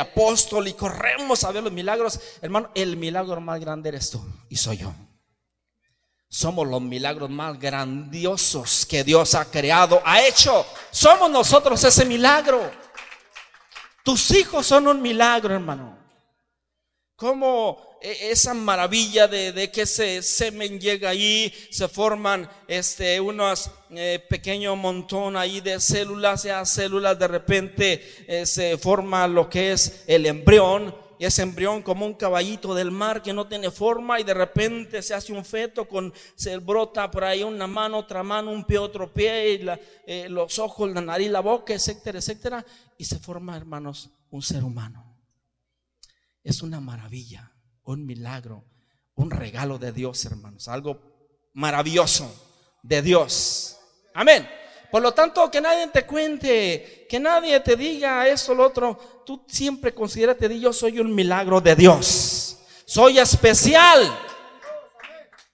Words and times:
apóstol 0.00 0.68
y 0.68 0.72
corremos 0.72 1.44
a 1.44 1.52
ver 1.52 1.62
los 1.62 1.72
milagros. 1.72 2.18
Hermano, 2.40 2.70
el 2.74 2.96
milagro 2.96 3.40
más 3.40 3.60
grande 3.60 3.90
eres 3.90 4.10
tú 4.10 4.20
y 4.48 4.56
soy 4.56 4.78
yo. 4.78 4.92
Somos 6.28 6.66
los 6.66 6.80
milagros 6.80 7.28
más 7.28 7.58
grandiosos 7.58 8.86
que 8.86 9.02
Dios 9.02 9.34
ha 9.34 9.44
creado, 9.44 10.00
ha 10.04 10.22
hecho. 10.22 10.64
Somos 10.90 11.30
nosotros 11.30 11.82
ese 11.82 12.04
milagro. 12.04 12.70
Tus 14.04 14.30
hijos 14.30 14.66
son 14.66 14.86
un 14.88 15.02
milagro, 15.02 15.54
hermano. 15.54 15.99
Como 17.20 17.98
e, 18.00 18.30
esa 18.30 18.54
maravilla 18.54 19.28
de, 19.28 19.70
que 19.70 19.82
ese 19.82 20.22
semen 20.22 20.80
llega 20.80 21.10
ahí, 21.10 21.52
se 21.68 21.86
forman 21.86 22.48
este, 22.66 23.20
unos 23.20 23.70
eh, 23.90 24.24
pequeños 24.26 24.74
montón 24.78 25.36
ahí 25.36 25.60
de 25.60 25.78
células, 25.80 26.44
ya 26.44 26.64
células 26.64 27.18
de 27.18 27.28
repente 27.28 28.24
eh, 28.26 28.46
se 28.46 28.78
forma 28.78 29.28
lo 29.28 29.50
que 29.50 29.72
es 29.72 30.02
el 30.06 30.24
embrión 30.24 30.94
y 31.18 31.26
ese 31.26 31.42
embrión 31.42 31.82
como 31.82 32.06
un 32.06 32.14
caballito 32.14 32.74
del 32.74 32.90
mar 32.90 33.20
que 33.20 33.34
no 33.34 33.46
tiene 33.46 33.70
forma 33.70 34.18
y 34.18 34.24
de 34.24 34.32
repente 34.32 35.02
se 35.02 35.12
hace 35.12 35.34
un 35.34 35.44
feto 35.44 35.86
con, 35.86 36.14
se 36.36 36.56
brota 36.56 37.10
por 37.10 37.24
ahí 37.24 37.42
una 37.42 37.66
mano, 37.66 37.98
otra 37.98 38.22
mano, 38.22 38.50
un 38.50 38.64
pie, 38.64 38.78
otro 38.78 39.12
pie, 39.12 39.52
y 39.52 39.68
eh, 40.06 40.26
los 40.30 40.58
ojos, 40.58 40.90
la 40.90 41.02
nariz, 41.02 41.30
la 41.30 41.40
boca, 41.40 41.74
etcétera, 41.74 42.18
etcétera, 42.18 42.64
y 42.96 43.04
se 43.04 43.18
forma, 43.18 43.58
hermanos, 43.58 44.08
un 44.30 44.40
ser 44.40 44.64
humano. 44.64 45.09
Es 46.42 46.62
una 46.62 46.80
maravilla, 46.80 47.52
un 47.84 48.06
milagro, 48.06 48.64
un 49.14 49.30
regalo 49.30 49.78
de 49.78 49.92
Dios, 49.92 50.24
hermanos, 50.24 50.68
algo 50.68 51.00
maravilloso 51.54 52.32
de 52.82 53.02
Dios. 53.02 53.78
Amén. 54.14 54.48
Por 54.90 55.02
lo 55.02 55.12
tanto, 55.12 55.48
que 55.50 55.60
nadie 55.60 55.86
te 55.88 56.04
cuente, 56.04 57.06
que 57.08 57.20
nadie 57.20 57.60
te 57.60 57.76
diga 57.76 58.26
eso 58.26 58.52
o 58.52 58.54
lo 58.56 58.66
otro. 58.66 59.22
Tú 59.24 59.44
siempre 59.46 59.94
considérate, 59.94 60.58
yo 60.58 60.72
soy 60.72 60.98
un 60.98 61.14
milagro 61.14 61.60
de 61.60 61.76
Dios. 61.76 62.58
Soy 62.86 63.18
especial. 63.18 64.18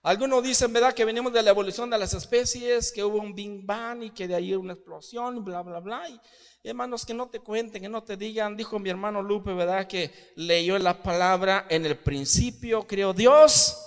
Algunos 0.02 0.42
dicen, 0.42 0.72
¿verdad? 0.72 0.94
Que 0.94 1.04
venimos 1.04 1.32
de 1.32 1.42
la 1.42 1.50
evolución 1.50 1.90
de 1.90 1.98
las 1.98 2.14
especies, 2.14 2.92
que 2.92 3.04
hubo 3.04 3.18
un 3.18 3.34
Big 3.34 3.66
Bang 3.66 4.04
y 4.04 4.10
que 4.10 4.28
de 4.28 4.36
ahí 4.36 4.54
una 4.54 4.72
explosión, 4.72 5.44
bla, 5.44 5.62
bla, 5.62 5.80
bla. 5.80 6.08
Y, 6.08 6.18
hermanos, 6.70 7.06
que 7.06 7.14
no 7.14 7.28
te 7.28 7.40
cuenten, 7.40 7.82
que 7.82 7.88
no 7.88 8.02
te 8.02 8.16
digan. 8.16 8.56
Dijo 8.56 8.78
mi 8.78 8.90
hermano 8.90 9.22
Lupe, 9.22 9.52
¿verdad? 9.52 9.86
Que 9.86 10.32
leyó 10.36 10.78
la 10.78 11.02
palabra 11.02 11.66
en 11.68 11.86
el 11.86 11.96
principio, 11.96 12.86
creó 12.86 13.12
Dios 13.12 13.82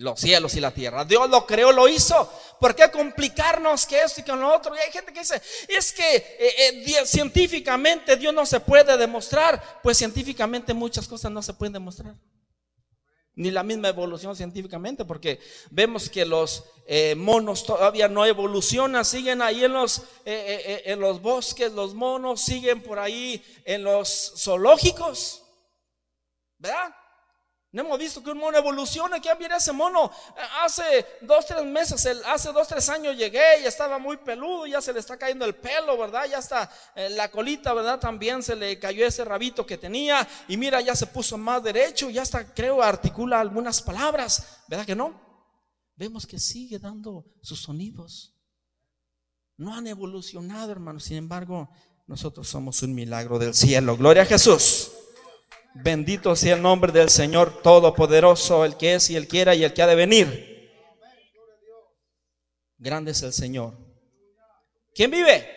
los 0.00 0.18
cielos 0.18 0.54
y 0.54 0.60
la 0.60 0.70
tierra. 0.70 1.04
Dios 1.04 1.28
lo 1.28 1.46
creó, 1.46 1.72
lo 1.72 1.86
hizo. 1.86 2.30
¿Por 2.58 2.74
qué 2.74 2.90
complicarnos 2.90 3.86
que 3.86 4.02
esto 4.02 4.20
y 4.20 4.24
con 4.24 4.40
lo 4.40 4.54
otro? 4.54 4.74
Y 4.74 4.78
hay 4.78 4.90
gente 4.90 5.12
que 5.12 5.20
dice, 5.20 5.40
es 5.68 5.92
que 5.92 6.16
eh, 6.16 6.84
eh, 6.86 7.06
científicamente 7.06 8.16
Dios 8.16 8.32
no 8.32 8.46
se 8.46 8.60
puede 8.60 8.96
demostrar. 8.96 9.80
Pues 9.82 9.98
científicamente 9.98 10.72
muchas 10.72 11.06
cosas 11.06 11.30
no 11.30 11.42
se 11.42 11.52
pueden 11.52 11.74
demostrar. 11.74 12.14
Ni 13.34 13.50
la 13.50 13.62
misma 13.62 13.88
evolución 13.88 14.34
científicamente, 14.36 15.04
porque 15.04 15.40
vemos 15.70 16.10
que 16.10 16.24
los 16.26 16.64
eh, 16.86 17.14
monos 17.14 17.64
todavía 17.64 18.08
no 18.08 18.26
evolucionan, 18.26 19.04
siguen 19.04 19.40
ahí 19.40 19.64
en 19.64 19.72
los, 19.72 20.02
en 20.24 21.00
los 21.00 21.22
bosques, 21.22 21.72
los 21.72 21.94
monos 21.94 22.42
siguen 22.42 22.82
por 22.82 22.98
ahí 22.98 23.42
en 23.64 23.84
los 23.84 24.34
zoológicos. 24.36 25.42
¿Verdad? 26.58 26.94
No 27.72 27.82
hemos 27.82 27.98
visto 28.00 28.20
que 28.20 28.30
un 28.30 28.38
mono 28.38 28.58
evoluciona. 28.58 29.20
¿Quién 29.20 29.38
viene 29.38 29.56
ese 29.56 29.72
mono? 29.72 30.10
Hace 30.64 31.06
dos, 31.20 31.46
tres 31.46 31.64
meses, 31.64 32.04
hace 32.26 32.52
dos, 32.52 32.66
tres 32.66 32.88
años 32.88 33.16
llegué 33.16 33.60
y 33.62 33.66
estaba 33.66 33.98
muy 33.98 34.16
peludo. 34.16 34.66
Ya 34.66 34.80
se 34.80 34.92
le 34.92 34.98
está 34.98 35.16
cayendo 35.16 35.44
el 35.44 35.54
pelo, 35.54 35.96
¿verdad? 35.96 36.26
Ya 36.28 36.38
está 36.38 36.68
eh, 36.96 37.10
la 37.10 37.30
colita, 37.30 37.72
¿verdad? 37.72 38.00
También 38.00 38.42
se 38.42 38.56
le 38.56 38.76
cayó 38.80 39.06
ese 39.06 39.24
rabito 39.24 39.64
que 39.64 39.78
tenía. 39.78 40.26
Y 40.48 40.56
mira, 40.56 40.80
ya 40.80 40.96
se 40.96 41.06
puso 41.06 41.38
más 41.38 41.62
derecho. 41.62 42.10
Ya 42.10 42.22
está, 42.22 42.52
creo, 42.52 42.82
articula 42.82 43.38
algunas 43.38 43.80
palabras. 43.80 44.62
¿Verdad 44.66 44.84
que 44.84 44.96
no? 44.96 45.20
Vemos 45.94 46.26
que 46.26 46.40
sigue 46.40 46.80
dando 46.80 47.24
sus 47.40 47.62
sonidos. 47.62 48.34
No 49.56 49.74
han 49.74 49.86
evolucionado, 49.86 50.72
hermanos. 50.72 51.04
Sin 51.04 51.18
embargo, 51.18 51.70
nosotros 52.08 52.48
somos 52.48 52.82
un 52.82 52.94
milagro 52.94 53.38
del 53.38 53.54
cielo. 53.54 53.96
Gloria 53.96 54.22
a 54.24 54.26
Jesús. 54.26 54.89
Bendito 55.74 56.34
sea 56.34 56.56
el 56.56 56.62
nombre 56.62 56.92
del 56.92 57.10
Señor 57.10 57.62
Todopoderoso, 57.62 58.64
el 58.64 58.76
que 58.76 58.94
es 58.94 59.10
y 59.10 59.16
el 59.16 59.28
quiera 59.28 59.54
y 59.54 59.64
el 59.64 59.72
que 59.72 59.82
ha 59.82 59.86
de 59.86 59.94
venir. 59.94 60.50
Grande 62.76 63.12
es 63.12 63.22
el 63.22 63.32
Señor. 63.32 63.76
¿Quién 64.94 65.10
vive? 65.10 65.48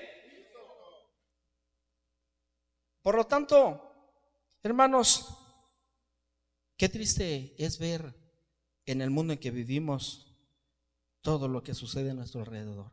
Por 3.01 3.16
lo 3.16 3.25
tanto, 3.25 3.81
hermanos, 4.62 5.38
qué 6.78 6.90
triste 6.90 7.56
es 7.57 7.80
ver 7.80 8.13
en 8.85 9.01
el 9.01 9.09
mundo 9.09 9.34
en 9.34 9.40
que 9.40 9.51
vivimos 9.51 10.34
todo 11.22 11.47
lo 11.47 11.63
que 11.63 11.74
sucede 11.74 12.12
a 12.12 12.13
nuestro 12.13 12.41
alrededor. 12.41 12.91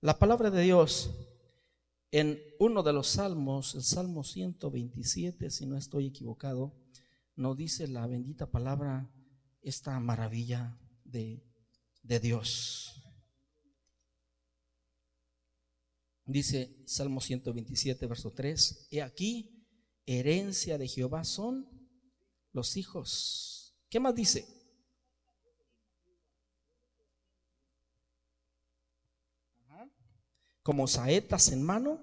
La 0.00 0.18
palabra 0.18 0.50
de 0.50 0.62
Dios 0.62 1.10
en 2.10 2.40
uno 2.58 2.82
de 2.82 2.92
los 2.92 3.08
salmos, 3.08 3.74
el 3.74 3.82
Salmo 3.82 4.22
127, 4.24 5.50
si 5.50 5.66
no 5.66 5.76
estoy 5.76 6.06
equivocado, 6.06 6.74
nos 7.34 7.56
dice 7.56 7.88
la 7.88 8.06
bendita 8.06 8.50
palabra, 8.50 9.10
esta 9.62 9.98
maravilla 10.00 10.78
de, 11.04 11.42
Dios. 12.02 13.02
Dice 16.24 16.82
Salmo 16.86 17.20
127, 17.20 18.06
verso 18.06 18.32
3, 18.32 18.88
he 18.90 19.02
aquí, 19.02 19.66
herencia 20.06 20.78
de 20.78 20.88
Jehová 20.88 21.24
son 21.24 21.68
los 22.52 22.76
hijos. 22.76 23.76
¿Qué 23.88 24.00
más 24.00 24.14
dice? 24.14 24.55
Como 30.66 30.88
saetas 30.88 31.52
en 31.52 31.62
mano, 31.62 32.00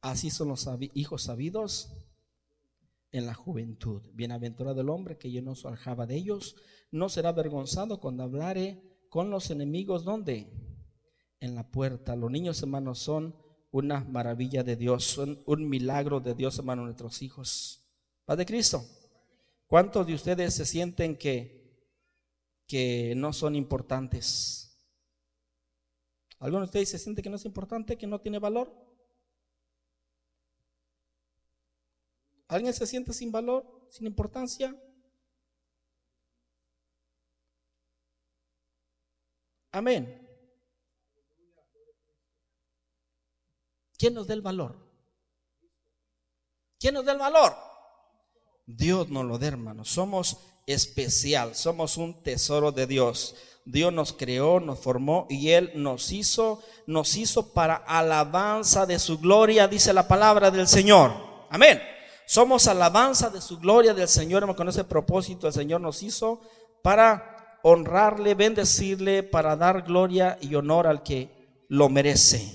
así 0.00 0.30
son 0.30 0.48
los 0.48 0.66
hijos 0.94 1.24
sabidos 1.24 1.92
en 3.12 3.26
la 3.26 3.34
juventud. 3.34 4.00
Bienaventurado 4.14 4.80
el 4.80 4.88
hombre 4.88 5.18
que 5.18 5.30
yo 5.30 5.42
no 5.42 5.52
aljaba 5.64 6.06
de 6.06 6.16
ellos, 6.16 6.56
no 6.90 7.10
será 7.10 7.28
avergonzado 7.28 8.00
cuando 8.00 8.22
hablare 8.22 8.82
con 9.10 9.28
los 9.28 9.50
enemigos, 9.50 10.04
¿dónde? 10.04 10.50
En 11.38 11.54
la 11.54 11.70
puerta. 11.70 12.16
Los 12.16 12.30
niños, 12.30 12.62
hermanos, 12.62 12.98
son 13.00 13.36
una 13.72 14.02
maravilla 14.02 14.64
de 14.64 14.76
Dios, 14.76 15.04
son 15.04 15.42
un 15.44 15.68
milagro 15.68 16.20
de 16.20 16.34
Dios, 16.34 16.58
hermano, 16.58 16.86
nuestros 16.86 17.20
hijos. 17.20 17.86
Padre 18.24 18.46
Cristo, 18.46 18.82
¿cuántos 19.66 20.06
de 20.06 20.14
ustedes 20.14 20.54
se 20.54 20.64
sienten 20.64 21.18
que, 21.18 21.78
que 22.66 23.12
no 23.14 23.34
son 23.34 23.54
importantes? 23.54 24.65
¿Alguno 26.38 26.60
de 26.60 26.66
ustedes 26.66 26.90
se 26.90 26.98
siente 26.98 27.22
que 27.22 27.30
no 27.30 27.36
es 27.36 27.44
importante, 27.44 27.96
que 27.96 28.06
no 28.06 28.20
tiene 28.20 28.38
valor? 28.38 28.72
¿Alguien 32.48 32.72
se 32.72 32.86
siente 32.86 33.12
sin 33.12 33.32
valor, 33.32 33.86
sin 33.90 34.06
importancia? 34.06 34.74
Amén. 39.72 40.22
¿Quién 43.98 44.14
nos 44.14 44.26
da 44.26 44.34
el 44.34 44.42
valor? 44.42 44.76
¿Quién 46.78 46.94
nos 46.94 47.04
da 47.04 47.12
el 47.12 47.18
valor? 47.18 47.54
Dios 48.66 49.08
nos 49.08 49.24
lo 49.24 49.38
da, 49.38 49.48
hermano. 49.48 49.84
Somos 49.84 50.38
especial, 50.66 51.54
somos 51.54 51.96
un 51.96 52.22
tesoro 52.22 52.72
de 52.72 52.86
Dios. 52.86 53.34
Dios 53.66 53.92
nos 53.92 54.12
creó, 54.12 54.60
nos 54.60 54.78
formó 54.78 55.26
y 55.28 55.50
Él 55.50 55.72
nos 55.74 56.12
hizo, 56.12 56.62
nos 56.86 57.16
hizo 57.16 57.52
para 57.52 57.74
alabanza 57.74 58.86
de 58.86 59.00
su 59.00 59.18
gloria, 59.18 59.66
dice 59.66 59.92
la 59.92 60.06
palabra 60.06 60.52
del 60.52 60.68
Señor. 60.68 61.12
Amén. 61.50 61.82
Somos 62.26 62.68
alabanza 62.68 63.28
de 63.28 63.40
su 63.40 63.58
gloria 63.58 63.92
del 63.92 64.06
Señor, 64.06 64.54
con 64.54 64.68
ese 64.68 64.84
propósito 64.84 65.48
el 65.48 65.52
Señor 65.52 65.80
nos 65.80 66.04
hizo 66.04 66.40
para 66.80 67.58
honrarle, 67.64 68.34
bendecirle, 68.34 69.24
para 69.24 69.56
dar 69.56 69.82
gloria 69.82 70.38
y 70.40 70.54
honor 70.54 70.86
al 70.86 71.02
que 71.02 71.64
lo 71.68 71.88
merece. 71.88 72.52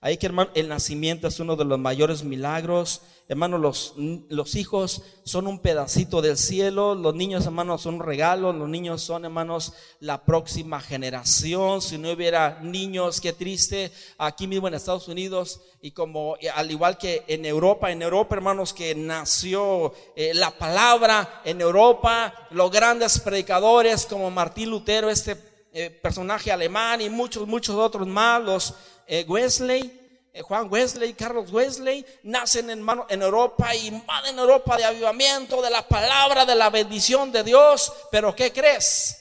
Ahí 0.00 0.16
que 0.16 0.26
hermano, 0.26 0.50
el 0.54 0.68
nacimiento 0.68 1.28
es 1.28 1.38
uno 1.38 1.54
de 1.54 1.66
los 1.66 1.78
mayores 1.78 2.24
milagros 2.24 3.02
Hermanos, 3.30 3.60
los, 3.60 3.94
los 4.30 4.54
hijos 4.54 5.02
son 5.22 5.46
un 5.46 5.58
pedacito 5.58 6.22
del 6.22 6.38
cielo, 6.38 6.94
los 6.94 7.14
niños, 7.14 7.44
hermanos, 7.44 7.82
son 7.82 7.96
un 7.96 8.00
regalo, 8.00 8.54
los 8.54 8.70
niños 8.70 9.02
son, 9.02 9.26
hermanos, 9.26 9.74
la 10.00 10.24
próxima 10.24 10.80
generación. 10.80 11.82
Si 11.82 11.98
no 11.98 12.10
hubiera 12.10 12.60
niños, 12.62 13.20
qué 13.20 13.34
triste, 13.34 13.92
aquí 14.16 14.46
mismo 14.46 14.66
en 14.66 14.72
Estados 14.72 15.08
Unidos 15.08 15.60
y 15.82 15.90
como 15.90 16.36
al 16.54 16.70
igual 16.70 16.96
que 16.96 17.24
en 17.28 17.44
Europa, 17.44 17.90
en 17.90 18.00
Europa, 18.00 18.34
hermanos, 18.34 18.72
que 18.72 18.94
nació 18.94 19.92
eh, 20.16 20.32
la 20.32 20.50
palabra 20.50 21.42
en 21.44 21.60
Europa, 21.60 22.32
los 22.50 22.70
grandes 22.70 23.20
predicadores 23.20 24.06
como 24.06 24.30
Martín 24.30 24.70
Lutero, 24.70 25.10
este 25.10 25.36
eh, 25.74 25.90
personaje 25.90 26.50
alemán 26.50 27.02
y 27.02 27.10
muchos, 27.10 27.46
muchos 27.46 27.76
otros 27.76 28.06
más, 28.06 28.42
los 28.42 28.74
eh, 29.06 29.26
Wesley 29.28 29.97
Juan 30.42 30.68
Wesley, 30.70 31.14
Carlos 31.14 31.52
Wesley, 31.52 32.04
nacen 32.22 32.70
en, 32.70 32.86
en 33.08 33.22
Europa 33.22 33.74
y 33.74 33.90
van 34.06 34.26
en 34.26 34.38
Europa 34.38 34.76
de 34.76 34.84
avivamiento, 34.84 35.62
de 35.62 35.70
la 35.70 35.86
palabra, 35.86 36.44
de 36.44 36.54
la 36.54 36.70
bendición 36.70 37.32
de 37.32 37.42
Dios. 37.42 37.92
Pero 38.10 38.34
¿qué 38.34 38.52
crees? 38.52 39.16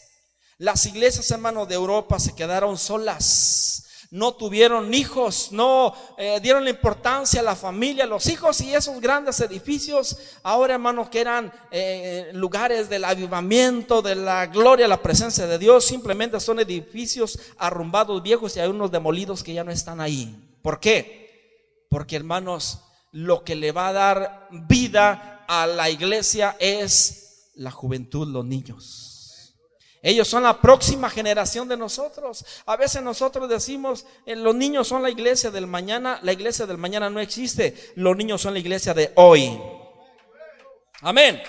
Las 0.57 0.85
iglesias, 0.85 1.29
hermanos, 1.31 1.67
de 1.67 1.75
Europa 1.75 2.19
se 2.19 2.35
quedaron 2.35 2.77
solas 2.77 3.87
no 4.11 4.33
tuvieron 4.33 4.93
hijos, 4.93 5.49
no 5.51 5.93
eh, 6.17 6.39
dieron 6.41 6.67
importancia 6.67 7.41
a 7.41 7.43
la 7.43 7.55
familia, 7.55 8.05
a 8.05 8.07
los 8.07 8.27
hijos 8.27 8.61
y 8.61 8.73
esos 8.73 9.01
grandes 9.01 9.39
edificios, 9.41 10.17
ahora 10.43 10.75
hermanos 10.75 11.09
que 11.09 11.19
eran 11.19 11.51
eh, 11.71 12.29
lugares 12.33 12.89
del 12.89 13.03
avivamiento, 13.03 14.01
de 14.01 14.15
la 14.15 14.45
gloria, 14.47 14.87
la 14.87 15.01
presencia 15.01 15.45
de 15.45 15.57
Dios, 15.57 15.85
simplemente 15.85 16.39
son 16.39 16.59
edificios 16.59 17.37
arrumbados 17.57 18.23
viejos 18.23 18.55
y 18.55 18.59
hay 18.59 18.69
unos 18.69 18.91
demolidos 18.91 19.43
que 19.43 19.53
ya 19.53 19.63
no 19.63 19.71
están 19.71 19.99
ahí. 19.99 20.35
¿Por 20.67 20.81
qué? 20.81 21.85
Porque 21.89 22.17
hermanos, 22.17 22.79
lo 23.13 23.45
que 23.45 23.55
le 23.55 23.71
va 23.71 23.87
a 23.87 23.93
dar 23.93 24.49
vida 24.67 25.45
a 25.47 25.65
la 25.65 25.89
iglesia 25.89 26.57
es 26.59 27.53
la 27.55 27.71
juventud, 27.71 28.27
los 28.27 28.43
niños. 28.43 29.55
Ellos 30.01 30.27
son 30.27 30.43
la 30.43 30.59
próxima 30.59 31.09
generación 31.09 31.69
de 31.69 31.77
nosotros. 31.77 32.43
A 32.65 32.75
veces 32.75 33.01
nosotros 33.01 33.47
decimos, 33.47 34.05
eh, 34.25 34.35
los 34.35 34.55
niños 34.55 34.89
son 34.89 35.03
la 35.03 35.09
iglesia 35.09 35.51
del 35.51 35.67
mañana. 35.67 36.19
La 36.21 36.33
iglesia 36.33 36.65
del 36.65 36.77
mañana 36.77 37.09
no 37.09 37.21
existe. 37.21 37.73
Los 37.95 38.17
niños 38.17 38.41
son 38.41 38.51
la 38.51 38.59
iglesia 38.59 38.93
de 38.93 39.13
hoy. 39.15 39.57
Amén. 40.99 41.41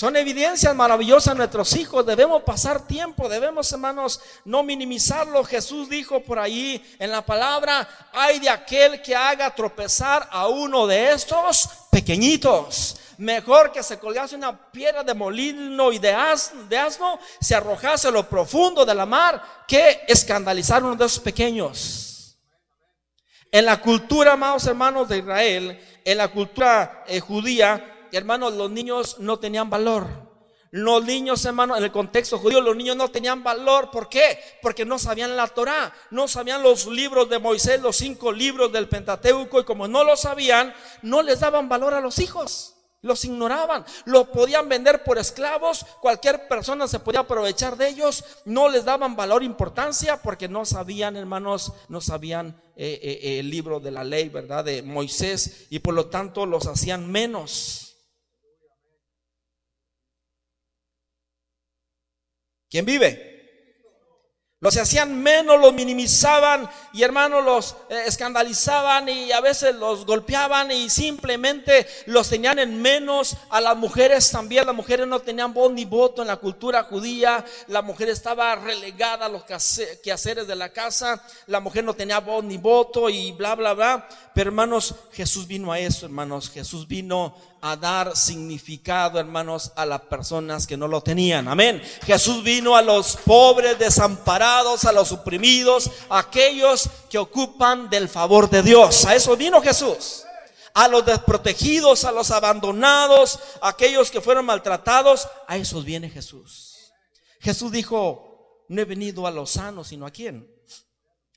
Son 0.00 0.14
evidencias 0.14 0.76
maravillosas 0.76 1.34
nuestros 1.34 1.74
hijos. 1.74 2.06
Debemos 2.06 2.44
pasar 2.44 2.86
tiempo, 2.86 3.28
debemos, 3.28 3.72
hermanos, 3.72 4.20
no 4.44 4.62
minimizarlo. 4.62 5.42
Jesús 5.42 5.88
dijo 5.88 6.22
por 6.22 6.38
ahí 6.38 6.80
en 7.00 7.10
la 7.10 7.26
palabra, 7.26 7.88
hay 8.12 8.38
de 8.38 8.48
aquel 8.48 9.02
que 9.02 9.16
haga 9.16 9.52
tropezar 9.52 10.28
a 10.30 10.46
uno 10.46 10.86
de 10.86 11.10
estos 11.10 11.68
pequeñitos. 11.90 12.96
Mejor 13.16 13.72
que 13.72 13.82
se 13.82 13.98
colgase 13.98 14.36
una 14.36 14.70
piedra 14.70 15.02
de 15.02 15.14
molino 15.14 15.90
y 15.90 15.98
de 15.98 16.12
asno, 16.12 17.18
se 17.40 17.56
arrojase 17.56 18.06
a 18.06 18.12
lo 18.12 18.28
profundo 18.28 18.84
de 18.84 18.94
la 18.94 19.04
mar, 19.04 19.64
que 19.66 20.02
escandalizar 20.06 20.80
a 20.80 20.86
uno 20.86 20.94
de 20.94 21.06
esos 21.06 21.18
pequeños. 21.18 22.38
En 23.50 23.64
la 23.64 23.80
cultura, 23.80 24.34
amados 24.34 24.64
hermanos 24.64 25.08
de 25.08 25.18
Israel, 25.18 25.80
en 26.04 26.18
la 26.18 26.28
cultura 26.28 27.02
eh, 27.08 27.18
judía, 27.18 27.97
hermanos, 28.12 28.54
los 28.54 28.70
niños 28.70 29.16
no 29.18 29.38
tenían 29.38 29.70
valor. 29.70 30.28
Los 30.70 31.04
niños, 31.04 31.44
hermanos, 31.46 31.78
en 31.78 31.84
el 31.84 31.92
contexto 31.92 32.38
judío, 32.38 32.60
los 32.60 32.76
niños 32.76 32.96
no 32.96 33.08
tenían 33.08 33.42
valor. 33.42 33.90
¿Por 33.90 34.08
qué? 34.08 34.38
Porque 34.60 34.84
no 34.84 34.98
sabían 34.98 35.36
la 35.36 35.46
Torah, 35.46 35.94
no 36.10 36.28
sabían 36.28 36.62
los 36.62 36.86
libros 36.86 37.30
de 37.30 37.38
Moisés, 37.38 37.80
los 37.80 37.96
cinco 37.96 38.32
libros 38.32 38.70
del 38.70 38.88
Pentateuco, 38.88 39.60
y 39.60 39.64
como 39.64 39.88
no 39.88 40.04
lo 40.04 40.16
sabían, 40.16 40.74
no 41.02 41.22
les 41.22 41.40
daban 41.40 41.68
valor 41.68 41.94
a 41.94 42.00
los 42.00 42.18
hijos. 42.18 42.74
Los 43.00 43.24
ignoraban, 43.24 43.84
los 44.06 44.26
podían 44.28 44.68
vender 44.68 45.04
por 45.04 45.18
esclavos, 45.18 45.86
cualquier 46.00 46.48
persona 46.48 46.88
se 46.88 46.98
podía 46.98 47.20
aprovechar 47.20 47.76
de 47.76 47.88
ellos, 47.88 48.24
no 48.44 48.68
les 48.68 48.84
daban 48.84 49.14
valor, 49.14 49.44
importancia, 49.44 50.20
porque 50.20 50.48
no 50.48 50.64
sabían, 50.64 51.14
hermanos, 51.14 51.72
no 51.88 52.00
sabían 52.00 52.60
eh, 52.74 52.98
eh, 53.00 53.38
el 53.38 53.50
libro 53.50 53.78
de 53.78 53.92
la 53.92 54.02
ley, 54.02 54.28
¿verdad? 54.28 54.64
De 54.64 54.82
Moisés, 54.82 55.68
y 55.70 55.78
por 55.78 55.94
lo 55.94 56.06
tanto 56.06 56.44
los 56.44 56.66
hacían 56.66 57.08
menos. 57.08 57.87
¿Quién 62.68 62.84
vive? 62.84 63.28
Los 64.60 64.76
hacían 64.76 65.22
menos, 65.22 65.60
los 65.60 65.72
minimizaban 65.72 66.68
y 66.92 67.04
hermanos 67.04 67.44
los 67.44 67.76
eh, 67.90 68.02
escandalizaban 68.08 69.08
y 69.08 69.30
a 69.30 69.40
veces 69.40 69.76
los 69.76 70.04
golpeaban 70.04 70.72
y 70.72 70.90
simplemente 70.90 71.86
los 72.06 72.28
tenían 72.28 72.58
en 72.58 72.82
menos. 72.82 73.36
A 73.50 73.60
las 73.60 73.76
mujeres 73.76 74.28
también, 74.32 74.66
las 74.66 74.74
mujeres 74.74 75.06
no 75.06 75.20
tenían 75.20 75.54
voz 75.54 75.70
ni 75.70 75.84
voto 75.84 76.22
en 76.22 76.28
la 76.28 76.38
cultura 76.38 76.82
judía. 76.82 77.44
La 77.68 77.82
mujer 77.82 78.08
estaba 78.08 78.56
relegada 78.56 79.26
a 79.26 79.28
los 79.28 79.44
quehaceres 80.02 80.48
de 80.48 80.56
la 80.56 80.72
casa. 80.72 81.22
La 81.46 81.60
mujer 81.60 81.84
no 81.84 81.94
tenía 81.94 82.18
voz 82.18 82.42
ni 82.42 82.56
voto 82.56 83.08
y 83.08 83.30
bla, 83.30 83.54
bla, 83.54 83.74
bla. 83.74 84.08
Pero 84.34 84.50
hermanos, 84.50 84.92
Jesús 85.12 85.46
vino 85.46 85.70
a 85.70 85.78
eso, 85.78 86.06
hermanos. 86.06 86.50
Jesús 86.50 86.88
vino 86.88 87.36
a 87.60 87.76
dar 87.76 88.16
significado, 88.16 89.18
hermanos, 89.18 89.72
a 89.76 89.84
las 89.84 90.02
personas 90.02 90.66
que 90.66 90.76
no 90.76 90.88
lo 90.88 91.00
tenían. 91.00 91.48
Amén. 91.48 91.82
Jesús 92.04 92.42
vino 92.42 92.76
a 92.76 92.82
los 92.82 93.16
pobres, 93.16 93.78
desamparados, 93.78 94.84
a 94.84 94.92
los 94.92 95.12
oprimidos, 95.12 95.90
a 96.08 96.20
aquellos 96.20 96.88
que 97.10 97.18
ocupan 97.18 97.90
del 97.90 98.08
favor 98.08 98.48
de 98.48 98.62
Dios. 98.62 99.04
A 99.04 99.14
eso 99.14 99.36
vino 99.36 99.60
Jesús. 99.60 100.24
A 100.74 100.86
los 100.86 101.04
desprotegidos, 101.04 102.04
a 102.04 102.12
los 102.12 102.30
abandonados, 102.30 103.38
a 103.60 103.70
aquellos 103.70 104.10
que 104.10 104.20
fueron 104.20 104.44
maltratados, 104.44 105.28
a 105.46 105.56
esos 105.56 105.84
viene 105.84 106.08
Jesús. 106.08 106.92
Jesús 107.40 107.72
dijo, 107.72 108.64
no 108.68 108.80
he 108.80 108.84
venido 108.84 109.26
a 109.26 109.30
los 109.30 109.50
sanos, 109.52 109.88
sino 109.88 110.06
a 110.06 110.10
quién? 110.10 110.48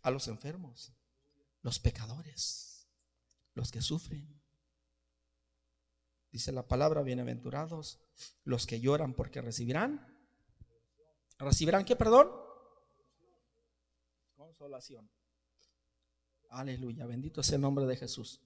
A 0.04 0.12
los 0.12 0.28
enfermos, 0.28 0.92
los 1.62 1.80
pecadores, 1.80 2.88
los 3.54 3.72
que 3.72 3.82
sufren. 3.82 4.41
Dice 6.32 6.54
la 6.54 6.66
palabra, 6.66 7.02
bienaventurados 7.02 8.00
los 8.46 8.66
que 8.66 8.80
lloran 8.80 9.14
porque 9.14 9.42
recibirán. 9.42 10.08
¿Recibirán 11.38 11.84
qué, 11.84 11.96
perdón? 11.98 12.32
Consolación. 14.36 15.10
Aleluya, 16.50 17.06
bendito 17.06 17.44
sea 17.44 17.56
el 17.56 17.62
nombre 17.62 17.86
de 17.86 17.98
Jesús. 17.98 18.42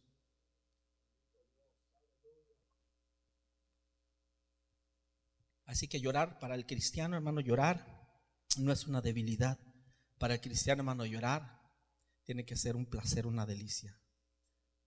Así 5.65 5.87
que 5.87 5.99
llorar 5.99 6.39
para 6.39 6.55
el 6.55 6.65
cristiano, 6.65 7.15
hermano, 7.15 7.41
llorar 7.41 8.07
no 8.57 8.71
es 8.71 8.87
una 8.87 9.01
debilidad. 9.01 9.59
Para 10.17 10.35
el 10.35 10.41
cristiano, 10.41 10.81
hermano, 10.81 11.05
llorar 11.05 11.61
tiene 12.23 12.45
que 12.45 12.55
ser 12.55 12.75
un 12.75 12.85
placer, 12.85 13.27
una 13.27 13.45
delicia. 13.45 13.99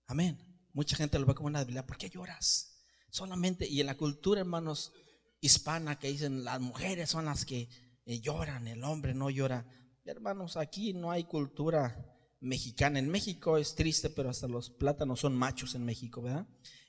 Amén. 0.07 0.69
Mucha 0.73 0.97
gente 0.97 1.19
lo 1.19 1.27
ve 1.27 1.35
como 1.35 1.49
una 1.49 1.61
debilidad. 1.61 1.87
¿Por 1.87 1.99
qué 1.99 2.09
lloras? 2.09 2.78
Solamente, 3.11 3.67
y 3.67 3.81
en 3.81 3.87
la 3.87 3.97
cultura, 3.97 4.41
hermanos, 4.41 4.93
hispana, 5.41 5.99
que 5.99 6.09
dicen 6.09 6.45
las 6.45 6.61
mujeres 6.61 7.11
son 7.11 7.27
las 7.27 7.45
que 7.45 7.69
eh, 8.05 8.21
lloran, 8.21 8.69
el 8.69 8.85
hombre 8.85 9.15
no 9.15 9.31
llora. 9.31 9.67
Hermanos, 10.05 10.57
aquí 10.57 10.95
no 10.95 11.11
hay 11.11 11.25
cultura 11.25 12.17
mexicana. 12.41 12.99
En 12.99 13.09
México 13.09 13.59
es 13.59 13.75
triste, 13.75 14.11
pero 14.11 14.31
hasta 14.31 14.49
los 14.49 14.71
plátanos 14.71 15.21
son 15.21 15.37
machos 15.37 15.75
en 15.75 15.85
México, 15.85 16.23
¿verdad? 16.23 16.47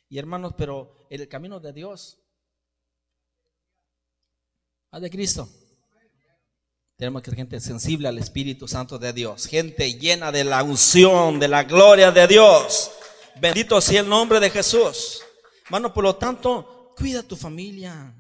Y 0.07 0.17
hermanos, 0.17 0.53
pero 0.57 1.07
el 1.09 1.27
camino 1.27 1.59
de 1.59 1.73
Dios, 1.73 2.19
a 4.91 4.99
de 4.99 5.09
Cristo. 5.09 5.47
Tenemos 6.95 7.21
que 7.21 7.31
ser 7.31 7.37
gente 7.37 7.59
sensible 7.61 8.09
al 8.09 8.17
Espíritu 8.17 8.67
Santo 8.67 8.97
de 8.99 9.13
Dios, 9.13 9.45
gente 9.47 9.93
llena 9.93 10.31
de 10.31 10.43
la 10.43 10.63
unción, 10.63 11.39
de 11.39 11.47
la 11.47 11.63
gloria 11.63 12.11
de 12.11 12.27
Dios. 12.27 12.91
Bendito 13.39 13.79
sea 13.79 14.01
el 14.01 14.09
nombre 14.09 14.39
de 14.39 14.49
Jesús. 14.49 15.21
Hermano, 15.69 15.93
por 15.93 16.03
lo 16.03 16.15
tanto, 16.15 16.95
cuida 16.97 17.21
tu 17.21 17.35
familia. 17.35 18.11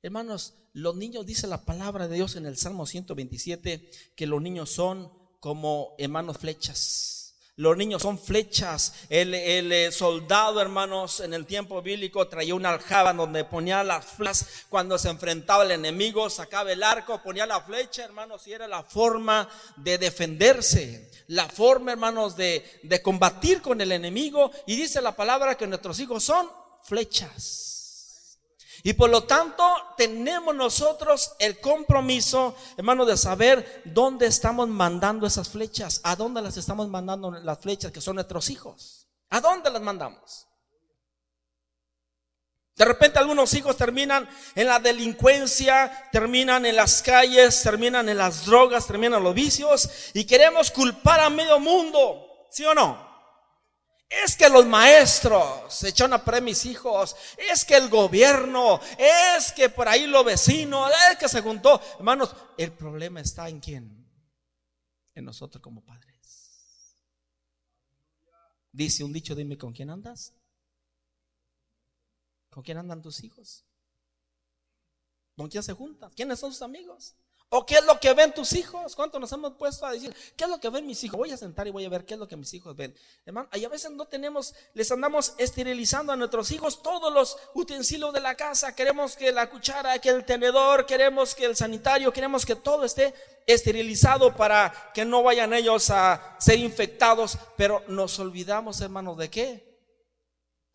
Hermanos, 0.00 0.54
los 0.72 0.96
niños, 0.96 1.26
dice 1.26 1.46
la 1.46 1.62
palabra 1.66 2.08
de 2.08 2.14
Dios 2.14 2.36
en 2.36 2.46
el 2.46 2.56
Salmo 2.56 2.86
127, 2.86 3.90
que 4.16 4.26
los 4.26 4.40
niños 4.40 4.70
son 4.70 5.12
como 5.40 5.94
hermanos 5.98 6.38
flechas. 6.38 7.23
Los 7.56 7.76
niños 7.76 8.02
son 8.02 8.18
flechas. 8.18 8.94
El, 9.08 9.32
eh, 9.34 9.92
soldado, 9.92 10.60
hermanos, 10.60 11.20
en 11.20 11.34
el 11.34 11.46
tiempo 11.46 11.80
bíblico 11.82 12.26
traía 12.26 12.54
una 12.54 12.70
aljaba 12.70 13.12
donde 13.12 13.44
ponía 13.44 13.84
las 13.84 14.04
flechas 14.04 14.66
cuando 14.68 14.98
se 14.98 15.08
enfrentaba 15.08 15.62
al 15.62 15.70
enemigo, 15.70 16.28
sacaba 16.30 16.72
el 16.72 16.82
arco, 16.82 17.22
ponía 17.22 17.46
la 17.46 17.60
flecha, 17.60 18.04
hermanos, 18.04 18.46
y 18.46 18.52
era 18.52 18.66
la 18.66 18.82
forma 18.82 19.48
de 19.76 19.98
defenderse 19.98 21.10
la 21.28 21.48
forma, 21.48 21.92
hermanos, 21.92 22.36
de, 22.36 22.64
de 22.82 23.02
combatir 23.02 23.62
con 23.62 23.80
el 23.80 23.92
enemigo. 23.92 24.50
Y 24.66 24.76
dice 24.76 25.00
la 25.00 25.16
palabra 25.16 25.56
que 25.56 25.66
nuestros 25.66 25.98
hijos 26.00 26.24
son 26.24 26.50
flechas. 26.82 27.73
Y 28.86 28.92
por 28.92 29.08
lo 29.08 29.24
tanto 29.24 29.64
tenemos 29.96 30.54
nosotros 30.54 31.32
el 31.38 31.58
compromiso, 31.58 32.54
hermano, 32.76 33.06
de 33.06 33.16
saber 33.16 33.80
dónde 33.86 34.26
estamos 34.26 34.68
mandando 34.68 35.26
esas 35.26 35.48
flechas, 35.48 36.02
a 36.04 36.14
dónde 36.14 36.42
las 36.42 36.58
estamos 36.58 36.86
mandando 36.88 37.30
las 37.30 37.58
flechas 37.60 37.90
que 37.90 38.02
son 38.02 38.16
nuestros 38.16 38.50
hijos. 38.50 39.08
¿A 39.30 39.40
dónde 39.40 39.70
las 39.70 39.80
mandamos? 39.80 40.46
De 42.76 42.84
repente 42.84 43.18
algunos 43.18 43.54
hijos 43.54 43.74
terminan 43.74 44.28
en 44.54 44.66
la 44.66 44.78
delincuencia, 44.78 46.10
terminan 46.12 46.66
en 46.66 46.76
las 46.76 47.02
calles, 47.02 47.62
terminan 47.62 48.10
en 48.10 48.18
las 48.18 48.44
drogas, 48.44 48.86
terminan 48.86 49.20
en 49.20 49.24
los 49.24 49.34
vicios 49.34 49.88
y 50.12 50.26
queremos 50.26 50.70
culpar 50.70 51.20
a 51.20 51.30
medio 51.30 51.58
mundo, 51.58 52.46
¿sí 52.50 52.66
o 52.66 52.74
no? 52.74 53.03
Es 54.08 54.36
que 54.36 54.48
los 54.48 54.66
maestros 54.66 55.74
se 55.74 55.88
echaron 55.88 56.12
a 56.12 56.24
perder 56.24 56.42
mis 56.42 56.66
hijos, 56.66 57.16
es 57.36 57.64
que 57.64 57.76
el 57.76 57.88
gobierno, 57.88 58.80
es 58.98 59.52
que 59.52 59.68
por 59.68 59.88
ahí 59.88 60.06
los 60.06 60.24
vecinos, 60.24 60.90
es 61.10 61.18
que 61.18 61.28
se 61.28 61.40
juntó. 61.40 61.80
Hermanos, 61.96 62.34
el 62.56 62.72
problema 62.72 63.20
está 63.20 63.48
en 63.48 63.60
quién? 63.60 64.06
En 65.14 65.24
nosotros 65.24 65.62
como 65.62 65.84
padres. 65.84 66.14
Dice 68.72 69.04
un 69.04 69.12
dicho, 69.12 69.34
dime, 69.34 69.56
¿con 69.56 69.72
quién 69.72 69.90
andas? 69.90 70.34
¿Con 72.50 72.62
quién 72.62 72.78
andan 72.78 73.02
tus 73.02 73.22
hijos? 73.24 73.64
¿Con 75.36 75.48
quién 75.48 75.62
se 75.62 75.72
juntan? 75.72 76.10
¿Quiénes 76.12 76.38
son 76.38 76.52
sus 76.52 76.62
amigos? 76.62 77.16
¿O 77.56 77.64
qué 77.64 77.76
es 77.76 77.84
lo 77.84 78.00
que 78.00 78.12
ven 78.14 78.34
tus 78.34 78.52
hijos? 78.54 78.96
¿Cuánto 78.96 79.20
nos 79.20 79.30
hemos 79.30 79.52
puesto 79.52 79.86
a 79.86 79.92
decir? 79.92 80.12
¿Qué 80.36 80.42
es 80.42 80.50
lo 80.50 80.58
que 80.58 80.70
ven 80.70 80.84
mis 80.84 81.04
hijos? 81.04 81.16
Voy 81.16 81.30
a 81.30 81.36
sentar 81.36 81.68
y 81.68 81.70
voy 81.70 81.84
a 81.84 81.88
ver 81.88 82.04
qué 82.04 82.14
es 82.14 82.18
lo 82.18 82.26
que 82.26 82.36
mis 82.36 82.52
hijos 82.52 82.74
ven. 82.74 82.92
Hermano, 83.24 83.48
y 83.52 83.64
a 83.64 83.68
veces 83.68 83.92
no 83.92 84.06
tenemos, 84.06 84.56
les 84.72 84.90
andamos 84.90 85.34
esterilizando 85.38 86.12
a 86.12 86.16
nuestros 86.16 86.50
hijos 86.50 86.82
todos 86.82 87.12
los 87.12 87.38
utensilios 87.54 88.12
de 88.12 88.20
la 88.20 88.34
casa. 88.34 88.74
Queremos 88.74 89.14
que 89.14 89.30
la 89.30 89.48
cuchara, 89.48 90.00
que 90.00 90.08
el 90.08 90.24
tenedor, 90.24 90.84
queremos 90.84 91.36
que 91.36 91.44
el 91.44 91.54
sanitario, 91.54 92.12
queremos 92.12 92.44
que 92.44 92.56
todo 92.56 92.82
esté 92.82 93.14
esterilizado 93.46 94.34
para 94.34 94.90
que 94.92 95.04
no 95.04 95.22
vayan 95.22 95.52
ellos 95.52 95.90
a 95.90 96.36
ser 96.40 96.58
infectados. 96.58 97.38
Pero 97.56 97.84
nos 97.86 98.18
olvidamos, 98.18 98.80
hermanos, 98.80 99.16
¿de 99.16 99.30
qué? 99.30 99.78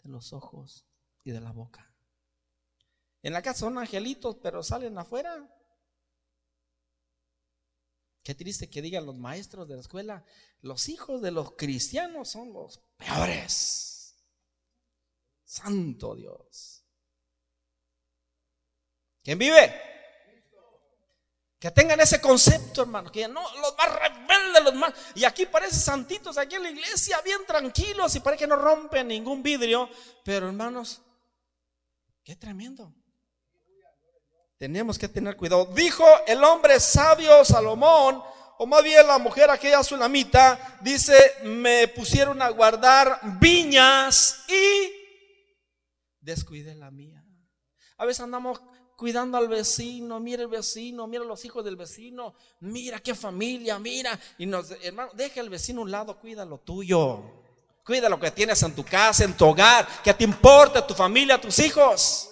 De 0.02 0.10
los 0.10 0.32
ojos 0.32 0.86
y 1.26 1.32
de 1.32 1.42
la 1.42 1.52
boca. 1.52 1.94
En 3.22 3.34
la 3.34 3.42
casa 3.42 3.60
son 3.60 3.78
angelitos, 3.78 4.38
pero 4.42 4.64
salen 4.64 4.98
afuera 4.98 5.46
Qué 8.30 8.36
triste 8.36 8.70
que 8.70 8.84
digan 8.84 9.08
los 9.08 9.18
maestros 9.18 9.68
de 9.68 9.74
la 9.74 9.82
escuela, 9.82 10.24
los 10.62 10.88
hijos 10.88 11.20
de 11.20 11.32
los 11.32 11.54
cristianos 11.54 12.30
son 12.30 12.54
los 12.54 12.78
peores. 12.96 14.24
Santo 15.44 16.14
Dios. 16.14 16.86
¿Quién 19.24 19.40
vive? 19.40 19.74
Que 21.58 21.72
tengan 21.72 22.00
ese 22.02 22.22
concepto, 22.22 22.84
hermano, 22.84 23.12
que 23.12 23.28
no, 23.28 23.42
los 23.62 23.76
más 23.76 24.00
rebeldes, 24.00 24.64
los 24.64 24.76
más... 24.76 24.94
Y 25.16 25.24
aquí 25.24 25.48
parece 25.48 25.78
santitos, 25.78 26.38
aquí 26.38 26.54
en 26.54 26.62
la 26.62 26.70
iglesia, 26.70 27.20
bien 27.22 27.44
tranquilos 27.48 28.14
y 28.14 28.20
parece 28.20 28.44
que 28.44 28.48
no 28.48 28.58
rompen 28.58 29.08
ningún 29.08 29.42
vidrio. 29.42 29.90
Pero 30.24 30.50
hermanos, 30.50 31.02
qué 32.24 32.36
tremendo. 32.36 32.94
Tenemos 34.60 35.00
que 35.00 35.08
tener 35.08 35.38
cuidado. 35.38 35.66
Dijo 35.74 36.06
el 36.28 36.44
hombre 36.44 36.82
sabio 36.82 37.46
Salomón, 37.46 38.22
o 38.58 38.66
más 38.66 38.84
bien 38.84 39.08
la 39.08 39.18
mujer 39.18 39.50
aquella 39.50 39.82
sulamita, 39.84 40.78
dice, 40.82 41.16
me 41.46 41.88
pusieron 41.88 42.42
a 42.42 42.50
guardar 42.50 43.22
viñas 43.40 44.44
y 44.50 44.92
descuidé 46.20 46.76
la 46.76 46.92
mía. 46.92 47.24
A 47.98 48.06
veces 48.06 48.20
andamos 48.20 48.62
cuidando 48.98 49.38
al 49.38 49.48
vecino, 49.48 50.20
mira 50.20 50.42
el 50.42 50.50
vecino, 50.50 51.08
mira 51.08 51.24
los 51.24 51.46
hijos 51.46 51.64
del 51.64 51.78
vecino, 51.78 52.34
mira 52.60 53.00
qué 53.00 53.16
familia, 53.16 53.80
mira. 53.80 54.20
Y 54.38 54.46
nos, 54.46 54.72
hermano, 54.84 55.12
deja 55.14 55.40
el 55.40 55.50
vecino 55.50 55.80
a 55.80 55.84
un 55.86 55.92
lado, 55.92 56.20
cuida 56.20 56.44
lo 56.44 56.58
tuyo. 56.58 57.24
Cuida 57.86 58.10
lo 58.10 58.20
que 58.20 58.30
tienes 58.32 58.62
en 58.62 58.76
tu 58.76 58.84
casa, 58.84 59.24
en 59.24 59.38
tu 59.38 59.46
hogar, 59.46 59.88
que 60.04 60.14
te 60.14 60.26
importe 60.26 60.82
tu 60.82 60.94
familia, 60.94 61.40
tus 61.40 61.60
hijos. 61.60 62.30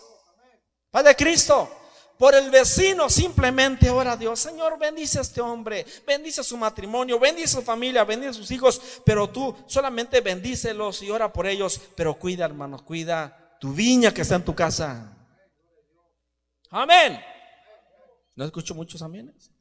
Padre 0.91 1.15
Cristo 1.15 1.72
por 2.17 2.33
el 2.33 2.50
vecino, 2.50 3.09
simplemente 3.09 3.89
ora 3.89 4.13
a 4.13 4.17
Dios, 4.17 4.39
Señor, 4.39 4.79
bendice 4.79 5.19
a 5.19 5.21
este 5.21 5.39
hombre, 5.39 5.86
bendice 6.05 6.43
su 6.43 6.57
matrimonio, 6.57 7.19
bendice 7.19 7.50
su 7.50 7.62
familia, 7.62 8.03
bendice 8.03 8.29
a 8.29 8.33
sus 8.33 8.50
hijos, 8.51 9.01
pero 9.05 9.29
tú 9.29 9.55
solamente 9.67 10.21
bendícelos 10.21 11.01
y 11.03 11.12
ora 11.12 11.31
por 11.31 11.45
ellos, 11.45 11.79
pero 11.95 12.17
cuida, 12.17 12.45
hermano, 12.45 12.83
cuida 12.83 13.57
tu 13.59 13.71
viña 13.74 14.13
que 14.13 14.21
está 14.21 14.36
en 14.36 14.45
tu 14.45 14.55
casa. 14.55 15.15
Amén. 16.69 17.19
No 18.36 18.45
escucho 18.45 18.75
muchos 18.75 19.01
amenes. 19.01 19.51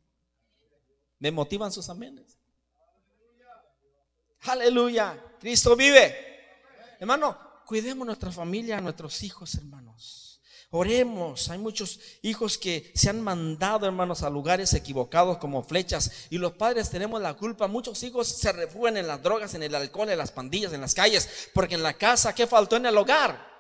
Me 1.19 1.31
motivan 1.31 1.73
sus 1.73 1.89
amenes. 1.89 2.39
Aleluya. 4.43 5.23
Cristo 5.41 5.75
vive. 5.77 6.15
Hermano, 6.99 7.39
cuidemos 7.65 8.07
nuestra 8.07 8.31
familia, 8.31 8.81
nuestros 8.81 9.23
hijos, 9.23 9.55
hermanos. 9.55 9.86
Oremos. 10.71 11.49
Hay 11.49 11.59
muchos 11.59 12.01
hijos 12.23 12.59
que 12.59 12.91
se 12.95 13.09
han 13.09 13.21
mandado, 13.21 13.87
hermanos, 13.87 14.23
a 14.23 14.31
lugares 14.31 14.75
equivocados 14.75 15.39
como 15.39 15.63
flechas. 15.63 16.27
Y 16.31 16.39
los 16.39 16.53
padres 16.53 16.91
tenemos 16.91 17.21
la 17.23 17.35
culpa. 17.35 17.69
Muchos 17.69 18.03
hijos 18.03 18.27
se 18.27 18.53
refugian 18.53 18.97
en 18.97 19.07
las 19.07 19.23
drogas, 19.23 19.55
en 19.55 19.63
el 19.63 19.75
alcohol, 19.75 20.11
en 20.11 20.19
las 20.19 20.33
pandillas, 20.33 20.73
en 20.73 20.81
las 20.81 20.95
calles. 20.95 21.51
Porque 21.55 21.77
en 21.77 21.83
la 21.83 21.95
casa, 21.95 22.35
¿qué 22.35 22.47
faltó 22.47 22.77
en 22.77 22.87
el 22.87 22.97
hogar? 22.97 23.55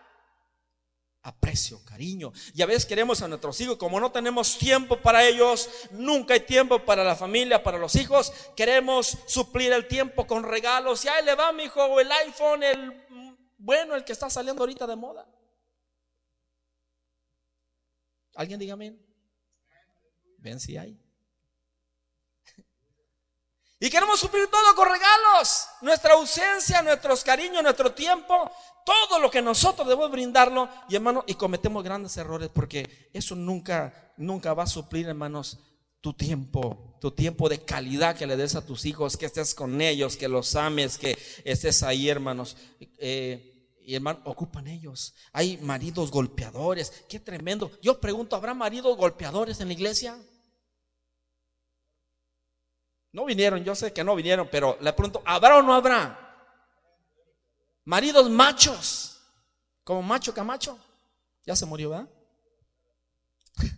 Aprecio, 1.23 1.85
cariño. 1.85 2.33
Y 2.55 2.63
a 2.63 2.67
veces 2.67 2.87
queremos 2.87 3.21
a 3.23 3.29
nuestros 3.29 3.61
hijos, 3.61 3.77
como 3.77 3.99
no 3.99 4.13
tenemos 4.13 4.59
tiempo 4.59 5.01
para 5.01 5.27
ellos, 5.27 5.69
nunca 5.91 6.35
hay 6.35 6.41
tiempo 6.41 6.85
para 6.85 7.03
la 7.03 7.17
familia, 7.17 7.65
para 7.65 7.79
los 7.79 7.97
hijos, 7.97 8.33
queremos 8.55 9.19
suplir 9.27 9.73
el 9.73 9.89
tiempo 9.89 10.25
con 10.25 10.45
regalos. 10.45 11.05
Y 11.05 11.09
ahí 11.09 11.25
le 11.25 11.35
va, 11.35 11.53
mi 11.53 11.65
hijo, 11.65 11.99
el 11.99 12.13
iPhone, 12.13 12.63
el 12.63 13.07
bueno, 13.59 13.97
el 13.97 14.05
que 14.05 14.13
está 14.13 14.31
saliendo 14.31 14.63
ahorita 14.63 14.87
de 14.87 14.95
moda. 14.95 15.27
¿Alguien 18.37 18.61
diga 18.61 18.75
amén? 18.75 19.00
Ven 20.38 20.61
si 20.61 20.76
hay. 20.76 20.99
Y 23.78 23.90
queremos 23.90 24.19
suplir 24.19 24.47
todo 24.49 24.75
con 24.75 24.88
regalos. 24.88 25.66
Nuestra 25.83 26.14
ausencia, 26.14 26.81
nuestros 26.81 27.23
cariños, 27.23 27.62
nuestro 27.62 27.93
tiempo, 27.93 28.50
todo 28.87 29.19
lo 29.19 29.31
que 29.31 29.43
nosotros 29.43 29.87
debemos 29.87 30.11
brindarlo. 30.11 30.69
Y 30.88 30.97
hermano, 30.97 31.25
y 31.26 31.35
cometemos 31.35 31.85
grandes 31.85 32.16
errores 32.16 32.49
porque 32.52 33.11
eso 33.12 33.37
nunca, 33.37 34.14
nunca 34.16 34.55
va 34.55 34.62
a 34.62 34.66
suplir, 34.66 35.07
hermanos, 35.09 35.59
tu 36.00 36.14
tiempo, 36.14 36.97
tu 37.00 37.11
tiempo 37.11 37.50
de 37.50 37.64
calidad 37.64 38.16
que 38.16 38.26
le 38.26 38.37
des 38.37 38.55
a 38.55 38.64
tus 38.64 38.87
hijos, 38.87 39.16
que 39.16 39.26
estés 39.26 39.55
con 39.55 39.81
ellos, 39.81 40.16
que 40.16 40.28
los 40.28 40.57
ames, 40.57 40.97
que 40.97 41.19
estés 41.45 41.83
ahí, 41.83 42.09
hermanos. 42.09 42.57
Eh, 42.99 43.56
y 43.87 43.95
hermano, 43.95 44.21
ocupan 44.25 44.66
ellos. 44.66 45.14
Hay 45.33 45.59
maridos 45.59 46.11
golpeadores, 46.11 47.05
qué 47.09 47.21
tremendo. 47.21 47.71
Yo 47.81 48.00
pregunto, 48.00 48.35
¿habrá 48.35 48.52
maridos 48.52 48.97
golpeadores 48.97 49.61
en 49.61 49.69
la 49.69 49.75
iglesia? 49.75 50.19
No 53.12 53.25
vinieron, 53.25 53.62
yo 53.62 53.76
sé 53.76 53.93
que 53.93 54.02
no 54.02 54.16
vinieron, 54.16 54.49
pero 54.50 54.76
le 54.81 54.93
pregunto, 54.93 55.23
¿habrá 55.25 55.59
o 55.59 55.62
no 55.62 55.73
habrá? 55.73 56.19
Maridos 57.85 58.28
machos, 58.28 59.21
como 59.85 60.02
macho 60.02 60.35
Camacho. 60.35 60.76
Ya 61.45 61.55
se 61.55 61.64
murió, 61.64 61.90
¿verdad? 61.90 62.09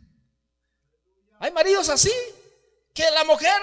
Hay 1.38 1.52
maridos 1.52 1.90
así, 1.90 2.12
que 2.94 3.02
la 3.10 3.24
mujer 3.24 3.60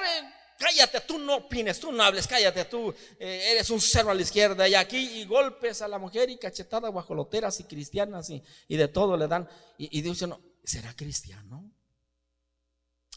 cállate, 0.58 1.02
tú 1.02 1.18
no 1.18 1.38
opines, 1.38 1.80
tú 1.80 1.92
no 1.92 2.04
hables, 2.04 2.28
cállate, 2.28 2.66
tú 2.66 2.94
eh, 3.20 3.52
eres 3.52 3.70
un 3.70 3.82
cerro 3.82 4.12
a 4.12 4.14
la 4.14 4.22
izquierda 4.22 4.68
y 4.68 4.76
aquí 4.76 4.98
y 4.98 5.26
golpes 5.26 5.82
a 5.82 5.88
la 5.88 5.98
mujer 5.98 6.30
y 6.30 6.38
cachetadas 6.38 6.92
guajoloteras 6.92 7.60
y 7.60 7.64
cristianas 7.66 8.30
y, 8.30 8.44
y 8.68 8.78
de 8.78 8.88
todo 8.88 9.18
le 9.18 9.28
dan. 9.28 9.48
Y, 9.78 9.98
y 9.98 10.02
Dios 10.02 10.18
dice, 10.18 10.28
no, 10.28 10.42
¿será 10.64 10.94
cristiano? 10.94 11.72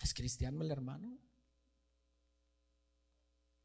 ¿Es 0.02 0.14
cristiano 0.14 0.62
el 0.62 0.70
hermano? 0.70 1.18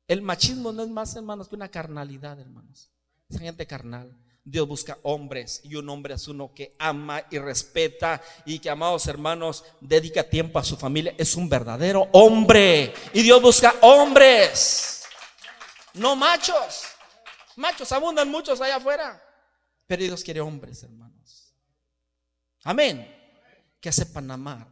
El 0.07 0.21
machismo 0.21 0.71
no 0.71 0.83
es 0.83 0.89
más, 0.89 1.15
hermanos, 1.15 1.47
que 1.47 1.55
una 1.55 1.69
carnalidad, 1.69 2.39
hermanos. 2.39 2.91
Esa 3.29 3.39
gente 3.39 3.65
carnal. 3.65 4.15
Dios 4.45 4.67
busca 4.67 4.97
hombres 5.03 5.61
y 5.63 5.75
un 5.75 5.87
hombre 5.89 6.15
es 6.15 6.27
uno 6.27 6.53
que 6.53 6.75
ama 6.77 7.23
y 7.31 7.39
respeta 7.39 8.21
y 8.45 8.59
que, 8.59 8.69
amados 8.69 9.07
hermanos, 9.07 9.63
dedica 9.79 10.23
tiempo 10.23 10.59
a 10.59 10.63
su 10.63 10.75
familia. 10.75 11.15
Es 11.17 11.35
un 11.35 11.47
verdadero 11.47 12.09
hombre. 12.11 12.93
Y 13.13 13.21
Dios 13.21 13.41
busca 13.41 13.75
hombres, 13.81 15.03
no 15.93 16.15
machos. 16.15 16.83
Machos 17.55 17.91
abundan 17.91 18.29
muchos 18.29 18.59
allá 18.59 18.77
afuera. 18.77 19.21
Pero 19.87 20.03
Dios 20.03 20.23
quiere 20.23 20.41
hombres, 20.41 20.83
hermanos. 20.83 21.53
Amén. 22.63 23.09
Que 23.79 23.91
sepan 23.91 24.31
amar, 24.31 24.67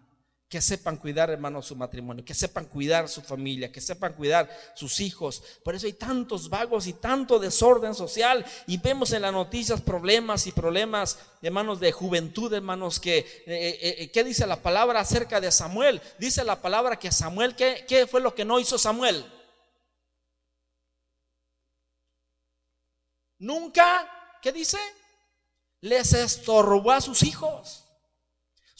que 0.51 0.60
sepan 0.60 0.98
cuidar, 0.98 1.29
hermanos, 1.29 1.67
su 1.67 1.77
matrimonio, 1.77 2.25
que 2.25 2.34
sepan 2.34 2.65
cuidar 2.65 3.08
su 3.08 3.22
familia, 3.22 3.72
que 3.72 3.79
sepan 3.79 4.12
cuidar 4.12 4.50
sus 4.75 5.00
hijos. 5.00 5.41
Por 5.63 5.75
eso 5.75 5.86
hay 5.86 5.93
tantos 5.93 6.50
vagos 6.50 6.88
y 6.88 6.93
tanto 6.93 7.39
desorden 7.39 7.96
social 7.96 8.46
y 8.67 8.75
vemos 8.75 9.13
en 9.13 9.22
las 9.22 9.31
noticias 9.31 9.79
problemas 9.79 10.48
y 10.48 10.51
problemas, 10.51 11.17
hermanos, 11.41 11.79
de 11.79 11.93
juventud, 11.93 12.51
hermanos, 12.51 13.00
que, 13.00 13.20
eh, 13.20 13.25
eh, 13.46 13.96
eh, 14.00 14.12
¿qué 14.12 14.25
dice 14.25 14.46
la 14.46 14.62
palabra 14.62 15.00
acerca 15.00 15.39
de 15.39 15.53
Samuel? 15.53 16.01
Dice 16.20 16.43
la 16.43 16.62
palabra 16.62 17.00
que 17.00 17.13
Samuel, 17.13 17.55
¿qué, 17.55 17.86
qué 17.88 18.05
fue 18.05 18.20
lo 18.20 18.36
que 18.36 18.43
no 18.43 18.60
hizo 18.60 18.77
Samuel? 18.77 19.25
Nunca, 23.39 24.38
¿qué 24.41 24.51
dice? 24.51 24.79
Les 25.79 26.12
estorbó 26.12 26.91
a 26.91 27.00
sus 27.00 27.24
hijos. 27.24 27.86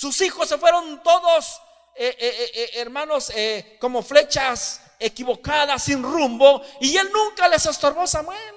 Sus 0.02 0.20
hijos 0.22 0.50
se 0.50 0.58
fueron 0.58 1.04
todos, 1.04 1.62
eh, 1.94 2.18
eh, 2.18 2.52
eh, 2.56 2.70
hermanos, 2.74 3.32
como 3.80 4.02
flechas 4.02 4.82
equivocadas, 4.98 5.84
sin 5.84 6.02
rumbo, 6.02 6.64
y 6.80 6.98
él 6.98 7.08
nunca 7.14 7.48
les 7.48 7.68
estorbó 7.68 8.08
Samuel. 8.08 8.56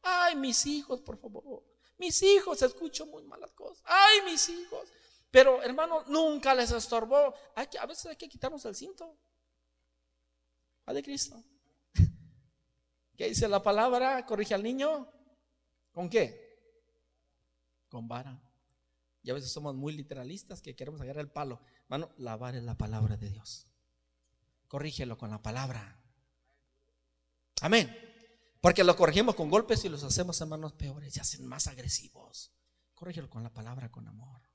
Ay, 0.00 0.34
mis 0.34 0.64
hijos, 0.64 1.02
por 1.02 1.18
favor. 1.18 1.62
Mis 1.98 2.22
hijos, 2.22 2.62
escucho 2.62 3.04
muy 3.04 3.22
malas 3.24 3.52
cosas. 3.52 3.84
Ay, 3.84 4.22
mis 4.22 4.48
hijos. 4.48 4.88
Pero, 5.30 5.62
hermano, 5.62 6.04
nunca 6.06 6.54
les 6.54 6.70
estorbó. 6.70 7.34
Hay 7.54 7.66
que, 7.66 7.78
a 7.78 7.84
veces 7.84 8.06
hay 8.06 8.16
que 8.16 8.26
quitarnos 8.26 8.64
el 8.64 8.74
cinto. 8.74 9.14
Padre 10.86 11.02
Cristo. 11.02 11.36
¿Qué 13.14 13.28
dice 13.28 13.46
la 13.46 13.62
palabra? 13.62 14.24
Corrige 14.24 14.54
al 14.54 14.62
niño 14.62 15.06
¿Con 15.92 16.08
qué? 16.08 16.56
Con 17.90 18.08
vara. 18.08 18.47
Y 19.22 19.30
a 19.30 19.34
veces 19.34 19.50
somos 19.50 19.74
muy 19.74 19.92
literalistas 19.92 20.62
que 20.62 20.76
queremos 20.76 21.00
agarrar 21.00 21.24
el 21.24 21.30
palo. 21.30 21.60
Hermano, 21.84 22.10
la 22.16 22.36
vara 22.36 22.58
es 22.58 22.64
la 22.64 22.76
palabra 22.76 23.16
de 23.16 23.30
Dios. 23.30 23.66
Corrígelo 24.68 25.18
con 25.18 25.30
la 25.30 25.42
palabra. 25.42 26.00
Amén. 27.60 27.94
Porque 28.60 28.84
lo 28.84 28.96
corregimos 28.96 29.34
con 29.34 29.50
golpes 29.50 29.84
y 29.84 29.88
los 29.88 30.02
hacemos 30.04 30.40
hermanos 30.40 30.72
peores, 30.72 31.14
se 31.14 31.20
hacen 31.20 31.46
más 31.46 31.66
agresivos. 31.66 32.52
Corrígelo 32.94 33.30
con 33.30 33.42
la 33.42 33.52
palabra, 33.52 33.90
con 33.90 34.06
amor. 34.08 34.47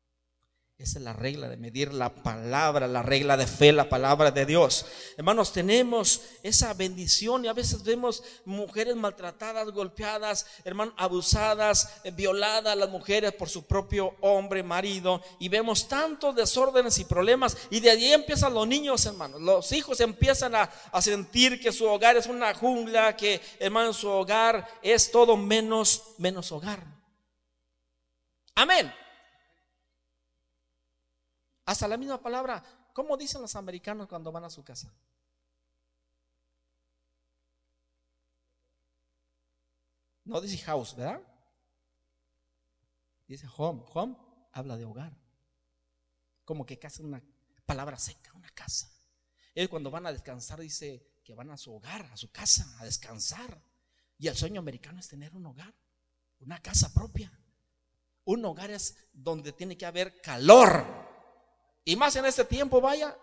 Esa 0.79 0.97
es 0.97 1.05
la 1.05 1.13
regla 1.13 1.47
de 1.47 1.55
medir 1.55 1.93
la 1.93 2.13
palabra, 2.13 2.87
la 2.87 3.03
regla 3.03 3.37
de 3.37 3.45
fe, 3.45 3.71
la 3.71 3.87
palabra 3.87 4.31
de 4.31 4.45
Dios. 4.45 4.85
Hermanos, 5.15 5.53
tenemos 5.53 6.21
esa 6.41 6.73
bendición 6.73 7.45
y 7.45 7.47
a 7.47 7.53
veces 7.53 7.83
vemos 7.83 8.23
mujeres 8.43 8.95
maltratadas, 8.95 9.69
golpeadas, 9.69 10.47
hermanos, 10.65 10.95
abusadas, 10.97 12.01
eh, 12.03 12.09
violadas 12.11 12.75
las 12.75 12.89
mujeres 12.89 13.33
por 13.33 13.49
su 13.49 13.65
propio 13.65 14.15
hombre, 14.21 14.63
marido. 14.63 15.21
Y 15.37 15.47
vemos 15.47 15.87
tantos 15.87 16.35
desórdenes 16.35 16.97
y 16.97 17.05
problemas. 17.05 17.55
Y 17.69 17.79
de 17.79 17.91
allí 17.91 18.11
empiezan 18.11 18.55
los 18.55 18.67
niños, 18.67 19.05
hermanos. 19.05 19.41
Los 19.41 19.71
hijos 19.73 19.99
empiezan 19.99 20.55
a, 20.55 20.63
a 20.91 21.01
sentir 21.03 21.61
que 21.61 21.71
su 21.71 21.85
hogar 21.85 22.17
es 22.17 22.25
una 22.25 22.51
jungla, 22.55 23.15
que, 23.15 23.39
hermano, 23.59 23.93
su 23.93 24.09
hogar 24.09 24.67
es 24.81 25.11
todo 25.11 25.37
menos, 25.37 26.15
menos 26.17 26.51
hogar. 26.51 26.83
Amén. 28.55 28.91
Hasta 31.65 31.87
la 31.87 31.97
misma 31.97 32.21
palabra, 32.21 32.63
¿cómo 32.93 33.15
dicen 33.15 33.41
los 33.41 33.55
americanos 33.55 34.07
cuando 34.07 34.31
van 34.31 34.43
a 34.43 34.49
su 34.49 34.63
casa? 34.63 34.93
No 40.25 40.39
dice 40.39 40.57
house, 40.59 40.95
¿verdad? 40.95 41.21
Dice 43.27 43.47
home. 43.57 43.83
Home 43.93 44.15
habla 44.51 44.77
de 44.77 44.85
hogar. 44.85 45.17
Como 46.45 46.65
que 46.65 46.79
casa 46.79 47.03
una 47.03 47.21
palabra 47.65 47.97
seca, 47.97 48.31
una 48.33 48.49
casa. 48.49 48.89
Él 49.53 49.69
cuando 49.69 49.91
van 49.91 50.05
a 50.05 50.11
descansar 50.11 50.59
dice 50.59 51.19
que 51.23 51.33
van 51.33 51.51
a 51.51 51.57
su 51.57 51.73
hogar, 51.73 52.05
a 52.05 52.17
su 52.17 52.31
casa, 52.31 52.65
a 52.79 52.85
descansar. 52.85 53.61
Y 54.17 54.27
el 54.27 54.35
sueño 54.35 54.59
americano 54.59 54.99
es 54.99 55.07
tener 55.07 55.35
un 55.35 55.45
hogar, 55.45 55.73
una 56.39 56.59
casa 56.59 56.93
propia. 56.93 57.31
Un 58.25 58.45
hogar 58.45 58.71
es 58.71 58.95
donde 59.11 59.51
tiene 59.51 59.77
que 59.77 59.85
haber 59.85 60.21
calor. 60.21 61.02
Y 61.85 61.95
más 61.95 62.15
en 62.15 62.25
este 62.25 62.45
tiempo, 62.45 62.79
vaya. 62.79 63.17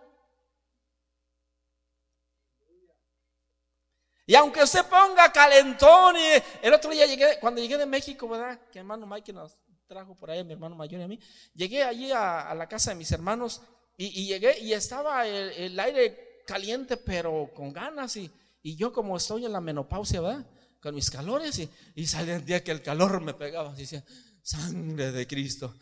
Y 4.31 4.35
aunque 4.37 4.63
usted 4.63 4.85
ponga 4.87 5.33
calentón, 5.33 6.17
y 6.17 6.43
el 6.63 6.73
otro 6.73 6.93
día 6.93 7.05
llegué, 7.05 7.39
cuando 7.41 7.61
llegué 7.61 7.77
de 7.77 7.87
México, 7.87 8.29
¿verdad? 8.29 8.61
Que 8.71 8.79
hermano 8.79 9.05
Mike 9.05 9.33
nos 9.33 9.59
trajo 9.89 10.15
por 10.15 10.31
ahí, 10.31 10.45
mi 10.45 10.53
hermano 10.53 10.77
mayor 10.77 11.01
y 11.01 11.03
a 11.05 11.09
mí. 11.09 11.19
Llegué 11.53 11.83
allí 11.83 12.13
a, 12.13 12.55
la 12.55 12.69
casa 12.69 12.91
de 12.91 12.97
mis 12.97 13.11
hermanos 13.11 13.61
y, 13.97 14.27
llegué 14.27 14.61
y 14.61 14.73
estaba 14.73 15.27
el, 15.27 15.79
aire 15.81 16.45
caliente, 16.47 16.97
pero 16.97 17.51
con 17.53 17.73
ganas. 17.73 18.17
Y, 18.17 18.31
y, 18.63 18.77
yo, 18.77 18.93
como 18.93 19.17
estoy 19.17 19.47
en 19.47 19.53
la 19.53 19.61
menopausia, 19.61 20.21
¿verdad? 20.21 20.47
Con 20.81 20.95
mis 20.95 21.11
calores, 21.11 21.59
y, 21.59 21.69
y 21.97 22.07
salía 22.07 22.37
el 22.37 22.45
día 22.45 22.63
que 22.63 22.71
el 22.71 22.83
calor 22.83 23.21
me 23.21 23.35
pegaba. 23.35 23.73
Y 23.77 23.81
decía, 23.81 24.05
sangre 24.43 25.11
de 25.11 25.27
Cristo. 25.27 25.75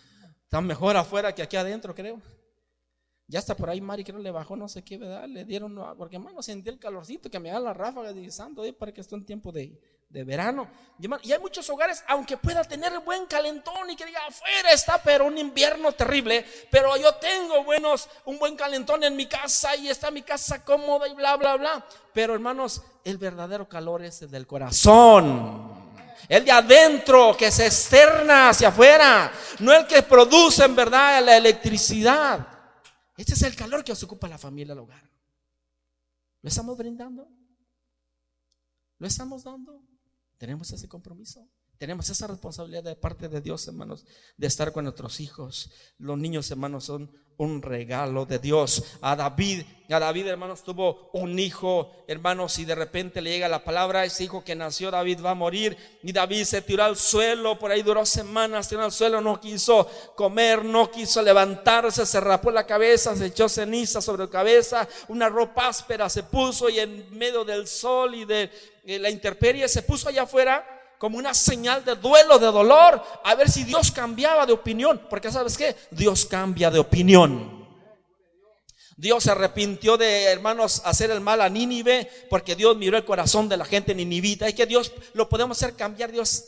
Está 0.44 0.62
mejor 0.62 0.97
afuera 0.97 1.35
que 1.35 1.42
aquí 1.42 1.58
adentro, 1.58 1.94
creo. 1.94 2.23
Ya 3.30 3.40
está 3.40 3.54
por 3.54 3.68
ahí 3.68 3.78
Mari 3.78 4.04
no 4.04 4.18
le 4.20 4.30
bajó 4.30 4.56
no 4.56 4.68
sé 4.68 4.82
qué, 4.82 4.97
¿verdad? 4.97 5.28
Le 5.28 5.44
dieron, 5.44 5.78
porque 5.99 6.16
hermano 6.16 6.42
sentí 6.42 6.70
el 6.70 6.78
calorcito 6.78 7.30
que 7.30 7.38
me 7.38 7.50
da 7.50 7.61
la 7.61 7.75
ráfaga 7.75 8.11
de 8.11 8.30
santo, 8.30 8.64
eh, 8.64 8.73
para 8.73 8.90
que 8.90 9.02
esté 9.02 9.16
en 9.16 9.26
tiempo 9.26 9.52
de, 9.52 9.78
verano. 10.11 10.66
Y, 10.99 11.30
hay 11.30 11.38
muchos 11.38 11.68
hogares, 11.68 12.02
aunque 12.08 12.38
pueda 12.38 12.64
tener 12.64 12.99
buen 13.00 13.26
calentón 13.26 13.90
y 13.90 13.97
que 13.97 14.06
diga 14.06 14.20
afuera 14.26 14.73
está, 14.73 15.02
pero 15.02 15.26
un 15.26 15.37
invierno 15.37 15.92
terrible, 15.92 16.47
pero 16.70 16.97
yo 16.97 17.14
tengo 17.16 17.62
buenos, 17.64 18.08
un 18.25 18.38
buen 18.38 18.56
calentón 18.56 19.04
en 19.04 19.14
mi 19.14 19.26
casa 19.26 19.76
y 19.76 19.91
está 19.91 20.10
mi 20.10 20.23
casa 20.23 20.64
cómoda 20.64 21.06
y 21.06 21.14
bla, 21.14 21.36
bla, 21.36 21.56
bla. 21.56 21.86
Pero 22.14 22.32
hermanos, 22.32 22.80
el 23.04 23.19
verdadero 23.19 23.69
calor 23.69 24.02
es 24.02 24.23
el 24.23 24.30
del 24.30 24.47
corazón. 24.47 25.86
El 26.30 26.47
de 26.47 26.50
adentro 26.50 27.36
que 27.36 27.50
se 27.50 27.67
externa 27.67 28.49
hacia 28.49 28.69
afuera, 28.69 29.30
no 29.58 29.75
el 29.75 29.86
que 29.86 30.02
produce 30.02 30.64
en 30.64 30.75
verdad 30.75 31.23
la 31.23 31.36
electricidad. 31.36 32.57
Este 33.19 33.35
es 33.35 33.43
el 33.43 33.57
calor 33.57 33.83
que 33.83 33.91
os 33.91 34.02
ocupa 34.04 34.28
la 34.28 34.39
familia, 34.39 34.73
el 34.75 34.78
hogar. 34.78 35.11
¿Lo 36.41 36.49
estamos 36.49 36.78
brindando? 36.78 37.28
¿Lo 38.99 39.07
estamos 39.09 39.43
dando? 39.43 39.83
¿Tenemos 40.39 40.71
ese 40.71 40.89
compromiso? 40.89 41.45
Tenemos 41.78 42.09
esa 42.11 42.28
responsabilidad 42.28 42.85
de 42.85 42.95
parte 42.95 43.28
de 43.28 43.41
Dios, 43.41 43.67
hermanos, 43.67 44.07
de 44.37 44.47
estar 44.47 44.73
con 44.73 44.85
nuestros 44.85 45.19
hijos. 45.19 45.73
Los 45.99 46.17
niños, 46.17 46.49
hermanos, 46.52 46.85
son 46.85 47.11
un 47.39 47.63
regalo 47.63 48.27
de 48.27 48.39
Dios. 48.39 48.85
A 49.01 49.17
David, 49.17 49.65
a 49.89 49.99
David, 49.99 50.27
hermanos, 50.27 50.63
tuvo 50.63 51.09
un 51.15 51.39
hijo, 51.39 51.91
hermanos, 52.07 52.59
y 52.59 52.65
de 52.65 52.75
repente 52.75 53.23
le 53.23 53.31
llega 53.31 53.49
la 53.49 53.65
palabra, 53.65 54.05
ese 54.05 54.25
hijo 54.25 54.45
que 54.45 54.55
nació, 54.55 54.91
David 54.91 55.21
va 55.25 55.31
a 55.31 55.35
morir, 55.35 55.77
y 56.03 56.13
David 56.13 56.45
se 56.45 56.61
tiró 56.63 56.85
al 56.85 56.97
suelo, 56.97 57.59
por 57.59 57.71
ahí 57.71 57.83
duró 57.83 58.05
semanas, 58.05 58.69
tiró 58.69 58.85
al 58.85 58.93
suelo, 58.93 59.21
no 59.21 59.41
quiso 59.41 59.89
comer, 60.15 60.65
no 60.65 60.91
quiso 60.91 61.23
levantarse, 61.23 62.05
se 62.05 62.21
rapó 62.21 62.51
la 62.51 62.67
cabeza, 62.67 63.17
se 63.17 63.27
echó 63.27 63.49
ceniza 63.49 64.03
sobre 64.03 64.25
la 64.25 64.31
cabeza, 64.31 64.87
una 65.07 65.29
ropa 65.29 65.69
áspera 65.69 66.09
se 66.11 66.25
puso 66.25 66.69
y 66.69 66.81
en 66.81 67.17
medio 67.17 67.45
del 67.45 67.67
sol 67.67 68.15
y 68.15 68.25
de 68.25 68.51
la 68.85 69.11
intemperie 69.11 69.69
se 69.69 69.83
puso 69.83 70.09
allá 70.09 70.23
afuera 70.23 70.77
como 70.99 71.19
una 71.19 71.32
señal 71.32 71.84
de 71.84 71.95
duelo, 71.95 72.39
de 72.39 72.47
dolor, 72.47 73.02
a 73.25 73.34
ver 73.34 73.50
si 73.50 73.65
Dios 73.65 73.93
cambiaba 73.93 74.45
de 74.45 74.52
opinión. 74.52 75.06
Porque 75.08 75.30
sabes 75.30 75.56
qué? 75.56 75.76
Dios 75.91 76.26
cambia 76.26 76.71
de 76.71 76.78
opinión. 76.78 77.58
Dios 78.97 79.23
se 79.23 79.30
arrepintió 79.30 79.97
de, 79.97 80.25
hermanos, 80.25 80.82
hacer 80.84 81.13
el 81.13 81.21
mal 81.21 81.41
a 81.41 81.49
Nínive 81.49 82.11
porque 82.28 82.56
Dios 82.56 82.76
miró 82.76 82.97
el 82.97 83.04
corazón 83.04 83.49
de 83.49 83.56
la 83.56 83.65
gente 83.65 83.95
ninivita. 83.95 84.49
Y 84.49 84.54
que 84.54 84.67
Dios 84.67 84.93
lo 85.13 85.28
podemos 85.28 85.56
hacer 85.56 85.76
cambiar. 85.76 86.11
Dios, 86.11 86.45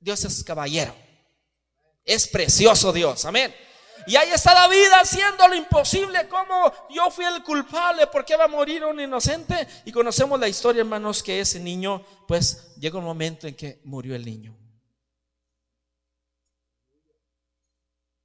Dios 0.00 0.24
es 0.24 0.42
caballero. 0.42 0.94
Es 2.04 2.26
precioso 2.26 2.94
Dios. 2.94 3.26
Amén. 3.26 3.54
Y 4.06 4.16
ahí 4.16 4.30
está 4.30 4.54
David 4.54 4.88
haciendo 5.00 5.46
lo 5.48 5.54
imposible. 5.54 6.26
Como 6.28 6.72
yo 6.90 7.10
fui 7.10 7.24
el 7.24 7.42
culpable, 7.42 8.06
porque 8.06 8.36
va 8.36 8.44
a 8.44 8.48
morir 8.48 8.84
un 8.84 8.98
inocente. 8.98 9.68
Y 9.84 9.92
conocemos 9.92 10.40
la 10.40 10.48
historia, 10.48 10.80
hermanos, 10.80 11.22
que 11.22 11.40
ese 11.40 11.60
niño, 11.60 12.04
pues 12.32 12.74
llegó 12.76 12.98
un 12.98 13.04
momento 13.04 13.46
en 13.46 13.54
que 13.54 13.82
murió 13.84 14.14
el 14.14 14.24
niño. 14.24 14.56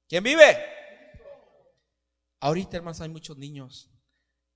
¿Quién 0.08 0.24
vive? 0.24 0.56
Ahorita, 2.40 2.78
hermanos, 2.78 3.02
hay 3.02 3.10
muchos 3.10 3.36
niños. 3.36 3.90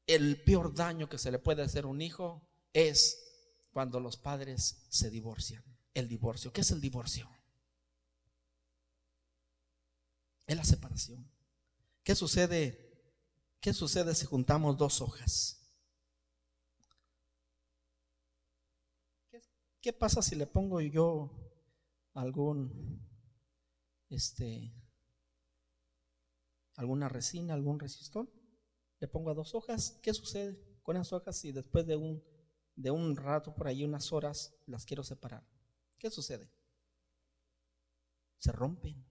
El 0.06 0.42
peor 0.42 0.74
daño 0.74 1.06
que 1.06 1.18
se 1.18 1.30
le 1.30 1.38
puede 1.38 1.60
hacer 1.60 1.84
a 1.84 1.88
un 1.88 2.00
hijo 2.00 2.48
es 2.72 3.22
cuando 3.72 4.00
los 4.00 4.16
padres 4.16 4.86
se 4.88 5.10
divorcian. 5.10 5.62
El 5.92 6.08
divorcio. 6.08 6.50
¿Qué 6.50 6.62
es 6.62 6.70
el 6.70 6.80
divorcio? 6.80 7.28
Es 10.46 10.56
la 10.56 10.64
separación. 10.64 11.30
¿Qué 12.02 12.14
sucede? 12.14 12.90
¿Qué 13.60 13.74
sucede 13.74 14.14
si 14.14 14.24
juntamos 14.24 14.78
dos 14.78 15.02
hojas? 15.02 15.61
¿Qué, 19.82 19.92
pasa 19.92 20.22
si 20.22 20.36
le 20.36 20.46
pongo 20.46 20.80
yo 20.80 21.30
algún 22.14 23.06
este 24.08 24.72
alguna 26.76 27.10
resina, 27.10 27.52
algún 27.52 27.78
resistor? 27.78 28.32
Le 29.00 29.08
pongo 29.08 29.30
a 29.30 29.34
dos 29.34 29.54
hojas, 29.54 29.98
¿qué 30.02 30.14
sucede 30.14 30.58
con 30.82 30.96
esas 30.96 31.12
hojas 31.12 31.36
si 31.36 31.52
después 31.52 31.86
de 31.86 31.96
un 31.96 32.24
de 32.76 32.90
un 32.90 33.16
rato 33.16 33.54
por 33.54 33.66
ahí, 33.66 33.84
unas 33.84 34.12
horas, 34.12 34.54
las 34.66 34.86
quiero 34.86 35.04
separar? 35.04 35.46
¿Qué 35.98 36.10
sucede? 36.10 36.50
Se 38.38 38.50
rompen 38.52 39.04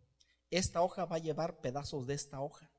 esta 0.52 0.82
hoja 0.82 1.06
va 1.06 1.16
a 1.16 1.20
llevar 1.20 1.62
pedazos 1.62 2.06
de 2.06 2.14
esta 2.14 2.42
hoja. 2.42 2.70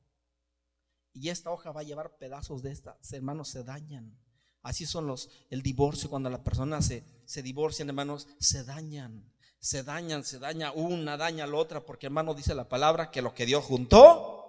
Y 1.15 1.31
esta 1.31 1.51
hoja 1.51 1.73
va 1.73 1.81
a 1.81 1.85
llevar 1.85 2.19
pedazos 2.19 2.63
de 2.63 2.71
esta. 2.71 2.99
Hermanos, 3.11 3.49
se 3.49 3.65
dañan. 3.65 4.19
Así 4.63 4.87
son 4.87 5.07
los, 5.07 5.29
el 5.51 5.63
divorcio, 5.63 6.09
cuando 6.09 6.31
las 6.31 6.41
personas 6.41 6.87
se, 6.87 7.05
se 7.25 7.43
divorcian, 7.43 7.89
hermanos, 7.89 8.29
se 8.39 8.65
dañan. 8.65 9.29
Se 9.59 9.85
dañan, 9.85 10.25
se 10.25 10.41
daña 10.41 10.73
una, 10.73 11.17
daña 11.17 11.47
la 11.47 11.57
otra, 11.57 11.85
porque 11.85 12.07
hermano 12.07 12.35
dice 12.35 12.55
la 12.55 12.69
palabra 12.69 13.11
que 13.11 13.23
lo 13.23 13.33
que 13.33 13.47
Dios 13.47 13.65
juntó, 13.65 14.43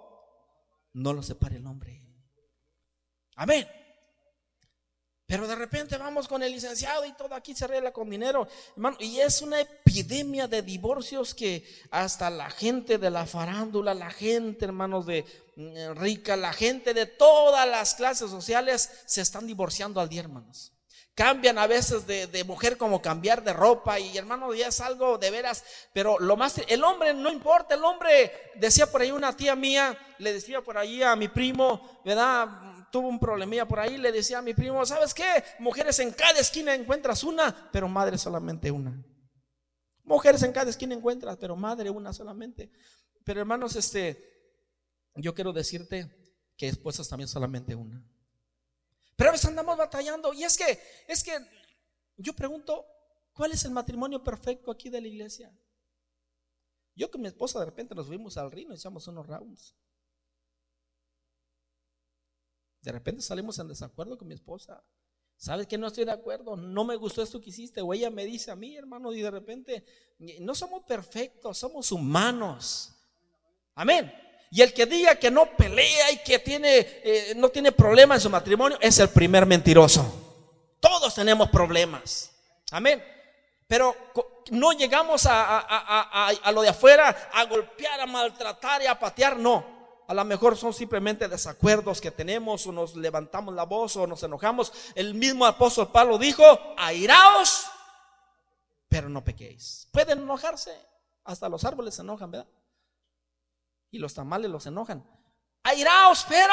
no 0.92 1.12
lo 1.12 1.22
separe 1.22 1.56
el 1.56 1.66
hombre. 1.66 2.00
Amén. 3.36 3.66
Pero 5.26 5.48
de 5.48 5.54
repente 5.54 5.96
vamos 5.96 6.28
con 6.28 6.42
el 6.42 6.52
licenciado 6.52 7.04
y 7.06 7.12
todo 7.12 7.34
aquí 7.34 7.54
se 7.54 7.64
arregla 7.64 7.92
con 7.92 8.10
dinero, 8.10 8.46
hermano. 8.76 8.96
Y 9.00 9.20
es 9.20 9.40
una 9.40 9.60
epidemia 9.60 10.46
de 10.46 10.60
divorcios 10.60 11.34
que 11.34 11.66
hasta 11.90 12.28
la 12.28 12.50
gente 12.50 12.98
de 12.98 13.10
la 13.10 13.24
farándula, 13.24 13.94
la 13.94 14.10
gente, 14.10 14.66
hermanos, 14.66 15.06
de 15.06 15.24
mm, 15.56 15.98
rica, 15.98 16.36
la 16.36 16.52
gente 16.52 16.92
de 16.92 17.06
todas 17.06 17.66
las 17.66 17.94
clases 17.94 18.30
sociales 18.30 18.90
se 19.06 19.22
están 19.22 19.46
divorciando 19.46 19.98
al 19.98 20.10
día, 20.10 20.20
hermanos. 20.20 20.72
Cambian 21.14 21.58
a 21.58 21.68
veces 21.68 22.06
de, 22.08 22.44
mujer 22.44 22.76
como 22.76 23.00
cambiar 23.00 23.44
de 23.44 23.52
ropa 23.52 24.00
y 24.00 24.18
hermano, 24.18 24.52
ya 24.52 24.66
es 24.66 24.80
algo 24.80 25.16
de 25.16 25.30
veras, 25.30 25.64
pero 25.92 26.18
lo 26.18 26.36
más, 26.36 26.60
el 26.66 26.82
hombre 26.82 27.14
no 27.14 27.30
importa, 27.30 27.76
el 27.76 27.84
hombre, 27.84 28.32
decía 28.56 28.90
por 28.90 29.00
ahí 29.00 29.12
una 29.12 29.36
tía 29.36 29.54
mía, 29.54 29.96
le 30.18 30.32
decía 30.32 30.60
por 30.60 30.76
ahí 30.76 31.04
a 31.04 31.14
mi 31.14 31.28
primo, 31.28 32.00
¿verdad? 32.04 32.48
Tuvo 32.94 33.08
un 33.08 33.18
problemilla 33.18 33.66
por 33.66 33.80
ahí, 33.80 33.98
le 33.98 34.12
decía 34.12 34.38
a 34.38 34.40
mi 34.40 34.54
primo, 34.54 34.86
¿sabes 34.86 35.12
qué? 35.12 35.42
Mujeres 35.58 35.98
en 35.98 36.12
cada 36.12 36.38
esquina 36.38 36.76
encuentras 36.76 37.24
una, 37.24 37.68
pero 37.72 37.88
madre 37.88 38.16
solamente 38.16 38.70
una. 38.70 39.04
Mujeres 40.04 40.44
en 40.44 40.52
cada 40.52 40.70
esquina 40.70 40.94
encuentras, 40.94 41.36
pero 41.38 41.56
madre 41.56 41.90
una 41.90 42.12
solamente. 42.12 42.70
Pero 43.24 43.40
hermanos, 43.40 43.74
este, 43.74 44.62
yo 45.16 45.34
quiero 45.34 45.52
decirte 45.52 46.08
que 46.56 46.68
esposas 46.68 47.08
también 47.08 47.26
solamente 47.26 47.74
una. 47.74 48.00
Pero 49.16 49.30
a 49.30 49.32
veces 49.32 49.48
andamos 49.50 49.76
batallando. 49.76 50.32
Y 50.32 50.44
es 50.44 50.56
que, 50.56 50.80
es 51.08 51.24
que 51.24 51.32
yo 52.16 52.32
pregunto, 52.36 52.86
¿cuál 53.32 53.50
es 53.50 53.64
el 53.64 53.72
matrimonio 53.72 54.22
perfecto 54.22 54.70
aquí 54.70 54.88
de 54.88 55.00
la 55.00 55.08
iglesia? 55.08 55.52
Yo 56.94 57.10
con 57.10 57.22
mi 57.22 57.26
esposa 57.26 57.58
de 57.58 57.64
repente 57.64 57.92
nos 57.92 58.06
fuimos 58.06 58.36
al 58.36 58.52
río 58.52 58.70
y 58.70 58.74
echamos 58.76 59.08
unos 59.08 59.26
rounds. 59.26 59.74
De 62.84 62.92
repente 62.92 63.22
salimos 63.22 63.58
en 63.58 63.68
desacuerdo 63.68 64.18
con 64.18 64.28
mi 64.28 64.34
esposa. 64.34 64.84
¿Sabes 65.38 65.66
que 65.66 65.78
no 65.78 65.86
estoy 65.86 66.04
de 66.04 66.12
acuerdo? 66.12 66.54
No 66.54 66.84
me 66.84 66.96
gustó 66.96 67.22
esto 67.22 67.40
que 67.40 67.48
hiciste. 67.48 67.80
O 67.80 67.94
ella 67.94 68.10
me 68.10 68.26
dice 68.26 68.50
a 68.50 68.56
mí, 68.56 68.76
hermano, 68.76 69.10
y 69.14 69.22
de 69.22 69.30
repente, 69.30 69.84
no 70.40 70.54
somos 70.54 70.84
perfectos, 70.84 71.56
somos 71.56 71.90
humanos. 71.90 72.92
Amén. 73.74 74.12
Y 74.50 74.60
el 74.60 74.74
que 74.74 74.84
diga 74.84 75.16
que 75.16 75.30
no 75.30 75.46
pelea 75.56 76.12
y 76.12 76.18
que 76.18 76.38
tiene, 76.38 76.78
eh, 76.78 77.32
no 77.36 77.48
tiene 77.48 77.72
problemas 77.72 78.18
en 78.18 78.20
su 78.20 78.30
matrimonio 78.30 78.78
es 78.80 78.98
el 78.98 79.08
primer 79.08 79.46
mentiroso. 79.46 80.76
Todos 80.78 81.14
tenemos 81.14 81.48
problemas. 81.48 82.32
Amén. 82.70 83.02
Pero 83.66 83.96
no 84.50 84.72
llegamos 84.72 85.24
a, 85.24 85.58
a, 85.58 86.52
lo 86.52 86.60
de 86.60 86.68
afuera 86.68 87.30
a 87.32 87.46
golpear, 87.46 87.98
a 87.98 88.06
maltratar 88.06 88.82
y 88.82 88.86
a 88.86 88.98
patear. 88.98 89.38
No. 89.38 89.73
A 90.06 90.14
lo 90.14 90.24
mejor 90.24 90.56
son 90.56 90.74
simplemente 90.74 91.28
desacuerdos 91.28 92.00
que 92.00 92.10
tenemos 92.10 92.66
o 92.66 92.72
nos 92.72 92.94
levantamos 92.96 93.54
la 93.54 93.64
voz 93.64 93.96
o 93.96 94.06
nos 94.06 94.22
enojamos. 94.22 94.72
El 94.94 95.14
mismo 95.14 95.46
apóstol 95.46 95.90
Pablo 95.90 96.18
dijo, 96.18 96.42
airaos, 96.76 97.66
pero 98.88 99.08
no 99.08 99.24
pequéis. 99.24 99.88
Pueden 99.92 100.20
enojarse. 100.20 100.74
Hasta 101.24 101.48
los 101.48 101.64
árboles 101.64 101.94
se 101.94 102.02
enojan, 102.02 102.30
¿verdad? 102.30 102.46
y 103.94 103.98
los 103.98 104.12
tamales 104.12 104.50
los 104.50 104.66
enojan. 104.66 105.08
Airaos, 105.62 106.26
pero 106.28 106.52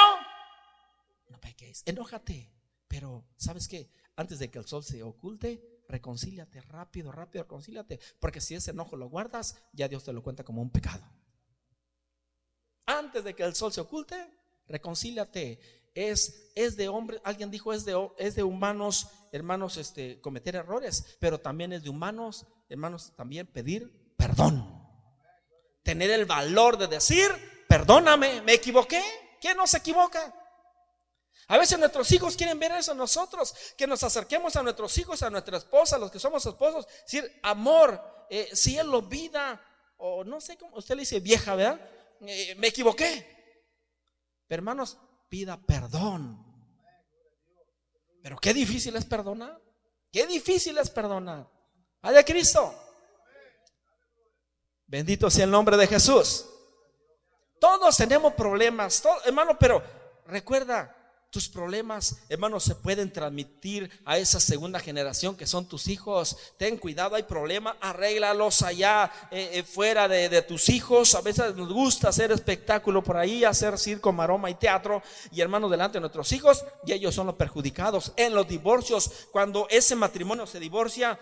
no 1.29 1.39
pequéis. 1.39 1.81
Enójate, 1.87 2.53
pero 2.87 3.25
¿sabes 3.35 3.67
qué? 3.67 3.89
Antes 4.15 4.37
de 4.37 4.51
que 4.51 4.59
el 4.59 4.67
sol 4.67 4.83
se 4.83 5.01
oculte, 5.01 5.83
reconcíliate 5.89 6.61
rápido, 6.61 7.11
rápido, 7.11 7.43
reconcíliate. 7.43 7.99
Porque 8.19 8.41
si 8.41 8.53
ese 8.53 8.69
enojo 8.69 8.95
lo 8.95 9.09
guardas, 9.09 9.57
ya 9.73 9.87
Dios 9.87 10.03
te 10.03 10.13
lo 10.13 10.21
cuenta 10.21 10.43
como 10.43 10.61
un 10.61 10.69
pecado. 10.69 11.03
Antes 12.99 13.23
de 13.23 13.35
que 13.35 13.43
el 13.43 13.55
sol 13.55 13.71
se 13.71 13.81
oculte, 13.81 14.15
reconcíliate. 14.67 15.59
Es, 15.93 16.51
es 16.55 16.77
de 16.77 16.87
hombre, 16.87 17.19
alguien 17.23 17.51
dijo, 17.51 17.73
es 17.73 17.83
de, 17.83 18.09
es 18.17 18.35
de 18.35 18.43
humanos, 18.43 19.07
hermanos, 19.31 19.77
este, 19.77 20.21
cometer 20.21 20.55
errores, 20.55 21.17
pero 21.19 21.39
también 21.39 21.73
es 21.73 21.83
de 21.83 21.89
humanos, 21.89 22.45
hermanos, 22.69 23.13
también 23.15 23.45
pedir 23.47 24.15
perdón 24.15 24.81
tener 25.83 26.11
el 26.11 26.25
valor 26.25 26.77
de 26.77 26.87
decir, 26.87 27.29
perdóname, 27.67 28.41
me 28.41 28.53
equivoqué. 28.53 29.01
¿Quién 29.39 29.57
no 29.57 29.65
se 29.65 29.77
equivoca? 29.77 30.33
A 31.47 31.57
veces 31.57 31.79
nuestros 31.79 32.11
hijos 32.11 32.35
quieren 32.35 32.59
ver 32.59 32.71
eso 32.73 32.93
nosotros, 32.93 33.53
que 33.75 33.87
nos 33.87 34.03
acerquemos 34.03 34.55
a 34.55 34.63
nuestros 34.63 34.97
hijos, 34.97 35.21
a 35.23 35.29
nuestra 35.29 35.57
esposa, 35.57 35.95
a 35.95 35.99
los 35.99 36.11
que 36.11 36.19
somos 36.19 36.45
esposos, 36.45 36.87
decir, 37.03 37.39
amor, 37.43 38.01
eh, 38.29 38.49
si 38.53 38.77
él 38.77 38.87
lo 38.87 39.01
vida, 39.01 39.61
o 39.97 40.23
no 40.23 40.39
sé 40.39 40.57
cómo, 40.57 40.77
usted 40.77 40.95
le 40.95 41.01
dice 41.01 41.19
vieja, 41.19 41.55
¿verdad? 41.55 41.81
Eh, 42.21 42.55
me 42.55 42.67
equivoqué. 42.67 43.27
Hermanos, 44.47 44.97
pida 45.29 45.59
perdón. 45.59 46.45
Pero 48.21 48.37
qué 48.37 48.53
difícil 48.53 48.95
es 48.95 49.05
perdonar. 49.05 49.59
Qué 50.11 50.27
difícil 50.27 50.77
es 50.77 50.89
perdonar. 50.89 51.49
de 52.03 52.25
Cristo. 52.25 52.75
Bendito 54.85 55.29
sea 55.29 55.45
el 55.45 55.51
nombre 55.51 55.77
de 55.77 55.87
Jesús. 55.87 56.45
Todos 57.59 57.95
tenemos 57.95 58.33
problemas, 58.33 59.03
hermano, 59.23 59.57
pero 59.57 59.81
recuerda, 60.25 60.95
tus 61.31 61.47
problemas, 61.47 62.17
hermanos, 62.27 62.65
se 62.65 62.75
pueden 62.75 63.09
transmitir 63.09 63.89
a 64.03 64.17
esa 64.17 64.41
segunda 64.41 64.81
generación 64.81 65.37
que 65.37 65.47
son 65.47 65.65
tus 65.65 65.87
hijos. 65.87 66.35
Ten 66.57 66.75
cuidado, 66.75 67.15
hay 67.15 67.23
problemas, 67.23 67.77
arréglalos 67.79 68.61
allá 68.61 69.09
eh, 69.31 69.51
eh, 69.53 69.63
fuera 69.63 70.09
de, 70.09 70.41
tus 70.41 70.67
hijos. 70.67 71.15
A 71.15 71.21
veces 71.21 71.55
nos 71.55 71.71
gusta 71.71 72.09
hacer 72.09 72.33
espectáculo 72.33 73.01
por 73.01 73.15
ahí, 73.15 73.45
hacer 73.45 73.77
circo, 73.77 74.11
maroma 74.11 74.49
y 74.49 74.55
teatro. 74.55 75.01
Y 75.31 75.39
hermanos, 75.39 75.71
delante 75.71 75.95
de 75.95 76.01
nuestros 76.01 76.29
hijos, 76.33 76.65
y 76.85 76.91
ellos 76.91 77.15
son 77.15 77.27
los 77.27 77.35
perjudicados. 77.35 78.11
En 78.17 78.35
los 78.35 78.45
divorcios, 78.45 79.09
cuando 79.31 79.67
ese 79.69 79.95
matrimonio 79.95 80.45
se 80.45 80.59
divorcia, 80.59 81.17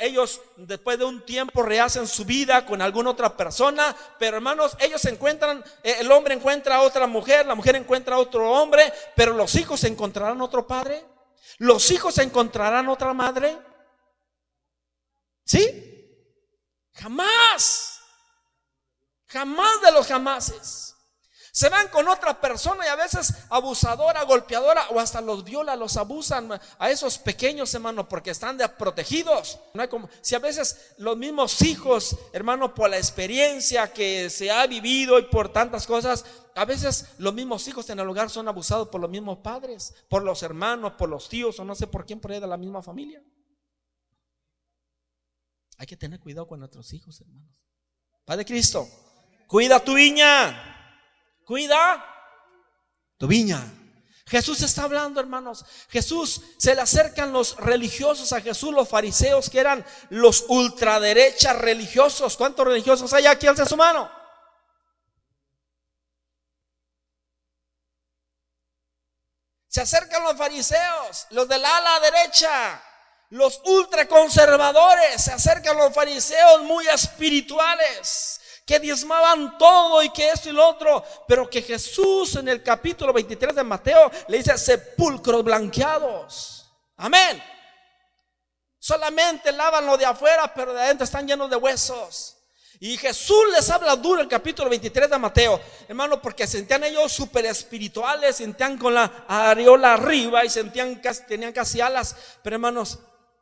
ellos 0.00 0.42
después 0.56 0.98
de 0.98 1.06
un 1.06 1.24
tiempo 1.24 1.62
rehacen 1.62 2.06
su 2.06 2.26
vida 2.26 2.66
con 2.66 2.82
alguna 2.82 3.10
otra 3.10 3.34
persona. 3.34 3.96
Pero 4.18 4.36
hermanos, 4.36 4.76
ellos 4.78 5.02
encuentran, 5.06 5.64
eh, 5.82 5.96
el 6.00 6.12
hombre 6.12 6.34
encuentra 6.34 6.76
a 6.76 6.82
otra 6.82 7.06
mujer, 7.06 7.46
la 7.46 7.54
mujer 7.54 7.76
encuentra 7.76 8.16
a 8.16 8.18
otro 8.18 8.52
hombre, 8.52 8.92
pero 9.16 9.32
los 9.32 9.53
hijos 9.56 9.84
encontrarán 9.84 10.40
otro 10.40 10.66
padre? 10.66 11.04
¿Los 11.58 11.90
hijos 11.90 12.18
encontrarán 12.18 12.88
otra 12.88 13.12
madre? 13.14 13.58
¿Sí? 15.44 15.94
Jamás. 16.92 18.00
Jamás 19.26 19.80
de 19.82 19.92
los 19.92 20.06
jamases. 20.06 20.94
Se 21.56 21.68
van 21.68 21.86
con 21.86 22.08
otra 22.08 22.40
persona 22.40 22.84
y 22.84 22.88
a 22.88 22.96
veces 22.96 23.32
abusadora, 23.48 24.24
golpeadora 24.24 24.88
o 24.90 24.98
hasta 24.98 25.20
los 25.20 25.44
viola, 25.44 25.76
los 25.76 25.96
abusan 25.96 26.60
a 26.80 26.90
esos 26.90 27.16
pequeños 27.16 27.72
hermanos 27.74 28.06
porque 28.10 28.32
están 28.32 28.58
protegidos. 28.76 29.60
No 29.72 29.82
hay 29.82 29.86
como, 29.86 30.10
si 30.20 30.34
a 30.34 30.40
veces 30.40 30.94
los 30.98 31.16
mismos 31.16 31.62
hijos, 31.62 32.16
hermano, 32.32 32.74
por 32.74 32.90
la 32.90 32.96
experiencia 32.96 33.92
que 33.92 34.30
se 34.30 34.50
ha 34.50 34.66
vivido 34.66 35.16
y 35.20 35.26
por 35.26 35.52
tantas 35.52 35.86
cosas, 35.86 36.24
a 36.54 36.64
veces 36.64 37.06
los 37.18 37.34
mismos 37.34 37.66
hijos 37.66 37.88
en 37.90 37.98
el 37.98 38.08
hogar 38.08 38.30
son 38.30 38.46
abusados 38.46 38.88
por 38.88 39.00
los 39.00 39.10
mismos 39.10 39.38
padres, 39.38 39.94
por 40.08 40.22
los 40.22 40.42
hermanos, 40.42 40.92
por 40.92 41.08
los 41.08 41.28
tíos 41.28 41.58
o 41.58 41.64
no 41.64 41.74
sé 41.74 41.86
por 41.86 42.06
quién 42.06 42.20
por 42.20 42.30
ahí 42.30 42.40
de 42.40 42.46
la 42.46 42.56
misma 42.56 42.82
familia. 42.82 43.22
Hay 45.78 45.86
que 45.86 45.96
tener 45.96 46.20
cuidado 46.20 46.46
con 46.46 46.60
nuestros 46.60 46.92
hijos, 46.92 47.20
hermanos. 47.20 47.60
Padre 48.24 48.44
Cristo, 48.44 48.88
cuida 49.48 49.82
tu 49.82 49.94
viña. 49.94 51.00
Cuida 51.44 52.04
tu 53.18 53.26
viña. 53.26 53.60
Jesús 54.26 54.62
está 54.62 54.84
hablando, 54.84 55.20
hermanos. 55.20 55.64
Jesús 55.88 56.40
se 56.56 56.74
le 56.74 56.80
acercan 56.80 57.32
los 57.32 57.56
religiosos 57.56 58.32
a 58.32 58.40
Jesús, 58.40 58.72
los 58.72 58.88
fariseos 58.88 59.50
que 59.50 59.58
eran 59.58 59.84
los 60.08 60.44
ultraderechas 60.48 61.58
religiosos. 61.58 62.36
¿Cuántos 62.36 62.64
religiosos 62.66 63.12
hay 63.12 63.26
aquí? 63.26 63.46
Alza 63.46 63.66
su 63.66 63.76
mano. 63.76 64.23
Se 69.74 69.80
acercan 69.80 70.22
los 70.22 70.36
fariseos, 70.36 71.26
los 71.30 71.48
del 71.48 71.64
ala 71.64 71.98
derecha, 71.98 72.80
los 73.30 73.60
ultraconservadores. 73.64 75.20
Se 75.20 75.32
acercan 75.32 75.76
los 75.76 75.92
fariseos 75.92 76.62
muy 76.62 76.86
espirituales 76.86 78.40
que 78.64 78.78
diezmaban 78.78 79.58
todo 79.58 80.00
y 80.04 80.10
que 80.10 80.30
esto 80.30 80.48
y 80.48 80.52
lo 80.52 80.64
otro, 80.64 81.04
pero 81.26 81.50
que 81.50 81.60
Jesús 81.60 82.36
en 82.36 82.46
el 82.50 82.62
capítulo 82.62 83.12
23 83.12 83.52
de 83.52 83.64
Mateo 83.64 84.12
le 84.28 84.36
dice 84.36 84.56
sepulcros 84.56 85.42
blanqueados. 85.42 86.70
Amén. 86.96 87.42
Solamente 88.78 89.50
lavan 89.50 89.86
lo 89.86 89.96
de 89.96 90.06
afuera, 90.06 90.54
pero 90.54 90.72
de 90.72 90.82
adentro 90.82 91.04
están 91.04 91.26
llenos 91.26 91.50
de 91.50 91.56
huesos. 91.56 92.33
Y 92.84 92.98
Jesús 92.98 93.44
les 93.50 93.70
habla 93.70 93.96
duro 93.96 94.16
en 94.16 94.24
el 94.24 94.28
capítulo 94.28 94.68
23 94.68 95.08
de 95.08 95.16
Mateo, 95.16 95.58
hermano, 95.88 96.20
porque 96.20 96.46
sentían 96.46 96.84
ellos 96.84 97.10
súper 97.10 97.46
espirituales, 97.46 98.36
sentían 98.36 98.76
con 98.76 98.92
la 98.92 99.24
areola 99.26 99.94
arriba 99.94 100.44
y 100.44 100.50
sentían 100.50 100.96
casi, 100.96 101.24
tenían 101.24 101.54
casi 101.54 101.80
alas. 101.80 102.14
Pero 102.42 102.56
hermanos, 102.56 102.98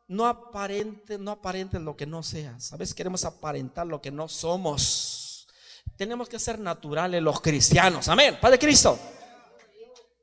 no 0.07 0.29
aparenten, 0.29 1.25
no 1.25 1.33
aparenten 1.33 1.85
lo 1.85 1.97
que 1.97 2.07
no 2.07 2.23
seas. 2.23 2.73
A 2.73 2.77
veces 2.77 2.95
queremos 2.95 3.25
aparentar 3.25 3.85
lo 3.85 4.01
que 4.01 4.13
no 4.13 4.29
somos. 4.29 5.49
Tenemos 5.97 6.29
que 6.29 6.39
ser 6.39 6.61
naturales 6.61 7.21
los 7.21 7.41
cristianos. 7.41 8.07
Amén. 8.07 8.39
Padre 8.41 8.61
Cristo. 8.61 8.97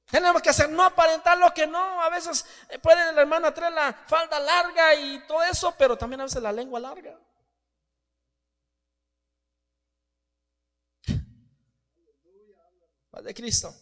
Tenemos 0.10 0.42
que 0.42 0.52
hacer, 0.52 0.70
no 0.70 0.84
aparentar 0.84 1.38
lo 1.38 1.54
que 1.54 1.68
no. 1.68 2.02
A 2.02 2.10
veces 2.10 2.46
eh, 2.70 2.80
puede 2.80 3.12
la 3.12 3.20
hermana 3.20 3.54
traer 3.54 3.74
la 3.74 3.94
falda 4.08 4.40
larga 4.40 4.96
y 4.96 5.28
todo 5.28 5.44
eso, 5.44 5.76
pero 5.78 5.98
también 5.98 6.22
a 6.22 6.24
veces 6.24 6.42
la 6.42 6.54
lengua 6.54 6.80
larga. 6.80 7.20
Padre 13.20 13.34
Cristo. 13.34 13.76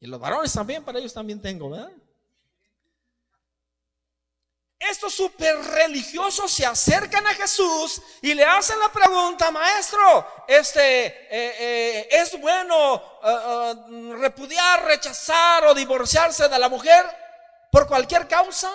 Y 0.00 0.08
los 0.08 0.18
varones 0.18 0.52
también, 0.52 0.84
para 0.84 0.98
ellos 0.98 1.14
también 1.14 1.40
tengo, 1.40 1.72
estos 4.80 5.14
super 5.14 5.56
religiosos 5.58 6.50
se 6.50 6.66
acercan 6.66 7.24
a 7.24 7.34
Jesús 7.34 8.02
y 8.20 8.34
le 8.34 8.44
hacen 8.44 8.80
la 8.80 8.90
pregunta, 8.90 9.52
maestro, 9.52 10.44
este, 10.48 11.06
eh, 11.06 11.20
eh, 11.30 12.08
¿es 12.10 12.40
bueno 12.40 13.00
eh, 13.22 14.14
repudiar, 14.18 14.84
rechazar 14.84 15.64
o 15.66 15.74
divorciarse 15.74 16.48
de 16.48 16.58
la 16.58 16.68
mujer 16.68 17.06
por 17.70 17.86
cualquier 17.86 18.26
causa? 18.26 18.72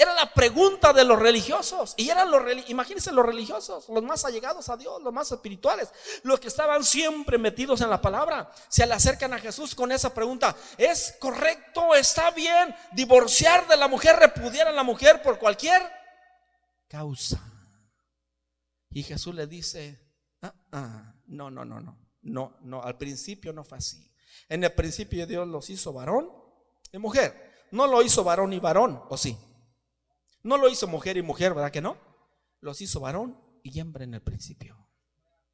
Era 0.00 0.14
la 0.14 0.32
pregunta 0.32 0.92
de 0.92 1.04
los 1.04 1.18
religiosos. 1.18 1.94
Y 1.96 2.08
eran 2.08 2.30
los, 2.30 2.40
imagínense 2.68 3.10
los 3.10 3.26
religiosos, 3.26 3.88
los 3.88 4.02
más 4.04 4.24
allegados 4.24 4.68
a 4.68 4.76
Dios, 4.76 5.02
los 5.02 5.12
más 5.12 5.32
espirituales, 5.32 5.88
los 6.22 6.38
que 6.38 6.46
estaban 6.46 6.84
siempre 6.84 7.36
metidos 7.36 7.80
en 7.80 7.90
la 7.90 8.00
palabra. 8.00 8.48
Se 8.68 8.86
le 8.86 8.94
acercan 8.94 9.34
a 9.34 9.40
Jesús 9.40 9.74
con 9.74 9.90
esa 9.90 10.14
pregunta. 10.14 10.54
¿Es 10.76 11.16
correcto, 11.18 11.96
está 11.96 12.30
bien 12.30 12.72
divorciar 12.92 13.66
de 13.66 13.76
la 13.76 13.88
mujer, 13.88 14.14
repudiar 14.14 14.68
a 14.68 14.72
la 14.72 14.84
mujer 14.84 15.20
por 15.20 15.36
cualquier 15.36 15.82
causa? 16.86 17.42
Y 18.90 19.02
Jesús 19.02 19.34
le 19.34 19.48
dice, 19.48 20.00
ah, 20.42 20.54
ah, 20.70 21.14
no, 21.26 21.50
no, 21.50 21.64
no, 21.64 21.80
no, 21.80 21.98
no, 22.22 22.56
no, 22.60 22.82
al 22.84 22.96
principio 22.96 23.52
no 23.52 23.64
fue 23.64 23.78
así. 23.78 24.08
En 24.48 24.62
el 24.62 24.72
principio 24.72 25.26
Dios 25.26 25.48
los 25.48 25.68
hizo 25.70 25.92
varón 25.92 26.30
y 26.92 26.98
mujer. 26.98 27.66
No 27.72 27.88
lo 27.88 28.00
hizo 28.00 28.22
varón 28.22 28.52
y 28.52 28.60
varón, 28.60 29.02
¿o 29.08 29.16
sí? 29.16 29.36
No 30.42 30.56
lo 30.56 30.68
hizo 30.68 30.86
mujer 30.86 31.16
y 31.16 31.22
mujer, 31.22 31.54
¿verdad 31.54 31.70
que 31.70 31.80
no? 31.80 31.96
Los 32.60 32.80
hizo 32.80 33.00
varón 33.00 33.38
y 33.62 33.78
hembra 33.78 34.04
en 34.04 34.14
el 34.14 34.22
principio. 34.22 34.76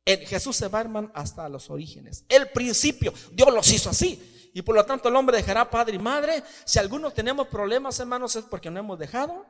Jesús 0.04 0.56
se 0.56 0.68
va, 0.68 0.80
hermano, 0.80 1.10
hasta 1.14 1.48
los 1.48 1.70
orígenes. 1.70 2.24
El 2.28 2.50
principio, 2.50 3.12
Dios 3.32 3.52
los 3.52 3.70
hizo 3.72 3.90
así. 3.90 4.50
Y 4.54 4.62
por 4.62 4.74
lo 4.74 4.84
tanto 4.84 5.08
el 5.08 5.16
hombre 5.16 5.38
dejará 5.38 5.68
padre 5.68 5.96
y 5.96 5.98
madre. 5.98 6.42
Si 6.64 6.78
algunos 6.78 7.14
tenemos 7.14 7.48
problemas, 7.48 7.98
hermanos, 7.98 8.36
es 8.36 8.44
porque 8.44 8.70
no 8.70 8.78
hemos 8.78 8.98
dejado 8.98 9.46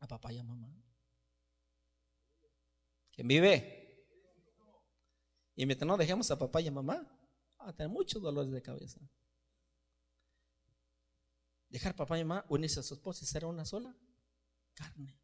a 0.00 0.08
papá 0.08 0.32
y 0.32 0.38
a 0.38 0.44
mamá. 0.44 0.74
¿Quién 3.12 3.28
vive? 3.28 4.06
Y 5.54 5.66
mientras 5.66 5.86
no 5.86 5.96
dejemos 5.96 6.30
a 6.30 6.38
papá 6.38 6.60
y 6.62 6.68
a 6.68 6.72
mamá, 6.72 7.06
a 7.58 7.72
tener 7.74 7.90
muchos 7.90 8.22
dolores 8.22 8.50
de 8.50 8.62
cabeza 8.62 8.98
dejar 11.70 11.94
papá 11.94 12.18
y 12.18 12.24
mamá, 12.24 12.44
unirse 12.48 12.80
a 12.80 12.82
su 12.82 12.94
esposa 12.94 13.24
y 13.24 13.28
ser 13.28 13.44
una 13.44 13.64
sola 13.64 13.94
carne. 14.74 15.16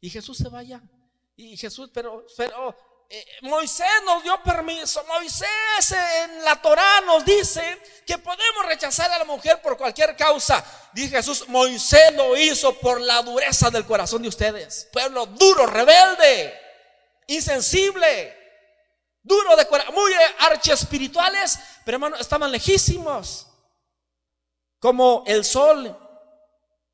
Y 0.00 0.10
Jesús 0.10 0.36
se 0.36 0.48
vaya. 0.48 0.82
Y 1.36 1.56
Jesús, 1.56 1.90
pero, 1.94 2.26
pero 2.36 2.76
eh, 3.08 3.24
Moisés 3.42 3.86
nos 4.04 4.22
dio 4.22 4.42
permiso. 4.42 5.04
Moisés 5.04 5.92
en 5.92 6.44
la 6.44 6.60
Torá 6.60 7.00
nos 7.02 7.24
dice 7.24 7.62
que 8.04 8.18
podemos 8.18 8.66
rechazar 8.66 9.10
a 9.12 9.18
la 9.18 9.24
mujer 9.24 9.62
por 9.62 9.76
cualquier 9.76 10.16
causa. 10.16 10.64
Dice 10.92 11.16
Jesús, 11.16 11.48
Moisés 11.48 12.12
lo 12.14 12.36
hizo 12.36 12.78
por 12.78 13.00
la 13.00 13.22
dureza 13.22 13.70
del 13.70 13.86
corazón 13.86 14.22
de 14.22 14.28
ustedes. 14.28 14.88
Pueblo 14.92 15.26
duro, 15.26 15.66
rebelde, 15.66 16.58
insensible, 17.28 18.36
duro 19.22 19.56
de 19.56 19.66
corazón, 19.66 19.94
muy 19.94 20.12
archiespirituales, 20.40 21.58
pero 21.84 21.96
hermano, 21.96 22.16
estaban 22.16 22.50
lejísimos 22.50 23.46
como 24.82 25.22
el 25.28 25.44
sol 25.44 25.96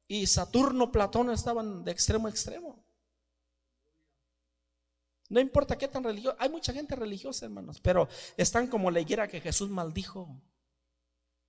y 0.07 0.27
Saturno, 0.27 0.93
Platón 0.93 1.31
estaban 1.31 1.85
de 1.85 1.91
extremo 1.91 2.27
a 2.27 2.31
extremo. 2.31 2.85
No 5.31 5.41
importa 5.41 5.79
qué 5.79 5.89
tan 5.89 6.05
religioso, 6.05 6.37
hay 6.39 6.51
mucha 6.51 6.75
gente 6.75 6.95
religiosa, 6.95 7.47
hermanos, 7.47 7.81
pero 7.81 8.07
están 8.37 8.67
como 8.67 8.91
la 8.91 9.01
higuera 9.01 9.27
que 9.27 9.41
Jesús 9.41 9.71
maldijo, 9.71 10.39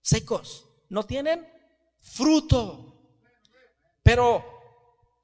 secos, 0.02 0.66
no 0.88 1.06
tienen 1.06 1.46
fruto. 2.00 2.96
Pero 4.02 4.42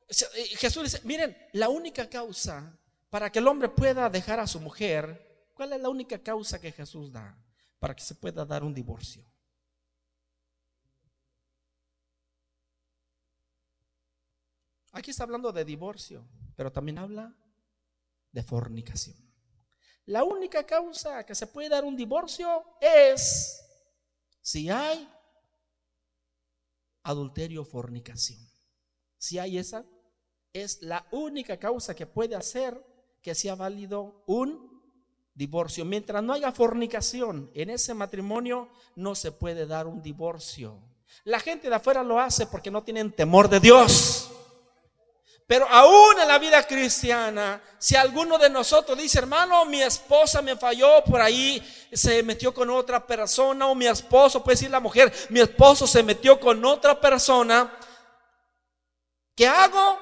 Jesús 0.10 0.84
dice, 0.84 1.02
miren, 1.06 1.38
la 1.54 1.70
única 1.70 2.10
causa 2.10 2.78
para 3.10 3.32
que 3.32 3.40
el 3.40 3.48
hombre 3.48 3.70
pueda 3.70 4.10
dejar 4.10 4.42
a 4.42 4.48
su 4.48 4.60
mujer, 4.60 5.50
¿cuál 5.54 5.72
es 5.72 5.82
la 5.82 5.88
única 5.88 6.22
causa 6.22 6.60
que 6.60 6.74
Jesús 6.74 7.14
da 7.14 7.42
para 7.80 7.96
que 7.96 8.04
se 8.04 8.16
pueda 8.16 8.44
dar 8.44 8.66
un 8.66 8.74
divorcio? 8.74 9.26
Aquí 14.96 15.12
está 15.12 15.24
hablando 15.24 15.52
de 15.52 15.66
divorcio, 15.66 16.26
pero 16.56 16.72
también 16.72 16.98
habla 16.98 17.36
de 18.32 18.42
fornicación. 18.42 19.18
La 20.06 20.24
única 20.24 20.66
causa 20.66 21.26
que 21.26 21.36
se 21.36 21.48
puede 21.48 21.68
dar 21.68 21.84
un 21.84 21.98
divorcio 21.98 22.64
es 22.80 23.62
si 24.40 24.70
hay 24.70 25.06
adulterio 27.04 27.64
o 27.64 27.66
fornicación. 27.66 28.40
Si 29.18 29.38
hay 29.38 29.58
esa, 29.58 29.84
es 30.54 30.82
la 30.82 31.06
única 31.12 31.60
causa 31.60 31.94
que 31.94 32.06
puede 32.06 32.34
hacer 32.34 32.82
que 33.22 33.36
sea 33.36 33.56
válido 33.56 34.24
un 34.28 34.82
divorcio. 35.34 35.84
Mientras 35.84 36.24
no 36.24 36.32
haya 36.32 36.54
fornicación 36.54 37.52
en 37.54 37.70
ese 37.70 37.94
matrimonio, 37.94 38.70
no 38.96 39.14
se 39.14 39.34
puede 39.34 39.66
dar 39.66 39.88
un 39.88 40.02
divorcio. 40.02 40.80
La 41.26 41.42
gente 41.42 41.68
de 41.68 41.76
afuera 41.76 42.02
lo 42.02 42.18
hace 42.18 42.48
porque 42.48 42.72
no 42.72 42.82
tienen 42.82 43.12
temor 43.12 43.50
de 43.50 43.60
Dios. 43.60 44.32
Pero 45.48 45.68
aún 45.70 46.20
en 46.20 46.28
la 46.28 46.40
vida 46.40 46.66
cristiana, 46.66 47.62
si 47.78 47.96
alguno 47.96 48.38
de 48.38 48.50
nosotros 48.50 48.98
dice, 48.98 49.20
hermano, 49.20 49.64
mi 49.66 49.82
esposa 49.82 50.42
me 50.42 50.56
falló 50.56 51.04
por 51.04 51.22
ahí, 51.22 51.62
se 51.94 52.24
metió 52.24 52.52
con 52.52 52.70
otra 52.72 53.06
persona, 53.06 53.68
o 53.68 53.76
mi 53.76 53.86
esposo, 53.86 54.44
puede 54.44 54.56
decir 54.56 54.72
la 54.72 54.80
mujer, 54.80 55.14
mi 55.30 55.40
esposo 55.40 55.86
se 55.86 56.02
metió 56.02 56.40
con 56.40 56.66
otra 56.66 57.00
persona, 57.00 57.72
¿qué 59.36 59.48
hago? 59.48 60.00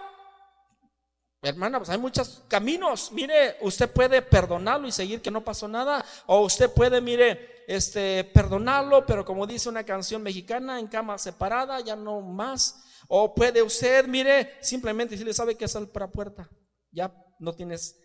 Hermana, 1.41 1.77
pues 1.77 1.89
hay 1.89 1.97
muchos 1.97 2.41
caminos. 2.47 3.12
Mire, 3.12 3.58
usted 3.60 3.91
puede 3.91 4.21
perdonarlo 4.21 4.88
y 4.88 4.93
seguir 4.93 5.21
que 5.21 5.29
no 5.29 5.43
pasó 5.43 5.67
nada. 5.67 6.06
O 6.25 6.39
usted 6.39 6.71
puede, 6.71 7.01
mire, 7.01 7.65
este, 7.67 8.23
perdonarlo, 8.23 9.06
pero 9.06 9.25
como 9.25 9.45
dice 9.45 9.67
una 9.67 9.84
canción 9.84 10.23
mexicana, 10.23 10.79
en 10.79 10.88
cama 10.88 11.17
separada, 11.17 11.82
ya 11.82 11.97
no 11.97 12.21
más. 12.21 12.86
O 13.15 13.36
puede 13.36 13.62
usted, 13.62 14.08
mire, 14.08 14.58
simplemente 14.60 15.15
si 15.15 15.23
le 15.23 15.36
sabe 15.36 15.56
que 15.56 15.67
sal 15.67 15.88
para 15.88 16.10
puerta. 16.10 16.49
Ya 16.89 17.15
no 17.38 17.54
tienes 17.54 17.95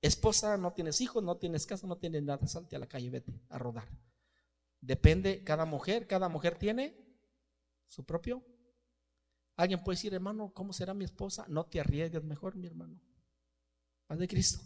esposa, 0.00 0.56
no 0.56 0.72
tienes 0.72 1.02
hijos, 1.02 1.22
no 1.22 1.36
tienes 1.36 1.66
casa, 1.66 1.86
no 1.86 1.98
tienes 1.98 2.22
nada. 2.22 2.46
Salte 2.46 2.74
a 2.74 2.78
la 2.78 2.86
calle, 2.86 3.10
vete 3.10 3.38
a 3.50 3.58
rodar. 3.58 3.86
Depende, 4.80 5.44
cada 5.44 5.66
mujer, 5.66 6.06
cada 6.06 6.30
mujer 6.30 6.56
tiene 6.56 6.96
su 7.84 8.06
propio. 8.06 8.42
Alguien 9.56 9.84
puede 9.84 9.96
decir, 9.96 10.14
hermano, 10.14 10.50
¿cómo 10.54 10.72
será 10.72 10.94
mi 10.94 11.04
esposa? 11.04 11.44
No 11.48 11.66
te 11.66 11.78
arriesgues 11.78 12.24
mejor, 12.24 12.56
mi 12.56 12.66
hermano. 12.66 12.98
Paz 14.06 14.18
de 14.18 14.26
Cristo. 14.26 14.60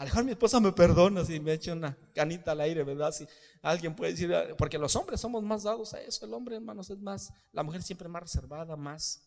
A 0.00 0.04
lo 0.04 0.06
mejor 0.06 0.24
mi 0.24 0.30
esposa 0.30 0.60
me 0.60 0.72
perdona 0.72 1.26
si 1.26 1.38
me 1.40 1.52
echa 1.52 1.74
una 1.74 1.94
canita 2.14 2.52
al 2.52 2.62
aire, 2.62 2.84
¿verdad? 2.84 3.12
Si 3.12 3.28
alguien 3.60 3.94
puede 3.94 4.12
decir, 4.12 4.34
porque 4.56 4.78
los 4.78 4.96
hombres 4.96 5.20
somos 5.20 5.42
más 5.42 5.64
dados 5.64 5.92
a 5.92 6.00
eso, 6.00 6.24
el 6.24 6.32
hombre, 6.32 6.56
hermanos, 6.56 6.88
es 6.88 6.98
más, 6.98 7.30
la 7.52 7.62
mujer 7.62 7.82
siempre 7.82 8.08
más 8.08 8.22
reservada, 8.22 8.76
más, 8.76 9.20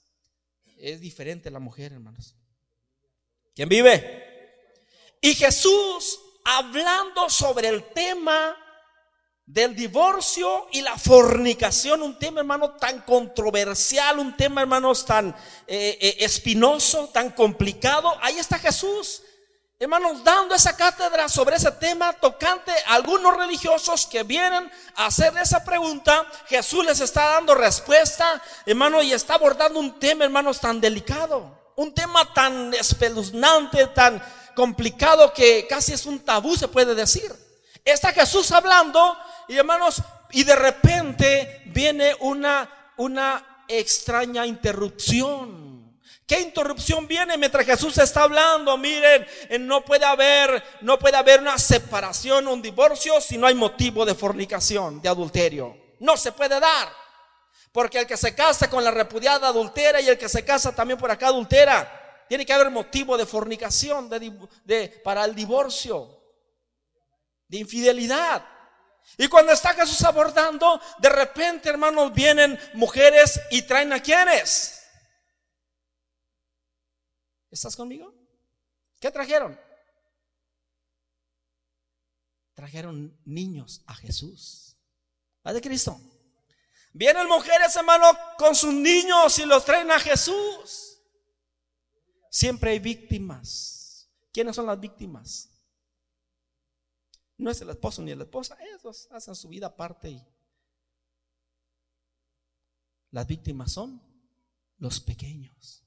es 0.80 1.00
diferente 1.00 1.52
la 1.52 1.60
mujer, 1.60 1.94
hermanos. 1.94 2.36
¿Quién 3.54 3.70
vive? 3.70 4.26
Y 5.22 5.36
Jesús, 5.36 6.20
hablando 6.44 7.30
sobre 7.30 7.68
el 7.68 7.84
tema 7.94 8.58
del 9.46 9.76
divorcio 9.76 10.70
y 10.72 10.82
la 10.82 10.98
fornicación, 10.98 12.02
un 12.02 12.18
tema, 12.18 12.40
hermano, 12.40 12.72
tan 12.78 13.02
controversial, 13.02 14.18
un 14.18 14.36
tema, 14.36 14.62
hermanos, 14.62 15.06
tan 15.06 15.36
eh, 15.68 16.00
eh, 16.02 16.16
espinoso, 16.22 17.10
tan 17.10 17.30
complicado, 17.30 18.12
ahí 18.24 18.40
está 18.40 18.58
Jesús 18.58 19.22
hermanos, 19.84 20.24
dando 20.24 20.56
esa 20.56 20.78
cátedra 20.78 21.28
sobre 21.28 21.58
ese 21.58 21.72
tema 21.72 22.13
tocante 22.13 22.72
a 22.88 22.93
algunos 22.93 23.36
religiosos 23.36 24.08
que 24.08 24.24
vienen 24.24 24.72
a 24.96 25.08
hacer 25.08 25.34
esa 25.38 25.63
pregunta. 25.63 26.26
Jesús 26.48 26.86
les 26.86 27.02
está 27.02 27.32
dando 27.32 27.54
respuesta, 27.54 28.41
hermano, 28.65 29.02
y 29.02 29.12
está 29.12 29.34
abordando 29.36 29.80
un 29.80 30.00
tema, 30.00 30.24
hermanos, 30.24 30.62
tan 30.62 30.80
delicado, 30.80 31.74
un 31.76 31.93
tema 31.93 32.34
tan 32.34 32.74
espeluznante, 32.74 33.88
tan 33.88 34.24
complicado 34.56 35.34
que 35.34 35.67
casi 35.67 35.91
es 35.93 36.06
un 36.06 36.19
tabú, 36.19 36.56
se 36.56 36.69
puede 36.69 36.96
decir. 36.96 37.34
Está 37.84 38.13
Jesús 38.13 38.54
hablando, 38.54 39.17
y 39.50 39.58
hermanos, 39.58 40.02
y 40.32 40.46
de 40.46 40.56
repente 40.56 41.62
viene 41.65 42.15
una, 42.22 42.93
una 42.96 43.65
extraña 43.67 44.46
interrupción 44.46 45.62
¿Qué 46.26 46.40
interrupción 46.40 47.06
viene 47.06 47.38
mientras 47.38 47.66
Jesús 47.66 47.98
está 47.98 48.24
hablando? 48.24 48.78
Miren, 48.78 49.26
eh, 49.50 49.60
no 49.60 49.84
puede 49.84 50.06
haber, 50.06 50.64
no 50.82 50.98
puede 50.98 51.18
haber 51.18 51.42
una 51.42 51.58
separación, 51.58 52.48
un 52.48 52.62
divorcio 52.62 53.20
si 53.20 53.38
no 53.38 53.48
hay 53.48 53.54
motivo 53.54 54.06
de 54.06 54.16
fornicación, 54.16 55.02
de 55.02 55.10
adulterio. 55.10 55.78
No 56.00 56.16
se 56.16 56.32
puede 56.32 56.60
dar. 56.60 56.90
Porque 57.74 58.00
el 58.00 58.08
que 58.08 58.18
se 58.18 58.34
casa 58.36 58.70
con 58.70 58.84
la 58.84 58.92
repudiada 58.92 59.48
adultera 59.48 60.00
y 60.00 60.08
el 60.08 60.18
que 60.18 60.30
se 60.30 60.46
casa 60.46 60.74
también 60.74 61.00
por 61.00 61.12
acá 61.12 61.28
adultera, 61.28 62.26
tiene 62.30 62.46
que 62.46 62.54
haber 62.54 62.70
motivo 62.70 63.18
de 63.18 63.26
fornicación, 63.26 64.10
de, 64.10 65.02
para 65.04 65.26
el 65.26 65.36
divorcio, 65.36 66.24
de 67.48 67.58
infidelidad. 67.58 68.46
Y 69.18 69.28
cuando 69.28 69.52
está 69.52 69.74
Jesús 69.74 70.02
abordando, 70.04 70.80
de 71.00 71.10
repente, 71.10 71.70
hermanos, 71.70 72.14
vienen 72.14 72.58
mujeres 72.74 73.42
y 73.52 73.64
traen 73.64 73.92
a 73.92 74.02
quienes 74.02 74.83
¿Estás 77.54 77.76
conmigo? 77.76 78.12
¿Qué 79.00 79.12
trajeron? 79.12 79.60
Trajeron 82.56 83.16
niños 83.26 83.84
a 83.86 83.94
Jesús. 83.94 84.76
¿A 85.44 85.54
de 85.54 85.62
Cristo? 85.62 86.02
Vienen 86.94 87.28
mujeres, 87.28 87.76
hermano, 87.76 88.06
con 88.39 88.56
sus 88.56 88.74
niños 88.74 89.38
y 89.38 89.46
los 89.46 89.63
traen 89.66 89.92
a 89.92 90.00
Jesús. 90.00 91.00
Siempre 92.32 92.72
hay 92.72 92.80
víctimas. 92.80 94.10
¿Quiénes 94.32 94.56
son 94.56 94.66
las 94.66 94.80
víctimas? 94.80 95.52
No 97.38 97.52
es 97.52 97.62
el 97.62 97.70
esposo 97.70 98.02
ni 98.02 98.16
la 98.16 98.24
esposa, 98.24 98.58
ellos 98.62 99.08
hacen 99.12 99.36
su 99.36 99.48
vida 99.48 99.68
aparte 99.68 100.10
y 100.10 100.26
las 103.12 103.28
víctimas 103.28 103.72
son 103.72 104.02
los 104.80 105.00
pequeños. 105.00 105.83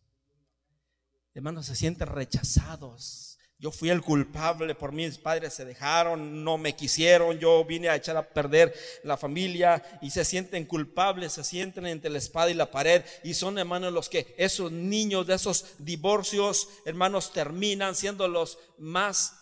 Hermanos, 1.37 1.67
se 1.67 1.77
sienten 1.77 2.09
rechazados. 2.09 3.37
Yo 3.59 3.71
fui 3.71 3.91
el 3.91 4.01
culpable, 4.01 4.75
por 4.75 4.93
mis 4.93 5.19
padres 5.19 5.53
se 5.53 5.67
dejaron, 5.67 6.43
no 6.43 6.57
me 6.57 6.75
quisieron, 6.75 7.39
yo 7.39 7.63
vine 7.63 7.91
a 7.91 7.97
echar 7.97 8.17
a 8.17 8.27
perder 8.27 8.75
la 9.03 9.19
familia 9.19 9.85
y 10.01 10.11
se 10.11 10.25
sienten 10.25 10.65
culpables, 10.65 11.35
se 11.35 11.45
sienten 11.45 11.85
entre 11.85 12.09
la 12.09 12.17
espada 12.17 12.51
y 12.51 12.55
la 12.55 12.71
pared 12.71 13.05
y 13.23 13.35
son 13.35 13.59
hermanos 13.59 13.93
los 13.93 14.09
que 14.09 14.35
esos 14.39 14.73
niños 14.73 15.27
de 15.27 15.35
esos 15.35 15.67
divorcios, 15.77 16.71
hermanos, 16.87 17.31
terminan 17.35 17.95
siendo 17.95 18.29
los 18.29 18.59
más 18.79 19.35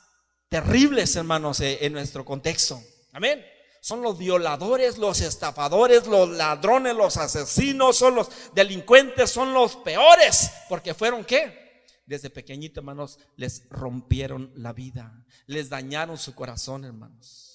terribles, 0.49 1.15
hermanos, 1.15 1.61
eh, 1.61 1.79
en 1.83 1.93
nuestro 1.93 2.25
contexto. 2.25 2.83
Amén. 3.13 3.47
Son 3.81 4.03
los 4.03 4.19
violadores, 4.19 4.99
los 4.99 5.21
estafadores, 5.21 6.09
los 6.09 6.29
ladrones, 6.29 6.97
los 6.97 7.17
asesinos, 7.19 7.97
son 7.97 8.17
los 8.17 8.29
delincuentes, 8.53 9.31
son 9.31 9.55
los 9.55 9.77
peores, 9.77 10.51
porque 10.69 10.93
fueron 10.93 11.25
qué? 11.25 11.64
Desde 12.07 12.29
pequeñito, 12.29 12.81
hermanos, 12.81 13.19
les 13.37 13.67
rompieron 13.71 14.53
la 14.57 14.73
vida, 14.73 15.25
les 15.47 15.71
dañaron 15.71 16.19
su 16.19 16.35
corazón, 16.35 16.85
hermanos. 16.85 17.55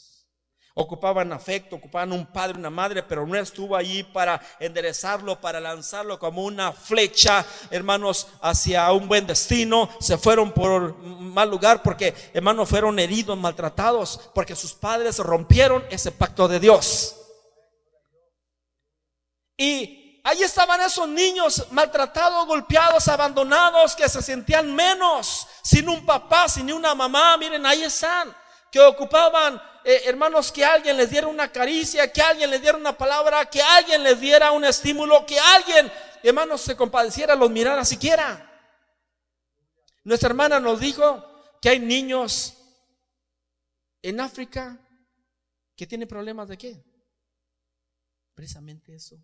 Ocupaban 0.74 1.34
afecto, 1.34 1.76
ocupaban 1.76 2.14
un 2.14 2.26
padre, 2.26 2.58
una 2.58 2.70
madre, 2.70 3.04
pero 3.04 3.28
no 3.28 3.36
estuvo 3.36 3.76
allí 3.76 4.02
para 4.02 4.42
enderezarlo, 4.60 5.42
para 5.42 5.60
lanzarlo 5.60 6.18
como 6.18 6.46
una 6.46 6.72
flecha, 6.72 7.46
hermanos, 7.70 8.28
hacia 8.42 8.90
un 8.94 9.08
buen 9.08 9.28
destino. 9.28 9.90
Se 10.00 10.18
fueron 10.18 10.54
por 10.54 10.98
mal 10.98 11.50
lugar 11.50 11.84
porque, 11.84 12.14
hermanos, 12.34 12.70
fueron 12.70 12.98
heridos, 12.98 13.38
maltratados, 13.38 14.32
porque 14.34 14.56
sus 14.56 14.74
padres 14.74 15.18
rompieron 15.20 15.84
ese 15.90 16.12
pacto 16.12 16.48
de 16.48 16.60
Dios. 16.62 17.16
Y 19.58 20.09
ahí 20.24 20.44
estaban 20.44 20.82
esos 20.82 21.08
niños 21.08 21.68
maltratados, 21.72 22.46
golpeados, 22.46 23.08
abandonados, 23.08 23.96
que 23.96 24.08
se 24.08 24.22
sentían 24.22 24.74
menos, 24.74 25.48
sin 25.64 25.88
un 25.90 26.06
papá, 26.06 26.48
sin 26.48 26.72
una 26.72 26.96
mamá. 26.96 27.38
Miren, 27.38 27.66
ahí 27.66 27.84
están, 27.84 28.36
que 28.72 28.80
ocupaban 28.80 29.62
eh, 29.84 30.02
hermanos, 30.06 30.52
que 30.52 30.64
alguien 30.66 30.98
les 30.98 31.10
diera 31.10 31.28
una 31.28 31.52
caricia, 31.52 32.12
que 32.12 32.22
alguien 32.22 32.50
les 32.50 32.62
diera 32.62 32.78
una 32.78 32.98
palabra, 32.98 33.50
que 33.50 33.62
alguien 33.62 34.04
les 34.04 34.20
diera 34.20 34.52
un 34.52 34.66
estímulo, 34.66 35.26
que 35.26 35.40
alguien, 35.40 35.92
hermanos, 36.22 36.62
se 36.62 36.76
compadeciera, 36.76 37.36
los 37.36 37.50
mirara 37.50 37.86
siquiera. 37.86 38.46
Nuestra 40.04 40.30
hermana 40.30 40.60
nos 40.60 40.80
dijo 40.80 41.26
que 41.62 41.70
hay 41.70 41.80
niños 41.80 42.56
en 44.02 44.20
África 44.20 44.78
que 45.76 45.88
tienen 45.88 46.08
problemas 46.08 46.50
de 46.50 46.58
qué? 46.58 46.84
Precisamente 48.36 48.96
eso. 48.96 49.16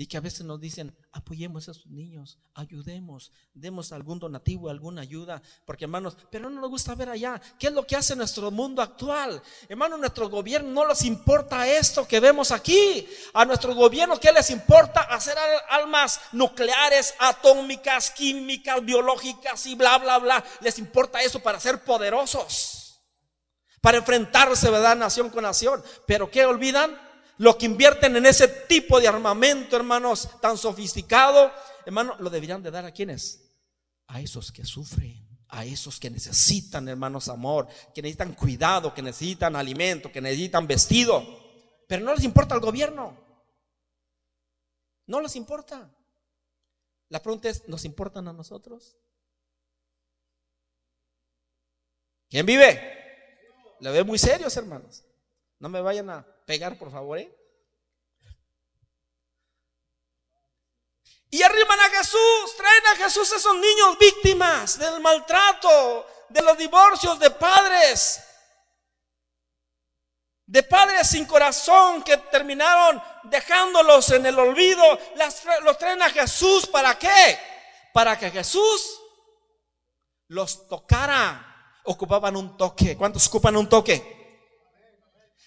Y 0.00 0.06
que 0.06 0.16
a 0.16 0.20
veces 0.22 0.46
nos 0.46 0.58
dicen, 0.58 0.96
apoyemos 1.12 1.68
a 1.68 1.72
esos 1.72 1.86
niños, 1.86 2.38
ayudemos, 2.54 3.32
demos 3.52 3.92
algún 3.92 4.18
donativo, 4.18 4.70
alguna 4.70 5.02
ayuda, 5.02 5.42
porque 5.66 5.84
hermanos, 5.84 6.16
pero 6.30 6.48
no 6.48 6.58
nos 6.58 6.70
gusta 6.70 6.94
ver 6.94 7.10
allá. 7.10 7.38
¿Qué 7.58 7.66
es 7.66 7.74
lo 7.74 7.86
que 7.86 7.96
hace 7.96 8.16
nuestro 8.16 8.50
mundo 8.50 8.80
actual? 8.80 9.42
Hermanos, 9.68 10.00
nuestro 10.00 10.30
gobierno 10.30 10.70
no 10.70 10.88
les 10.88 11.04
importa 11.04 11.68
esto 11.68 12.08
que 12.08 12.18
vemos 12.18 12.50
aquí. 12.50 13.06
A 13.34 13.44
nuestro 13.44 13.74
gobierno, 13.74 14.18
¿qué 14.18 14.32
les 14.32 14.48
importa? 14.48 15.02
Hacer 15.02 15.36
almas 15.68 16.18
nucleares, 16.32 17.12
atómicas, 17.18 18.10
químicas, 18.10 18.82
biológicas 18.82 19.66
y 19.66 19.74
bla, 19.74 19.98
bla, 19.98 20.16
bla. 20.16 20.42
Les 20.62 20.78
importa 20.78 21.20
eso 21.20 21.40
para 21.40 21.60
ser 21.60 21.84
poderosos, 21.84 23.02
para 23.82 23.98
enfrentarse, 23.98 24.70
¿verdad? 24.70 24.96
Nación 24.96 25.28
con 25.28 25.42
nación. 25.42 25.84
Pero 26.06 26.30
¿qué 26.30 26.46
olvidan? 26.46 27.09
Lo 27.40 27.56
que 27.56 27.64
invierten 27.64 28.14
en 28.16 28.26
ese 28.26 28.48
tipo 28.48 29.00
de 29.00 29.08
armamento, 29.08 29.74
hermanos, 29.74 30.28
tan 30.42 30.58
sofisticado, 30.58 31.50
hermanos, 31.86 32.20
lo 32.20 32.28
deberían 32.28 32.62
de 32.62 32.70
dar 32.70 32.84
a 32.84 32.92
quienes? 32.92 33.56
A 34.08 34.20
esos 34.20 34.52
que 34.52 34.62
sufren, 34.66 35.26
a 35.48 35.64
esos 35.64 35.98
que 35.98 36.10
necesitan, 36.10 36.86
hermanos, 36.86 37.30
amor, 37.30 37.66
que 37.94 38.02
necesitan 38.02 38.34
cuidado, 38.34 38.92
que 38.92 39.00
necesitan 39.00 39.56
alimento, 39.56 40.12
que 40.12 40.20
necesitan 40.20 40.66
vestido. 40.66 41.24
Pero 41.88 42.04
no 42.04 42.14
les 42.14 42.24
importa 42.24 42.54
al 42.54 42.60
gobierno. 42.60 43.16
No 45.06 45.22
les 45.22 45.34
importa. 45.34 45.90
La 47.08 47.22
pregunta 47.22 47.48
es, 47.48 47.66
¿nos 47.68 47.86
importan 47.86 48.28
a 48.28 48.34
nosotros? 48.34 48.98
¿Quién 52.28 52.44
vive? 52.44 53.76
Le 53.80 53.90
veo 53.92 54.04
muy 54.04 54.18
serios, 54.18 54.54
hermanos. 54.58 55.04
No 55.60 55.68
me 55.68 55.80
vayan 55.82 56.08
a 56.08 56.26
pegar, 56.46 56.78
por 56.78 56.90
favor, 56.90 57.18
¿eh? 57.18 57.36
Y 61.30 61.42
arriban 61.42 61.78
a 61.78 61.90
Jesús, 61.90 62.56
traen 62.56 62.86
a 62.88 62.96
Jesús 62.96 63.30
esos 63.30 63.54
niños 63.54 63.98
víctimas 63.98 64.78
del 64.78 65.00
maltrato, 65.00 66.06
de 66.28 66.42
los 66.42 66.58
divorcios 66.58 67.20
de 67.20 67.30
padres, 67.30 68.20
de 70.46 70.62
padres 70.64 71.08
sin 71.08 71.26
corazón 71.26 72.02
que 72.02 72.16
terminaron 72.16 73.00
dejándolos 73.24 74.10
en 74.10 74.26
el 74.26 74.38
olvido. 74.38 74.82
los 75.62 75.78
traen 75.78 76.02
a 76.02 76.10
Jesús, 76.10 76.66
¿para 76.66 76.98
qué? 76.98 77.38
Para 77.92 78.18
que 78.18 78.30
Jesús 78.30 79.00
los 80.28 80.66
tocara. 80.66 81.46
Ocupaban 81.84 82.34
un 82.36 82.56
toque. 82.56 82.96
¿Cuántos 82.96 83.26
ocupan 83.28 83.56
un 83.56 83.68
toque? 83.68 84.19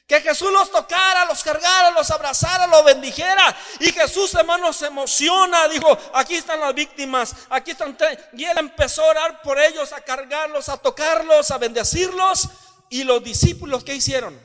Que 0.08 0.20
Jesús 0.22 0.52
los 0.52 0.70
tocara, 0.70 1.26
los 1.26 1.44
cargara, 1.44 1.92
los 1.92 2.12
abrazara, 2.12 2.68
los 2.68 2.84
bendijera. 2.84 3.56
Y 3.80 3.92
Jesús, 3.92 4.34
hermano, 4.36 4.74
se 4.74 4.88
emociona. 4.88 5.68
Dijo, 5.70 5.98
aquí 6.14 6.36
están 6.36 6.60
las 6.60 6.74
víctimas, 6.74 7.34
aquí 7.50 7.72
están. 7.72 7.98
Y 8.34 8.44
él 8.44 8.58
empezó 8.58 9.04
a 9.04 9.12
orar 9.12 9.42
por 9.42 9.60
ellos, 9.60 9.94
a 9.94 10.02
cargarlos, 10.02 10.68
a 10.70 10.78
tocarlos, 10.78 11.52
a 11.52 11.58
bendecirlos. 11.58 12.50
Y 12.90 13.04
los 13.04 13.24
discípulos, 13.24 13.84
¿qué 13.84 13.96
hicieron? 13.96 14.40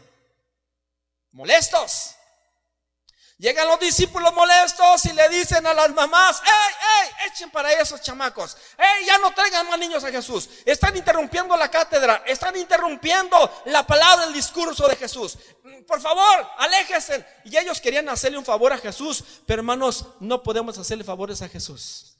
Molestos. 1.33 2.18
Llegan 3.39 3.69
los 3.69 3.79
discípulos 3.79 4.35
molestos 4.35 5.05
y 5.05 5.13
le 5.13 5.29
dicen 5.29 5.65
a 5.65 5.73
las 5.73 5.95
mamás, 5.95 6.43
¡Ey, 6.45 6.75
ey! 7.05 7.31
Echen 7.31 7.51
para 7.51 7.73
esos 7.73 8.03
chamacos. 8.03 8.57
¡Ey, 8.77 9.07
ya 9.07 9.17
no 9.19 9.33
traigan 9.33 9.69
más 9.69 9.79
niños 9.79 10.03
a 10.03 10.11
Jesús! 10.11 10.49
Están 10.65 10.97
interrumpiendo 10.97 11.57
la 11.57 11.71
cátedra, 11.71 12.25
están 12.27 12.57
interrumpiendo 12.57 13.37
la 13.67 13.87
palabra, 13.87 14.25
el 14.25 14.33
discurso 14.33 14.89
de 14.89 14.97
Jesús. 14.97 15.39
Por 15.87 16.01
favor, 16.01 16.49
aléjense. 16.57 17.25
Y 17.45 17.57
ellos 17.57 17.81
querían 17.81 18.09
hacerle 18.09 18.39
un 18.39 18.45
favor 18.45 18.73
a 18.73 18.79
Jesús, 18.79 19.23
pero 19.47 19.61
hermanos, 19.61 20.07
no 20.19 20.43
podemos 20.43 20.77
hacerle 20.77 21.05
favores 21.05 21.41
a 21.41 21.49
Jesús. 21.49 22.19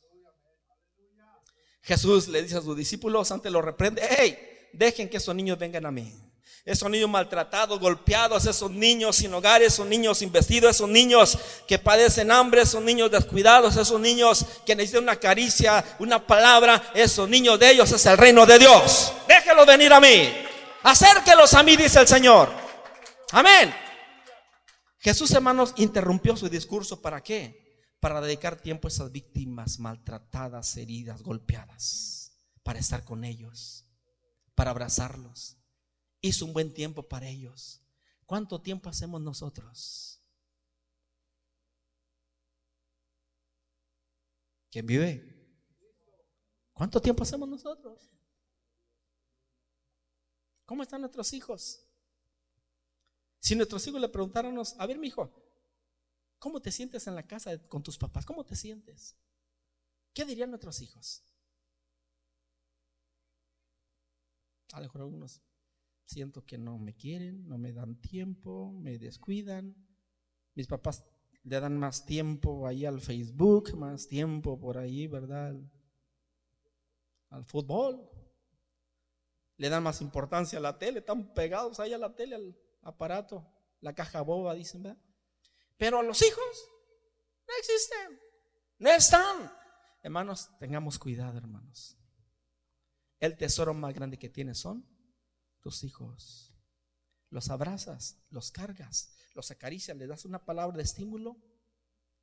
Jesús 1.83 2.29
le 2.29 2.43
dice 2.43 2.59
a 2.59 2.61
sus 2.61 2.77
discípulos, 2.77 3.33
antes 3.33 3.51
lo 3.51 3.61
reprende, 3.61 4.07
¡Ey! 4.07 4.71
Dejen 4.73 5.09
que 5.09 5.17
esos 5.17 5.35
niños 5.35 5.59
vengan 5.59 5.85
a 5.85 5.91
mí 5.91 6.28
esos 6.69 6.91
niños 6.91 7.09
maltratados, 7.09 7.81
golpeados, 7.81 8.45
esos 8.45 8.71
niños 8.71 9.17
sin 9.17 9.33
hogares, 9.33 9.73
esos 9.73 9.87
niños 9.87 10.19
sin 10.19 10.31
vestido, 10.31 10.69
esos 10.69 10.87
niños 10.87 11.39
que 11.67 11.79
padecen 11.79 12.31
hambre, 12.31 12.61
esos 12.61 12.83
niños 12.83 13.11
descuidados, 13.11 13.75
esos 13.77 13.99
niños 13.99 14.45
que 14.67 14.77
necesitan 14.77 15.05
una 15.05 15.17
caricia, 15.17 15.83
una 15.99 16.27
palabra, 16.27 16.93
esos 16.95 17.27
niños 17.27 17.59
de 17.59 17.71
ellos 17.71 17.91
es 17.91 18.05
el 18.05 18.19
reino 18.19 18.45
de 18.45 18.59
Dios. 18.59 19.15
Déjenlos 19.27 19.67
venir 19.67 19.91
a 19.95 19.99
mí. 19.99 20.31
Acérquelos 20.83 21.55
a 21.55 21.63
mí, 21.63 21.75
dice 21.75 22.01
el 22.01 22.07
Señor. 22.07 22.51
Amén. 23.33 23.75
Jesús, 24.99 25.31
hermanos, 25.31 25.73
interrumpió 25.79 26.37
su 26.37 26.51
discurso. 26.51 27.01
¿Para 27.01 27.23
qué? 27.23 27.83
Para 27.99 28.21
dedicar 28.21 28.61
tiempo 28.61 28.89
a 28.89 28.91
esas 28.91 29.11
víctimas 29.11 29.79
maltratadas, 29.79 30.77
heridas, 30.77 31.23
golpeadas. 31.23 32.33
Para 32.63 32.79
estar 32.79 33.05
con 33.05 33.25
ellos. 33.25 33.87
Para 34.55 34.73
abrazarlos 34.73 35.58
hizo 36.21 36.45
un 36.45 36.53
buen 36.53 36.73
tiempo 36.73 37.03
para 37.03 37.29
ellos. 37.29 37.81
¿Cuánto 38.27 38.61
tiempo 38.61 38.89
hacemos 38.89 39.21
nosotros? 39.21 40.21
¿Quién 44.71 44.87
vive? 44.87 45.35
¿Cuánto 46.73 47.01
tiempo 47.01 47.23
hacemos 47.23 47.49
nosotros? 47.49 48.11
¿Cómo 50.67 50.83
están 50.83 51.01
nuestros 51.01 51.33
hijos? 51.33 51.85
Si 53.41 53.57
nuestros 53.57 53.87
hijos 53.87 54.01
le 54.01 54.09
preguntáramos, 54.09 54.75
a 54.79 54.87
ver, 54.87 54.99
mi 54.99 55.07
hijo, 55.09 55.33
¿cómo 56.39 56.61
te 56.61 56.71
sientes 56.71 57.07
en 57.07 57.15
la 57.15 57.27
casa 57.27 57.57
con 57.69 57.83
tus 57.83 57.97
papás? 57.97 58.27
¿Cómo 58.27 58.45
te 58.45 58.55
sientes? 58.55 59.17
¿Qué 60.13 60.25
dirían 60.25 60.51
nuestros 60.51 60.83
hijos? 60.83 61.23
A 64.73 64.81
lo 64.81 64.83
mejor 64.83 65.01
algunos 65.01 65.41
siento 66.09 66.45
que 66.47 66.57
no 66.57 66.79
me 66.79 66.95
quieren, 66.95 67.47
no 67.47 67.59
me 67.59 67.73
dan 67.73 68.01
tiempo, 68.01 68.73
me 68.73 68.99
descuidan. 68.99 69.77
Mis 70.55 70.67
papás 70.67 71.05
le 71.43 71.61
dan 71.61 71.79
más 71.79 72.07
tiempo 72.07 72.67
ahí 72.67 72.87
al 72.87 73.01
Facebook, 73.01 73.77
más 73.77 74.09
tiempo 74.09 74.59
por 74.59 74.79
ahí, 74.79 75.07
¿verdad? 75.07 75.55
Al 77.29 77.45
fútbol. 77.45 78.09
Le 79.59 79.69
dan 79.69 79.83
más 79.83 80.01
importancia 80.01 80.59
a 80.59 80.63
la 80.63 80.79
tele, 80.79 81.01
están 81.01 81.35
pegados 81.35 81.79
ahí 81.79 81.93
a 81.93 81.99
la 81.99 82.15
tele, 82.15 82.37
al 82.37 82.59
aparato, 82.83 83.47
la 83.81 83.95
caja 83.95 84.23
boba, 84.23 84.55
dicen, 84.55 84.83
¿verdad? 84.83 85.03
Pero 85.77 85.99
a 85.99 86.03
los 86.03 86.23
hijos 86.23 86.71
no 87.47 87.55
existen, 87.59 88.21
no 88.79 88.91
están. 88.91 89.53
Hermanos, 90.03 90.49
tengamos 90.59 90.99
cuidado, 90.99 91.37
hermanos. 91.37 91.99
El 93.21 93.37
tesoro 93.37 93.75
más 93.75 93.93
grande 93.95 94.19
que 94.19 94.31
tienes 94.31 94.59
son 94.59 94.98
tus 95.69 95.85
hijos. 95.85 96.51
Los 97.29 97.51
abrazas, 97.51 98.17
los 98.31 98.51
cargas, 98.51 99.15
los 99.35 99.51
acaricias, 99.51 99.95
le 99.95 100.07
das 100.07 100.25
una 100.25 100.43
palabra 100.43 100.79
de 100.79 100.83
estímulo. 100.83 101.37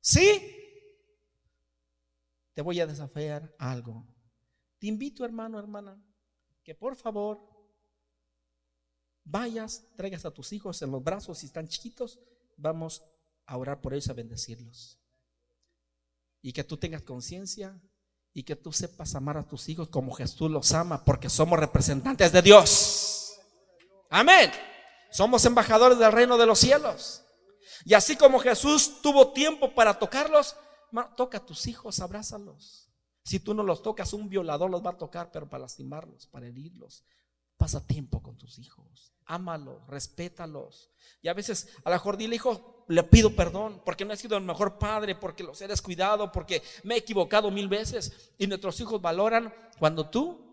Sí, 0.00 0.42
te 2.54 2.60
voy 2.60 2.80
a 2.80 2.88
desafiar 2.88 3.54
algo. 3.56 4.04
Te 4.80 4.88
invito, 4.88 5.24
hermano, 5.24 5.60
hermana, 5.60 5.96
que 6.64 6.74
por 6.74 6.96
favor 6.96 7.38
vayas, 9.22 9.84
traigas 9.94 10.24
a 10.24 10.32
tus 10.32 10.52
hijos 10.52 10.82
en 10.82 10.90
los 10.90 11.04
brazos 11.04 11.38
si 11.38 11.46
están 11.46 11.68
chiquitos, 11.68 12.18
vamos 12.56 13.04
a 13.46 13.56
orar 13.56 13.80
por 13.80 13.94
ellos, 13.94 14.08
a 14.08 14.12
bendecirlos. 14.12 14.98
Y 16.42 16.52
que 16.52 16.64
tú 16.64 16.78
tengas 16.78 17.02
conciencia 17.02 17.80
y 18.34 18.42
que 18.42 18.56
tú 18.56 18.72
sepas 18.72 19.14
amar 19.14 19.36
a 19.36 19.46
tus 19.46 19.68
hijos 19.68 19.88
como 19.88 20.14
Jesús 20.14 20.50
los 20.50 20.72
ama, 20.72 21.04
porque 21.04 21.30
somos 21.30 21.60
representantes 21.60 22.32
de 22.32 22.42
Dios. 22.42 23.05
Amén. 24.10 24.50
Somos 25.10 25.44
embajadores 25.44 25.98
del 25.98 26.12
reino 26.12 26.36
de 26.36 26.46
los 26.46 26.58
cielos. 26.58 27.22
Y 27.84 27.94
así 27.94 28.16
como 28.16 28.38
Jesús 28.38 29.00
tuvo 29.02 29.32
tiempo 29.32 29.74
para 29.74 29.98
tocarlos, 29.98 30.56
toca 31.16 31.38
a 31.38 31.46
tus 31.46 31.66
hijos, 31.66 32.00
abrázalos. 32.00 32.90
Si 33.24 33.40
tú 33.40 33.54
no 33.54 33.62
los 33.62 33.82
tocas, 33.82 34.12
un 34.12 34.28
violador 34.28 34.70
los 34.70 34.84
va 34.84 34.90
a 34.90 34.98
tocar, 34.98 35.30
pero 35.32 35.48
para 35.48 35.62
lastimarlos, 35.62 36.26
para 36.26 36.46
herirlos. 36.46 37.04
Pasa 37.56 37.84
tiempo 37.84 38.22
con 38.22 38.36
tus 38.36 38.58
hijos. 38.58 39.12
Ámalos, 39.24 39.84
respétalos. 39.88 40.90
Y 41.22 41.28
a 41.28 41.34
veces, 41.34 41.68
a 41.84 41.90
lo 41.90 41.96
mejor 41.96 42.16
dile, 42.16 42.36
hijo, 42.36 42.84
le 42.88 43.02
pido 43.02 43.34
perdón 43.34 43.82
porque 43.84 44.04
no 44.04 44.12
he 44.12 44.16
sido 44.16 44.36
el 44.36 44.44
mejor 44.44 44.78
padre, 44.78 45.16
porque 45.16 45.42
los 45.42 45.60
he 45.60 45.66
descuidado, 45.66 46.30
porque 46.30 46.62
me 46.84 46.94
he 46.94 46.98
equivocado 46.98 47.50
mil 47.50 47.66
veces. 47.66 48.32
Y 48.38 48.46
nuestros 48.46 48.78
hijos 48.80 49.00
valoran 49.00 49.52
cuando 49.78 50.08
tú 50.08 50.45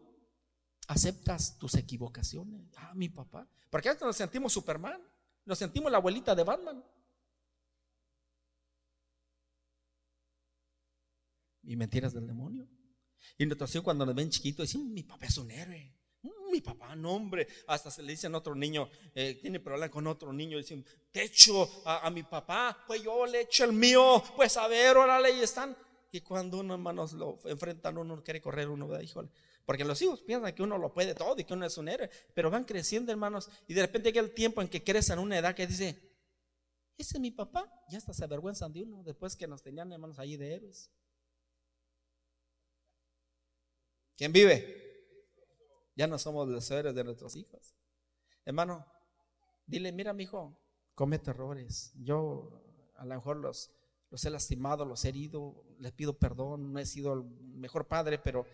aceptas 0.87 1.57
tus 1.57 1.75
equivocaciones. 1.75 2.61
Ah, 2.77 2.93
mi 2.95 3.09
papá. 3.09 3.47
Porque 3.69 3.89
antes 3.89 4.05
nos 4.05 4.15
sentimos 4.15 4.53
Superman, 4.53 5.01
nos 5.45 5.57
sentimos 5.57 5.91
la 5.91 5.97
abuelita 5.97 6.35
de 6.35 6.43
Batman. 6.43 6.83
Y 11.63 11.75
mentiras 11.75 12.13
del 12.13 12.27
demonio. 12.27 12.67
Y 13.37 13.45
nuestros 13.45 13.73
hijos 13.73 13.83
cuando 13.83 14.05
nos 14.05 14.15
ven 14.15 14.29
chiquitos 14.29 14.67
dicen, 14.67 14.93
mi 14.93 15.03
papá 15.03 15.25
es 15.25 15.37
un 15.37 15.49
héroe. 15.49 15.93
Mm, 16.21 16.51
mi 16.51 16.61
papá, 16.61 16.95
no 16.95 17.13
hombre, 17.13 17.47
hasta 17.67 17.89
se 17.89 18.03
le 18.03 18.11
dicen 18.11 18.35
a 18.35 18.37
otro 18.37 18.53
niño, 18.53 18.89
eh, 19.15 19.39
tiene 19.41 19.59
problema 19.59 19.89
con 19.89 20.07
otro 20.07 20.31
niño, 20.31 20.57
dicen, 20.57 20.85
te 21.11 21.23
echo 21.23 21.69
a, 21.85 22.09
mi 22.09 22.23
papá, 22.23 22.83
pues 22.85 23.01
yo 23.01 23.25
le 23.25 23.41
echo 23.41 23.63
el 23.63 23.73
mío, 23.73 24.23
pues 24.35 24.55
a 24.57 24.67
ver, 24.67 24.97
órale, 24.97 25.31
y 25.31 25.41
están. 25.41 25.75
Y 26.11 26.21
cuando 26.21 26.59
uno, 26.59 26.75
hermanos, 26.75 27.13
lo 27.13 27.39
enfrentan, 27.45 27.97
uno 27.97 28.23
quiere 28.23 28.41
correr, 28.41 28.69
uno, 28.69 28.87
¿verdad? 28.87 29.03
híjole. 29.03 29.29
Porque 29.65 29.85
los 29.85 30.01
hijos 30.01 30.21
piensan 30.21 30.53
que 30.53 30.63
uno 30.63 30.77
lo 30.77 30.93
puede 30.93 31.15
todo 31.15 31.35
y 31.37 31.45
que 31.45 31.53
uno 31.53 31.65
es 31.65 31.77
un 31.77 31.87
héroe, 31.87 32.09
pero 32.33 32.51
van 32.51 32.65
creciendo, 32.65 33.11
hermanos, 33.11 33.49
y 33.67 33.73
de 33.73 33.81
repente 33.81 34.09
llega 34.09 34.21
el 34.21 34.33
tiempo 34.33 34.61
en 34.61 34.67
que 34.67 34.83
crecen 34.83 35.19
una 35.19 35.37
edad 35.37 35.55
que 35.55 35.67
dice, 35.67 36.13
ese 36.97 37.17
es 37.17 37.19
mi 37.19 37.31
papá, 37.31 37.71
ya 37.89 37.97
hasta 37.97 38.13
se 38.13 38.23
avergüenzan 38.23 38.73
de 38.73 38.83
uno, 38.83 39.03
después 39.03 39.35
que 39.35 39.47
nos 39.47 39.61
tenían, 39.61 39.91
hermanos, 39.91 40.19
allí 40.19 40.35
de 40.35 40.53
héroes. 40.53 40.91
¿Quién 44.17 44.33
vive? 44.33 44.81
Ya 45.95 46.07
no 46.07 46.19
somos 46.19 46.47
los 46.47 46.69
héroes 46.69 46.93
de 46.93 47.03
nuestros 47.03 47.35
hijos. 47.35 47.75
Hermano, 48.45 48.85
dile, 49.65 49.91
mira, 49.91 50.13
mi 50.13 50.23
hijo, 50.23 50.57
comete 50.93 51.31
errores. 51.31 51.93
Yo 51.95 52.61
a 52.95 53.05
lo 53.05 53.15
mejor 53.15 53.37
los, 53.37 53.71
los 54.09 54.23
he 54.25 54.29
lastimado, 54.29 54.85
los 54.85 55.05
he 55.05 55.09
herido, 55.09 55.63
les 55.79 55.91
pido 55.93 56.17
perdón, 56.17 56.73
no 56.73 56.79
he 56.79 56.85
sido 56.85 57.13
el 57.13 57.23
mejor 57.23 57.87
padre, 57.87 58.19
pero 58.19 58.45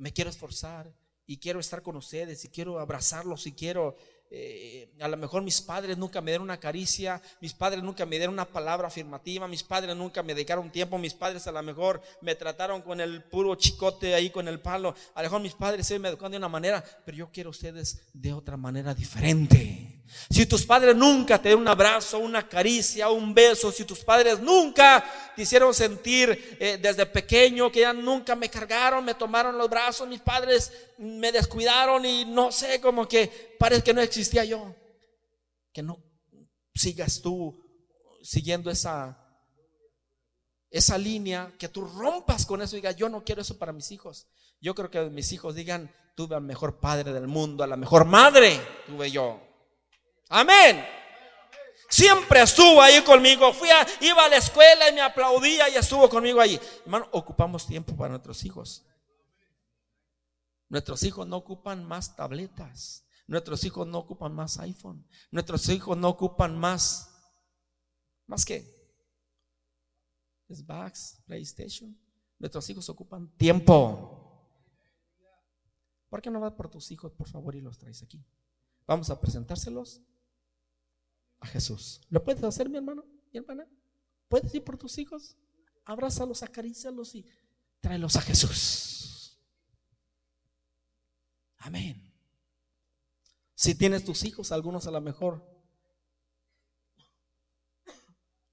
me 0.00 0.12
quiero 0.12 0.30
esforzar 0.30 0.92
y 1.26 1.36
quiero 1.36 1.60
estar 1.60 1.82
con 1.82 1.94
ustedes 1.94 2.44
y 2.44 2.48
quiero 2.48 2.80
abrazarlos 2.80 3.46
y 3.46 3.52
quiero 3.52 3.96
eh, 4.32 4.88
a 5.00 5.08
lo 5.08 5.16
mejor 5.16 5.42
mis 5.42 5.60
padres 5.60 5.98
nunca 5.98 6.20
me 6.20 6.30
dieron 6.30 6.44
una 6.44 6.58
caricia, 6.58 7.20
mis 7.40 7.52
padres 7.52 7.82
nunca 7.82 8.06
me 8.06 8.16
dieron 8.16 8.32
una 8.32 8.44
palabra 8.44 8.88
afirmativa, 8.88 9.46
mis 9.46 9.62
padres 9.62 9.94
nunca 9.96 10.22
me 10.22 10.34
dedicaron 10.34 10.70
tiempo, 10.70 10.98
mis 10.98 11.14
padres 11.14 11.46
a 11.46 11.52
lo 11.52 11.62
mejor 11.62 12.00
me 12.20 12.34
trataron 12.34 12.80
con 12.82 13.00
el 13.00 13.24
puro 13.24 13.56
chicote 13.56 14.14
ahí 14.14 14.30
con 14.30 14.48
el 14.48 14.60
palo, 14.60 14.94
a 15.14 15.22
lo 15.22 15.26
mejor 15.26 15.42
mis 15.42 15.54
padres 15.54 15.86
se 15.86 15.98
me 15.98 16.08
educaron 16.08 16.32
de 16.32 16.38
una 16.38 16.48
manera, 16.48 16.82
pero 17.04 17.18
yo 17.18 17.30
quiero 17.32 17.50
ustedes 17.50 18.00
de 18.12 18.32
otra 18.32 18.56
manera 18.56 18.94
diferente. 18.94 19.89
Si 20.28 20.46
tus 20.46 20.64
padres 20.64 20.94
nunca 20.94 21.38
te 21.38 21.48
dieron 21.48 21.62
un 21.62 21.68
abrazo, 21.68 22.18
una 22.18 22.48
caricia, 22.48 23.10
un 23.10 23.34
beso, 23.34 23.72
si 23.72 23.84
tus 23.84 24.00
padres 24.00 24.40
nunca 24.40 25.04
te 25.34 25.42
hicieron 25.42 25.74
sentir 25.74 26.56
eh, 26.60 26.78
desde 26.80 27.06
pequeño 27.06 27.70
que 27.70 27.80
ya 27.80 27.92
nunca 27.92 28.36
me 28.36 28.48
cargaron, 28.48 29.04
me 29.04 29.14
tomaron 29.14 29.58
los 29.58 29.68
brazos, 29.68 30.08
mis 30.08 30.20
padres 30.20 30.72
me 30.98 31.32
descuidaron 31.32 32.04
y 32.04 32.24
no 32.24 32.52
sé, 32.52 32.80
como 32.80 33.08
que 33.08 33.56
parece 33.58 33.82
que 33.82 33.94
no 33.94 34.00
existía 34.00 34.44
yo. 34.44 34.74
Que 35.72 35.82
no 35.82 36.02
sigas 36.74 37.20
tú 37.20 37.58
siguiendo 38.22 38.70
esa 38.70 39.16
esa 40.70 40.96
línea, 40.96 41.52
que 41.58 41.68
tú 41.68 41.84
rompas 41.84 42.46
con 42.46 42.62
eso 42.62 42.76
y 42.76 42.78
digas, 42.78 42.94
yo 42.94 43.08
no 43.08 43.24
quiero 43.24 43.42
eso 43.42 43.58
para 43.58 43.72
mis 43.72 43.90
hijos. 43.90 44.28
Yo 44.60 44.74
creo 44.74 44.90
que 44.90 45.10
mis 45.10 45.32
hijos 45.32 45.56
digan, 45.56 45.92
tuve 46.14 46.36
al 46.36 46.42
mejor 46.42 46.78
padre 46.78 47.12
del 47.12 47.26
mundo, 47.26 47.64
a 47.64 47.66
la 47.66 47.76
mejor 47.76 48.04
madre 48.04 48.60
tuve 48.86 49.10
yo. 49.10 49.49
Amén. 50.30 50.86
Siempre 51.88 52.40
estuvo 52.40 52.80
ahí 52.80 53.02
conmigo. 53.02 53.52
Fui 53.52 53.68
a, 53.68 53.84
iba 54.00 54.24
a 54.24 54.28
la 54.28 54.36
escuela 54.36 54.88
y 54.88 54.94
me 54.94 55.00
aplaudía 55.00 55.68
y 55.68 55.74
estuvo 55.74 56.08
conmigo 56.08 56.40
ahí. 56.40 56.58
Hermano, 56.84 57.08
ocupamos 57.10 57.66
tiempo 57.66 57.96
para 57.96 58.10
nuestros 58.10 58.44
hijos. 58.44 58.86
Nuestros 60.68 61.02
hijos 61.02 61.26
no 61.26 61.36
ocupan 61.36 61.84
más 61.84 62.14
tabletas. 62.14 63.04
Nuestros 63.26 63.64
hijos 63.64 63.88
no 63.88 63.98
ocupan 63.98 64.32
más 64.32 64.58
iPhone. 64.60 65.04
Nuestros 65.32 65.68
hijos 65.68 65.96
no 65.96 66.08
ocupan 66.08 66.56
más. 66.56 67.12
¿Más 68.26 68.44
qué? 68.44 68.64
Xbox, 70.48 71.20
PlayStation. 71.26 71.98
Nuestros 72.38 72.70
hijos 72.70 72.88
ocupan 72.88 73.28
tiempo. 73.36 74.46
¿Por 76.08 76.22
qué 76.22 76.30
no 76.30 76.38
vas 76.38 76.52
por 76.52 76.70
tus 76.70 76.88
hijos, 76.92 77.12
por 77.12 77.28
favor, 77.28 77.56
y 77.56 77.60
los 77.60 77.78
traes 77.78 78.02
aquí? 78.04 78.24
Vamos 78.86 79.10
a 79.10 79.20
presentárselos 79.20 80.02
a 81.40 81.46
Jesús. 81.46 82.00
¿Lo 82.08 82.22
puedes 82.22 82.42
hacer, 82.44 82.68
mi 82.68 82.76
hermano, 82.76 83.04
mi 83.32 83.38
hermana? 83.38 83.66
¿Puedes 84.28 84.54
ir 84.54 84.62
por 84.62 84.78
tus 84.78 84.98
hijos? 84.98 85.36
Abrázalos, 85.84 86.42
acarícialos 86.42 87.14
y 87.14 87.26
tráelos 87.80 88.16
a 88.16 88.20
Jesús. 88.20 89.38
Amén. 91.58 92.10
Si 93.54 93.74
tienes 93.74 94.04
tus 94.04 94.24
hijos, 94.24 94.52
algunos 94.52 94.86
a 94.86 94.90
lo 94.90 95.00
mejor, 95.00 95.46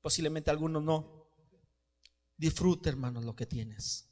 posiblemente 0.02 0.50
algunos 0.52 0.84
no. 0.84 1.30
Disfruta, 2.36 2.90
hermanos, 2.90 3.24
lo 3.24 3.36
que 3.36 3.46
tienes. 3.46 4.07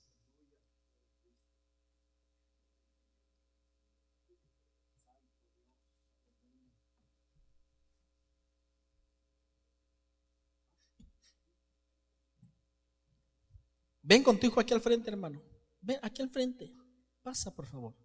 Ven 14.08 14.22
con 14.22 14.40
tu 14.40 14.46
hijo 14.46 14.60
aquí 14.60 14.72
al 14.72 14.82
frente, 14.82 15.10
hermano. 15.10 15.42
Ven 15.82 16.00
aquí 16.04 16.22
al 16.22 16.30
frente. 16.30 16.72
Pasa, 17.24 17.50
por 17.50 17.66
favor. 17.66 17.96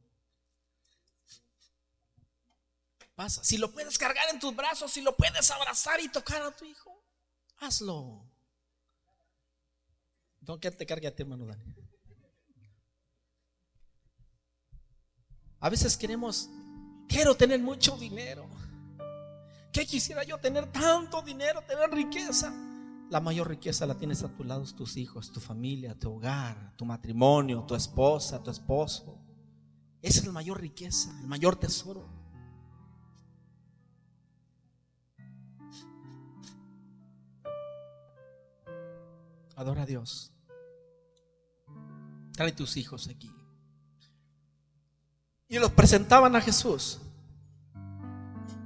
Pasa. 3.14 3.44
Si 3.44 3.58
lo 3.58 3.70
puedes 3.70 3.98
cargar 3.98 4.24
en 4.30 4.40
tus 4.40 4.56
brazos, 4.56 4.90
si 4.90 5.02
lo 5.02 5.14
puedes 5.14 5.50
abrazar 5.50 6.00
y 6.00 6.08
tocar 6.08 6.40
a 6.40 6.56
tu 6.56 6.64
hijo, 6.64 7.04
hazlo. 7.58 8.26
No 10.40 10.58
que 10.58 10.70
te 10.70 10.86
cargue 10.86 11.06
a 11.06 11.14
ti, 11.14 11.20
hermano 11.20 11.44
Dani. 11.44 11.74
A 15.58 15.68
veces 15.68 15.98
queremos, 15.98 16.48
quiero 17.08 17.36
tener 17.36 17.60
mucho 17.60 17.98
dinero. 17.98 18.48
¿Qué 19.70 19.84
quisiera 19.86 20.24
yo 20.24 20.38
tener 20.38 20.72
tanto 20.72 21.20
dinero, 21.20 21.60
tener 21.66 21.90
riqueza? 21.90 22.50
La 23.10 23.20
mayor 23.20 23.48
riqueza 23.48 23.86
la 23.86 23.96
tienes 23.96 24.22
a 24.22 24.28
tu 24.28 24.44
lado, 24.44 24.64
tus 24.76 24.96
hijos, 24.96 25.32
tu 25.32 25.40
familia, 25.40 25.98
tu 25.98 26.12
hogar, 26.12 26.74
tu 26.76 26.84
matrimonio, 26.84 27.64
tu 27.64 27.74
esposa, 27.74 28.40
tu 28.42 28.50
esposo. 28.50 29.18
Esa 30.00 30.20
es 30.20 30.26
la 30.26 30.32
mayor 30.32 30.60
riqueza, 30.60 31.10
el 31.20 31.26
mayor 31.26 31.56
tesoro. 31.56 32.08
Adora 39.56 39.82
a 39.82 39.86
Dios. 39.86 40.32
Trae 42.32 42.52
tus 42.52 42.76
hijos 42.76 43.08
aquí. 43.08 43.30
Y 45.48 45.58
los 45.58 45.72
presentaban 45.72 46.36
a 46.36 46.40
Jesús. 46.40 47.00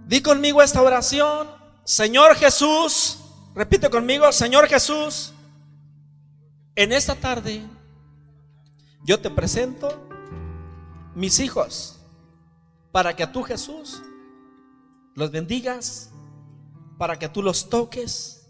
Di 0.07 0.21
conmigo 0.21 0.63
esta 0.63 0.83
oración. 0.83 1.49
Señor 1.83 2.37
Jesús, 2.37 3.24
repite 3.55 3.89
conmigo, 3.89 4.31
Señor 4.33 4.67
Jesús, 4.67 5.33
en 6.77 6.93
esta 6.93 7.15
tarde 7.15 7.63
yo 9.05 9.21
te 9.21 9.31
presento 9.31 10.09
mis 11.15 11.39
hijos 11.39 12.01
para 12.91 13.15
que 13.15 13.27
tú 13.27 13.43
Jesús 13.43 14.03
los 15.15 15.31
bendigas, 15.31 16.11
para 16.99 17.19
que 17.19 17.29
tú 17.29 17.43
los 17.43 17.69
toques, 17.69 18.49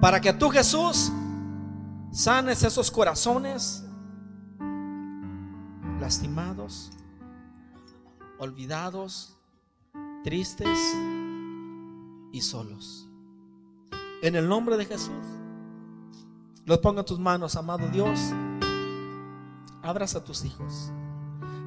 para 0.00 0.20
que 0.20 0.32
tú 0.32 0.50
Jesús 0.50 1.10
sanes 2.12 2.62
esos 2.62 2.90
corazones 2.90 3.84
lastimados, 6.00 6.90
olvidados, 8.38 9.36
tristes 10.24 10.78
y 12.32 12.40
solos. 12.40 13.07
En 14.22 14.34
el 14.34 14.48
nombre 14.48 14.76
de 14.76 14.84
Jesús, 14.84 15.10
los 16.64 16.78
ponga 16.78 17.02
tus 17.02 17.18
manos, 17.18 17.56
amado 17.56 17.86
Dios. 17.88 18.18
Abraza 19.82 20.18
a 20.18 20.24
tus 20.24 20.44
hijos. 20.44 20.90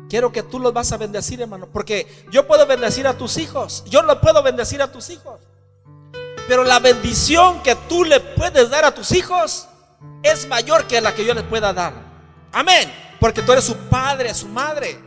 Quiero 0.09 0.31
que 0.31 0.43
tú 0.43 0.59
los 0.59 0.73
vas 0.73 0.91
a 0.91 0.97
bendecir, 0.97 1.41
hermano, 1.41 1.67
porque 1.71 2.25
yo 2.31 2.45
puedo 2.45 2.67
bendecir 2.67 3.07
a 3.07 3.17
tus 3.17 3.37
hijos. 3.37 3.83
Yo 3.87 4.01
lo 4.01 4.19
puedo 4.19 4.43
bendecir 4.43 4.81
a 4.81 4.91
tus 4.91 5.09
hijos. 5.09 5.39
Pero 6.47 6.65
la 6.65 6.79
bendición 6.79 7.63
que 7.63 7.75
tú 7.87 8.03
le 8.03 8.19
puedes 8.19 8.69
dar 8.69 8.83
a 8.83 8.93
tus 8.93 9.11
hijos 9.13 9.67
es 10.21 10.47
mayor 10.47 10.85
que 10.85 10.99
la 10.99 11.15
que 11.15 11.25
yo 11.25 11.33
les 11.33 11.45
pueda 11.45 11.71
dar. 11.71 11.93
Amén. 12.51 12.91
Porque 13.19 13.41
tú 13.41 13.53
eres 13.53 13.63
su 13.63 13.75
padre, 13.75 14.33
su 14.33 14.49
madre. 14.49 14.99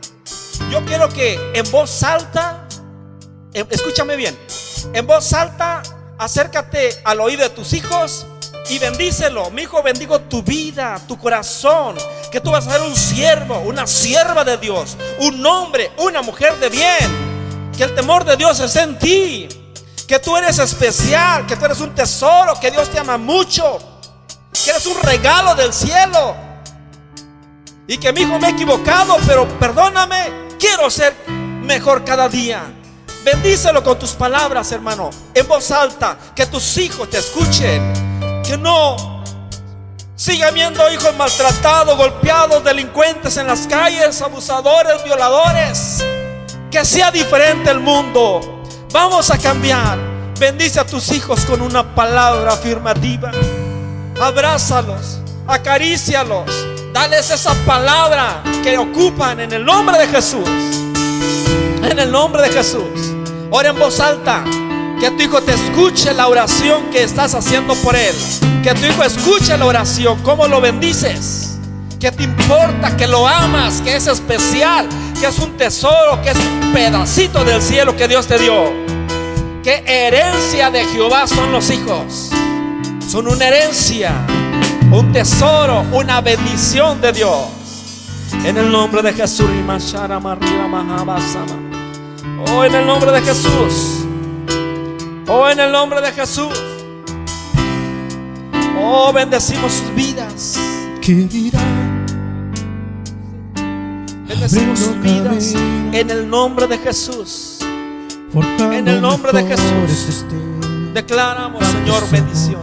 Yo 0.71 0.83
quiero 0.85 1.07
que 1.09 1.39
en 1.53 1.69
voz 1.71 2.01
alta, 2.01 2.67
escúchame 3.53 4.15
bien, 4.15 4.35
en 4.93 5.05
voz 5.05 5.31
alta, 5.33 5.83
acércate 6.17 6.89
al 7.03 7.19
oído 7.19 7.43
de 7.43 7.49
tus 7.49 7.73
hijos 7.73 8.25
y 8.69 8.79
bendícelo. 8.79 9.49
Mi 9.51 9.63
hijo, 9.63 9.81
bendigo 9.83 10.19
tu 10.21 10.41
vida, 10.41 10.99
tu 11.07 11.17
corazón. 11.17 11.95
Que 12.31 12.41
tú 12.41 12.51
vas 12.51 12.67
a 12.67 12.73
ser 12.73 12.81
un 12.81 12.95
siervo, 12.95 13.59
una 13.59 13.87
sierva 13.87 14.43
de 14.43 14.57
Dios, 14.57 14.97
un 15.19 15.45
hombre, 15.45 15.91
una 15.97 16.21
mujer 16.21 16.57
de 16.59 16.69
bien. 16.69 17.71
Que 17.77 17.83
el 17.83 17.95
temor 17.95 18.25
de 18.25 18.35
Dios 18.35 18.59
es 18.59 18.75
en 18.75 18.97
ti. 18.97 19.47
Que 20.07 20.19
tú 20.19 20.35
eres 20.37 20.59
especial, 20.59 21.45
que 21.45 21.55
tú 21.55 21.65
eres 21.65 21.79
un 21.79 21.93
tesoro, 21.93 22.59
que 22.59 22.71
Dios 22.71 22.89
te 22.89 22.99
ama 22.99 23.17
mucho. 23.17 23.79
Que 24.63 24.71
eres 24.71 24.85
un 24.85 24.99
regalo 25.01 25.55
del 25.55 25.73
cielo. 25.73 26.35
Y 27.87 27.97
que 27.97 28.11
mi 28.11 28.21
hijo 28.21 28.39
me 28.39 28.47
he 28.47 28.51
equivocado, 28.51 29.17
pero 29.27 29.47
perdóname, 29.59 30.47
quiero 30.59 30.89
ser 30.89 31.15
mejor 31.61 32.03
cada 32.03 32.27
día. 32.27 32.63
Bendícelo 33.25 33.83
con 33.83 33.97
tus 33.97 34.11
palabras, 34.11 34.71
hermano, 34.71 35.09
en 35.33 35.47
voz 35.47 35.71
alta, 35.71 36.15
que 36.35 36.45
tus 36.45 36.77
hijos 36.77 37.09
te 37.09 37.17
escuchen 37.17 37.91
que 38.45 38.55
no 38.55 39.23
siga 40.15 40.51
viendo 40.51 40.87
hijos 40.91 41.15
maltratados, 41.17 41.97
golpeados, 41.97 42.63
delincuentes 42.63 43.35
en 43.37 43.47
las 43.47 43.65
calles, 43.65 44.21
abusadores, 44.21 45.03
violadores. 45.03 46.05
Que 46.69 46.85
sea 46.85 47.09
diferente 47.09 47.71
el 47.71 47.79
mundo. 47.79 48.63
Vamos 48.91 49.31
a 49.31 49.39
cambiar. 49.39 49.97
Bendice 50.39 50.79
a 50.79 50.85
tus 50.85 51.11
hijos 51.11 51.45
con 51.45 51.61
una 51.61 51.95
palabra 51.95 52.53
afirmativa. 52.53 53.31
Abrázalos, 54.21 55.19
acarícialos. 55.47 56.51
Dales 56.93 57.31
esa 57.31 57.53
palabra 57.65 58.43
que 58.63 58.77
ocupan 58.77 59.39
en 59.39 59.51
el 59.51 59.65
nombre 59.65 59.97
de 59.97 60.07
Jesús. 60.07 60.47
En 61.81 61.97
el 61.97 62.11
nombre 62.11 62.43
de 62.43 62.49
Jesús. 62.49 63.04
Ora 63.51 63.69
en 63.69 63.79
voz 63.79 63.99
alta. 63.99 64.43
Que 64.99 65.11
tu 65.11 65.23
hijo 65.23 65.41
te 65.41 65.53
escuche 65.53 66.13
la 66.13 66.27
oración 66.27 66.89
que 66.91 67.03
estás 67.03 67.35
haciendo 67.35 67.75
por 67.75 67.95
él. 67.95 68.15
Que 68.63 68.73
tu 68.73 68.85
hijo 68.85 69.03
escuche 69.03 69.57
la 69.57 69.65
oración, 69.65 70.19
cómo 70.23 70.47
lo 70.47 70.61
bendices. 70.61 71.57
Que 71.99 72.11
te 72.11 72.23
importa, 72.23 72.95
que 72.97 73.07
lo 73.07 73.27
amas, 73.27 73.81
que 73.81 73.95
es 73.95 74.07
especial, 74.07 74.87
que 75.19 75.27
es 75.27 75.39
un 75.39 75.57
tesoro, 75.57 76.21
que 76.21 76.31
es 76.31 76.37
un 76.37 76.71
pedacito 76.73 77.43
del 77.43 77.61
cielo 77.61 77.95
que 77.95 78.07
Dios 78.07 78.25
te 78.27 78.37
dio. 78.37 78.63
Que 79.63 79.83
herencia 79.85 80.71
de 80.71 80.85
Jehová 80.85 81.27
son 81.27 81.51
los 81.51 81.69
hijos. 81.69 82.31
Son 83.07 83.27
una 83.27 83.47
herencia, 83.47 84.13
un 84.91 85.11
tesoro, 85.11 85.85
una 85.91 86.21
bendición 86.21 87.01
de 87.01 87.11
Dios. 87.11 87.45
En 88.43 88.57
el 88.57 88.71
nombre 88.71 89.01
de 89.01 89.13
Jesús. 89.13 89.49
Oh, 92.37 92.63
en 92.63 92.75
el 92.75 92.85
nombre 92.85 93.11
de 93.11 93.21
Jesús. 93.21 94.05
Oh, 95.27 95.47
en 95.47 95.59
el 95.59 95.71
nombre 95.71 96.01
de 96.01 96.11
Jesús. 96.11 96.53
Oh, 98.79 99.11
bendecimos 99.13 99.71
sus 99.71 99.95
vidas. 99.95 100.59
¿Qué 101.01 101.13
dirán? 101.13 102.05
Bendecimos 104.27 104.79
sus 104.79 105.01
vidas 105.01 105.53
en 105.93 106.09
el 106.09 106.29
nombre 106.29 106.67
de 106.67 106.77
Jesús. 106.77 107.59
En 108.33 108.87
el 108.87 109.01
nombre 109.01 109.31
de 109.31 109.45
Jesús. 109.45 110.25
Declaramos, 110.93 111.65
Señor, 111.65 112.09
bendición. 112.11 112.61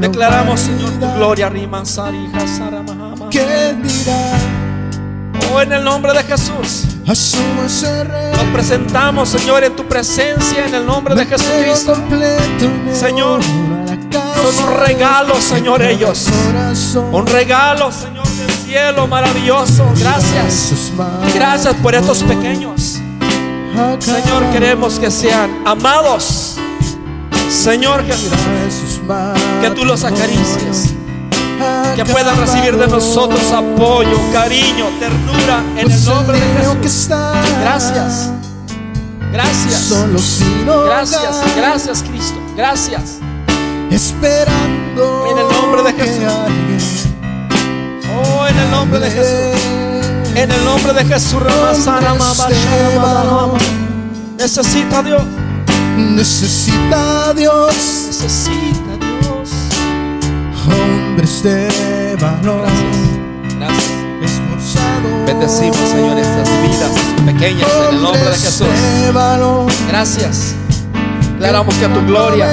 Declaramos, 0.00 0.60
Señor, 0.60 0.90
tu 0.92 1.12
gloria. 1.14 1.48
Rimansari, 1.48 2.30
¿Qué 3.30 3.74
dirán? 3.82 4.40
Oh, 5.52 5.60
en 5.60 5.72
el 5.72 5.84
nombre 5.84 6.12
de 6.12 6.22
Jesús. 6.22 6.91
Nos 7.04 7.34
presentamos, 8.52 9.28
Señor, 9.28 9.64
en 9.64 9.74
tu 9.74 9.84
presencia, 9.84 10.66
en 10.66 10.74
el 10.74 10.86
nombre 10.86 11.14
de 11.14 11.26
Jesucristo. 11.26 11.94
Señor, 12.92 13.40
son 13.42 14.68
un 14.68 14.76
regalo, 14.78 15.34
Señor, 15.40 15.82
ellos. 15.82 16.28
Un 17.10 17.26
regalo, 17.26 17.90
Señor, 17.90 18.26
del 18.26 18.50
cielo 18.50 19.06
maravilloso. 19.06 19.84
Gracias. 19.98 20.92
Gracias 21.34 21.74
por 21.76 21.94
estos 21.94 22.22
pequeños. 22.22 23.00
Señor, 23.98 24.50
queremos 24.52 24.98
que 24.98 25.10
sean 25.10 25.62
amados. 25.64 26.56
Señor 27.50 28.04
Jesús, 28.06 28.30
que 29.60 29.70
tú 29.70 29.84
los 29.84 30.04
acaricies 30.04 30.94
que 31.94 32.04
puedan 32.04 32.36
recibir 32.38 32.76
de 32.76 32.86
nosotros 32.86 33.40
apoyo, 33.52 34.16
cariño, 34.32 34.86
ternura 34.98 35.62
en 35.76 35.90
el 35.90 36.04
nombre 36.04 36.38
de 36.38 36.46
Jesús. 36.80 37.08
Gracias. 37.60 38.30
Gracias. 39.32 39.92
Gracias, 40.64 41.56
gracias 41.56 42.02
Cristo. 42.02 42.40
Gracias. 42.56 43.18
Esperando 43.90 45.26
en 45.30 45.38
el 45.38 45.48
nombre 45.48 45.82
de 45.82 45.92
Jesús. 45.92 47.06
Oh, 48.14 48.46
en 48.46 48.58
el 48.58 48.70
nombre 48.70 48.98
de 49.00 49.10
Jesús. 49.10 49.60
En 50.34 50.50
el 50.50 50.64
nombre 50.64 50.92
de 50.94 51.04
Jesús. 51.04 51.42
Necesita 54.38 55.02
Dios. 55.02 55.22
Necesita 55.96 57.34
Dios. 57.34 57.74
Necesita 58.08 58.91
hombres 60.66 61.42
de 61.42 62.16
valor. 62.20 62.66
Gracias. 63.58 63.92
Bendecimos, 65.26 65.76
Señor, 65.88 66.18
estas 66.18 66.48
vidas 66.62 66.92
pequeñas 67.24 67.68
en 67.88 67.94
el 67.94 68.02
nombre 68.02 68.22
de 68.22 68.36
Jesús. 68.36 68.66
Gracias. 69.88 70.54
Declaramos 71.32 71.74
que 71.74 71.88
tu 71.88 72.06
gloria, 72.06 72.46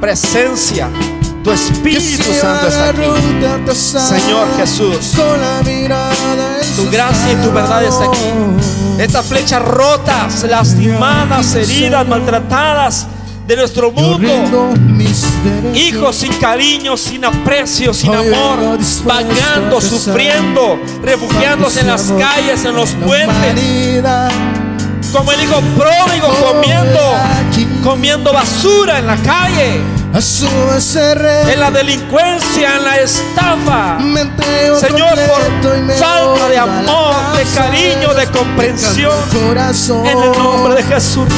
presencia, 0.00 0.88
tu 1.44 1.50
Espíritu 1.50 2.32
Santo 2.40 2.68
está 2.68 2.88
aquí. 2.88 3.02
Señor 3.74 4.48
Jesús, 4.56 5.12
tu 6.76 6.90
gracia 6.90 7.32
y 7.32 7.36
tu 7.36 7.52
verdad 7.52 7.84
está 7.84 8.04
aquí. 8.04 8.30
Estas 8.98 9.26
flechas 9.26 9.62
rotas, 9.62 10.44
lastimadas, 10.44 11.54
heridas, 11.54 12.06
maltratadas 12.08 13.06
de 13.46 13.56
nuestro 13.56 13.90
mundo. 13.90 14.72
Hijos 15.74 16.16
sin 16.16 16.32
cariño, 16.34 16.96
sin 16.96 17.24
aprecio, 17.24 17.94
sin 17.94 18.12
amor, 18.12 18.78
vagando, 19.04 19.80
sufriendo, 19.80 20.78
refugiándose 21.02 21.80
en 21.80 21.86
las 21.86 22.12
calles, 22.12 22.64
en 22.64 22.74
los 22.74 22.90
puentes. 22.92 24.02
Como 25.12 25.32
el 25.32 25.42
hijo 25.42 25.60
pródigo 25.76 26.28
comiendo, 26.46 27.00
comiendo 27.82 28.32
basura 28.32 28.98
en 28.98 29.06
la 29.06 29.16
calle. 29.16 29.99
A 30.12 30.20
su 30.20 30.46
en 30.46 31.60
la 31.60 31.70
delincuencia, 31.70 32.76
en 32.76 32.84
la 32.84 32.96
estafa. 32.96 33.98
Señor, 34.80 35.14
por 35.26 35.94
falta 35.98 36.48
de 36.48 36.58
amor, 36.58 37.14
de 37.36 37.44
cariño, 37.54 38.14
de 38.14 38.26
comprensión. 38.26 39.12
Corazón. 39.46 40.06
En 40.06 40.18
el 40.18 40.32
nombre 40.32 40.74
de 40.74 40.82
Jesús. 40.82 41.28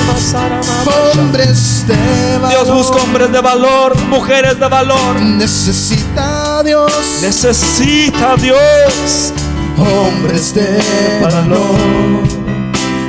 Hombres 1.14 1.86
de 1.86 2.38
valor. 2.38 2.50
Dios 2.50 2.74
busca 2.74 3.02
hombres 3.02 3.32
de 3.32 3.40
valor, 3.40 3.96
mujeres 4.08 4.58
de 4.58 4.68
valor. 4.68 5.20
Necesita 5.20 6.62
Dios. 6.62 6.92
Necesita 7.20 8.36
Dios 8.36 9.32
hombres 9.78 10.54
de 10.54 10.78
valor. 11.20 12.22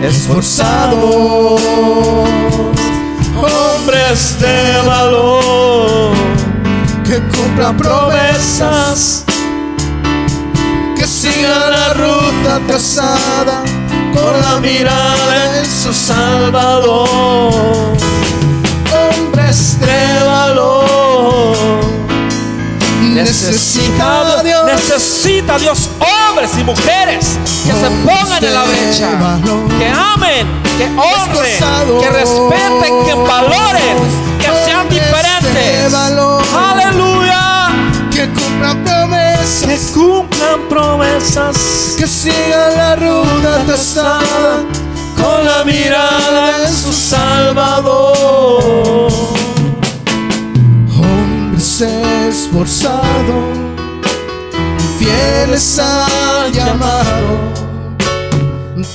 esforzados, 0.02 1.62
hombres 3.38 4.40
de 4.40 4.82
valor 4.86 6.12
Que 7.04 7.20
cumplan 7.36 7.78
promesas. 7.78 9.24
Que 10.96 11.06
sigan 11.06 11.72
la 11.72 11.94
ruta 11.94 12.60
trazada. 12.68 13.64
Con 14.14 14.42
la 14.42 14.60
mirada 14.60 15.60
en 15.60 15.66
su 15.66 15.92
Salvador, 15.92 17.52
hombres 18.94 19.80
de 19.80 20.24
valor. 20.24 21.56
Necesita 23.02 24.44
Dios. 24.44 24.66
necesita 24.66 25.56
a 25.56 25.60
Dios 25.60 25.90
hombres 26.44 26.60
y 26.60 26.64
mujeres 26.64 27.38
que 27.66 27.72
se 27.72 27.90
pongan 28.06 28.44
en 28.44 28.54
la 28.54 28.64
brecha, 28.64 29.10
que 29.80 29.88
amen, 29.88 30.48
que 30.78 30.86
honren, 30.88 32.00
que 32.02 32.10
respeten, 32.10 33.06
que 33.06 33.14
valoren, 33.14 33.98
que 34.40 34.48
sean 34.66 34.90
de 34.90 34.96
diferentes. 34.96 35.94
Aleluya. 36.54 37.70
Que 38.12 38.28
cumplan 38.30 38.84
Que 38.84 38.92
promesas. 38.92 39.92
cumplan 39.94 40.60
promesas 40.70 41.96
Que 41.98 42.06
sigan 42.08 42.76
la 42.78 42.96
ruta 42.96 43.64
trazada. 43.66 44.64
con 45.16 45.46
la 45.46 45.64
mirada 45.64 46.68
en 46.68 46.74
su 46.76 46.92
Salvador. 46.94 48.62
Hombres 51.00 51.82
esforzados, 51.82 53.58
fieles 55.04 55.80
al 55.80 56.52
llamado, 56.52 57.38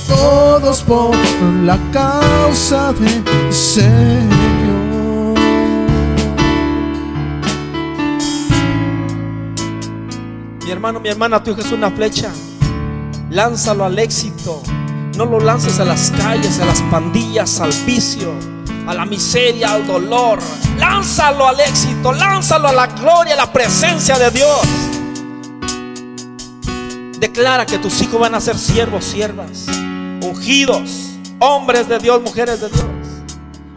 todos 0.07 0.81
por 0.83 1.15
la 1.63 1.77
causa 1.91 2.93
del 2.93 3.53
Señor. 3.53 4.29
Mi 10.65 10.71
hermano, 10.71 10.99
mi 10.99 11.09
hermana, 11.09 11.43
tu 11.43 11.51
hijo 11.51 11.61
es 11.61 11.71
una 11.71 11.91
flecha. 11.91 12.31
Lánzalo 13.29 13.85
al 13.85 13.97
éxito. 13.99 14.61
No 15.15 15.25
lo 15.25 15.39
lances 15.39 15.79
a 15.79 15.85
las 15.85 16.11
calles, 16.11 16.59
a 16.59 16.65
las 16.65 16.81
pandillas, 16.83 17.59
al 17.59 17.73
vicio, 17.85 18.33
a 18.87 18.93
la 18.93 19.05
miseria, 19.05 19.73
al 19.73 19.85
dolor. 19.85 20.39
Lánzalo 20.77 21.47
al 21.47 21.59
éxito, 21.59 22.13
lánzalo 22.13 22.69
a 22.69 22.73
la 22.73 22.87
gloria, 22.87 23.33
a 23.33 23.37
la 23.37 23.51
presencia 23.51 24.17
de 24.17 24.31
Dios. 24.31 24.88
Declara 27.19 27.65
que 27.65 27.77
tus 27.77 28.01
hijos 28.01 28.19
van 28.19 28.33
a 28.33 28.39
ser 28.39 28.57
siervos, 28.57 29.03
siervas, 29.03 29.65
ungidos, 30.23 31.09
hombres 31.39 31.89
de 31.89 31.99
Dios, 31.99 32.21
mujeres 32.21 32.61
de 32.61 32.69
Dios, 32.69 32.85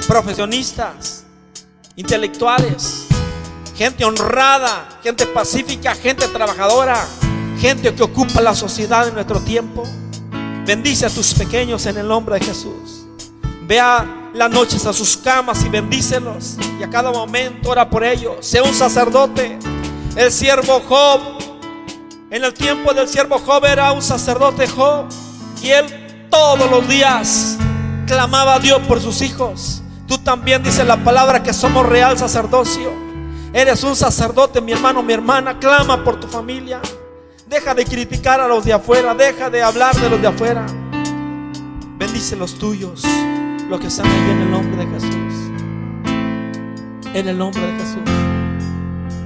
profesionistas, 0.06 1.24
intelectuales, 1.96 3.06
gente 3.76 4.04
honrada, 4.04 5.00
gente 5.02 5.26
pacífica, 5.26 5.92
gente 5.96 6.28
trabajadora, 6.28 7.04
gente 7.58 7.92
que 7.92 8.02
ocupa 8.04 8.40
la 8.40 8.54
sociedad 8.54 9.08
en 9.08 9.14
nuestro 9.14 9.40
tiempo. 9.40 9.82
Bendice 10.64 11.06
a 11.06 11.10
tus 11.10 11.34
pequeños 11.34 11.84
en 11.86 11.98
el 11.98 12.06
nombre 12.06 12.38
de 12.38 12.44
Jesús. 12.44 13.06
Vea 13.66 14.30
las 14.34 14.50
noches 14.50 14.86
a 14.86 14.92
sus 14.92 15.16
camas 15.16 15.64
y 15.64 15.68
bendícelos. 15.68 16.56
Y 16.78 16.84
a 16.84 16.90
cada 16.90 17.10
momento 17.10 17.70
ora 17.70 17.90
por 17.90 18.04
ellos. 18.04 18.36
Sea 18.46 18.62
un 18.62 18.74
sacerdote. 18.74 19.58
El 20.14 20.30
siervo 20.30 20.80
Job. 20.88 21.41
En 22.32 22.42
el 22.44 22.54
tiempo 22.54 22.94
del 22.94 23.06
siervo 23.08 23.38
Job 23.38 23.62
era 23.66 23.92
un 23.92 24.00
sacerdote 24.00 24.66
Job. 24.66 25.04
Y 25.62 25.68
él 25.68 26.28
todos 26.30 26.70
los 26.70 26.88
días 26.88 27.58
clamaba 28.06 28.54
a 28.54 28.58
Dios 28.58 28.80
por 28.88 29.02
sus 29.02 29.20
hijos. 29.20 29.82
Tú 30.08 30.16
también 30.16 30.62
dice 30.62 30.82
la 30.82 30.96
palabra 30.96 31.42
que 31.42 31.52
somos 31.52 31.86
real 31.86 32.16
sacerdocio. 32.16 32.90
Eres 33.52 33.84
un 33.84 33.94
sacerdote, 33.94 34.62
mi 34.62 34.72
hermano, 34.72 35.02
mi 35.02 35.12
hermana. 35.12 35.58
Clama 35.58 36.02
por 36.02 36.18
tu 36.20 36.26
familia. 36.26 36.80
Deja 37.46 37.74
de 37.74 37.84
criticar 37.84 38.40
a 38.40 38.48
los 38.48 38.64
de 38.64 38.72
afuera. 38.72 39.14
Deja 39.14 39.50
de 39.50 39.62
hablar 39.62 39.94
de 39.94 40.08
los 40.08 40.22
de 40.22 40.28
afuera. 40.28 40.64
Bendice 41.98 42.34
los 42.34 42.58
tuyos, 42.58 43.02
los 43.68 43.78
que 43.78 43.88
están 43.88 44.06
ahí 44.06 44.30
en 44.30 44.40
el 44.40 44.50
nombre 44.50 44.86
de 44.86 44.90
Jesús. 44.90 45.34
En 47.12 47.28
el 47.28 47.36
nombre 47.36 47.60
de 47.60 47.72
Jesús. 47.74 48.00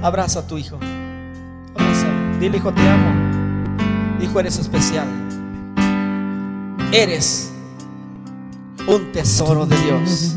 Abraza 0.03 0.39
a 0.39 0.47
tu 0.47 0.57
hijo. 0.57 0.77
Dile, 2.39 2.57
hijo, 2.57 2.71
te 2.71 2.81
amo. 2.87 3.11
Hijo, 4.21 4.39
eres 4.39 4.59
especial. 4.59 5.07
Eres 6.91 7.51
un 8.87 9.11
tesoro 9.11 9.65
de 9.65 9.75
Dios. 9.81 10.35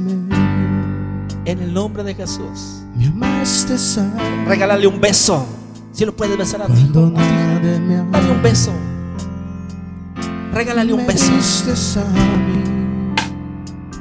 En 1.45 1.61
el 1.61 1.73
nombre 1.73 2.03
de 2.03 2.15
Jesús. 2.15 2.83
Regálale 4.47 4.87
un 4.87 5.01
beso. 5.01 5.47
Si 5.93 6.05
lo 6.05 6.15
puedes 6.15 6.37
besar 6.37 6.63
a 6.63 6.65
amó. 6.67 6.77
Dale 8.11 8.31
un 8.31 8.43
beso. 8.43 8.73
Regálale 10.53 10.93
un 10.93 11.07
beso. 11.07 11.33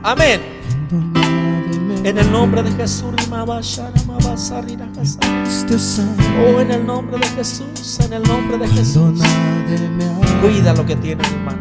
Amén. 0.03 0.41
En 2.03 2.17
el 2.17 2.31
nombre 2.31 2.63
de 2.63 2.71
Jesús. 2.71 3.11
mí. 6.17 6.25
Oh, 6.55 6.59
en 6.61 6.71
el 6.71 6.85
nombre 6.85 7.17
de 7.19 7.27
Jesús. 7.27 7.99
En 7.99 8.13
el 8.13 8.23
nombre 8.23 8.57
de 8.57 8.67
Jesús. 8.69 9.19
Cuida 10.41 10.73
lo 10.73 10.85
que 10.85 10.95
tienes, 10.95 11.27
hermano. 11.29 11.59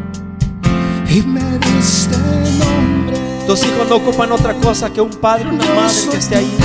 Y 1.09 1.21
me 1.23 1.41
diste 1.59 2.17
nombre. 2.17 3.17
Tus 3.45 3.65
hijos 3.65 3.89
no 3.89 3.95
ocupan 3.97 4.31
otra 4.31 4.53
cosa 4.53 4.89
que 4.91 5.01
un 5.01 5.09
padre, 5.09 5.49
una 5.49 5.65
madre 5.73 5.95
que 6.09 6.17
esté 6.17 6.35
ahí. 6.37 6.57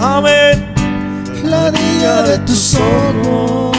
Amén. 0.00 0.72
la 1.44 1.70
niña 1.70 2.22
de 2.22 2.38
tus 2.38 2.74
ojos, 2.74 3.76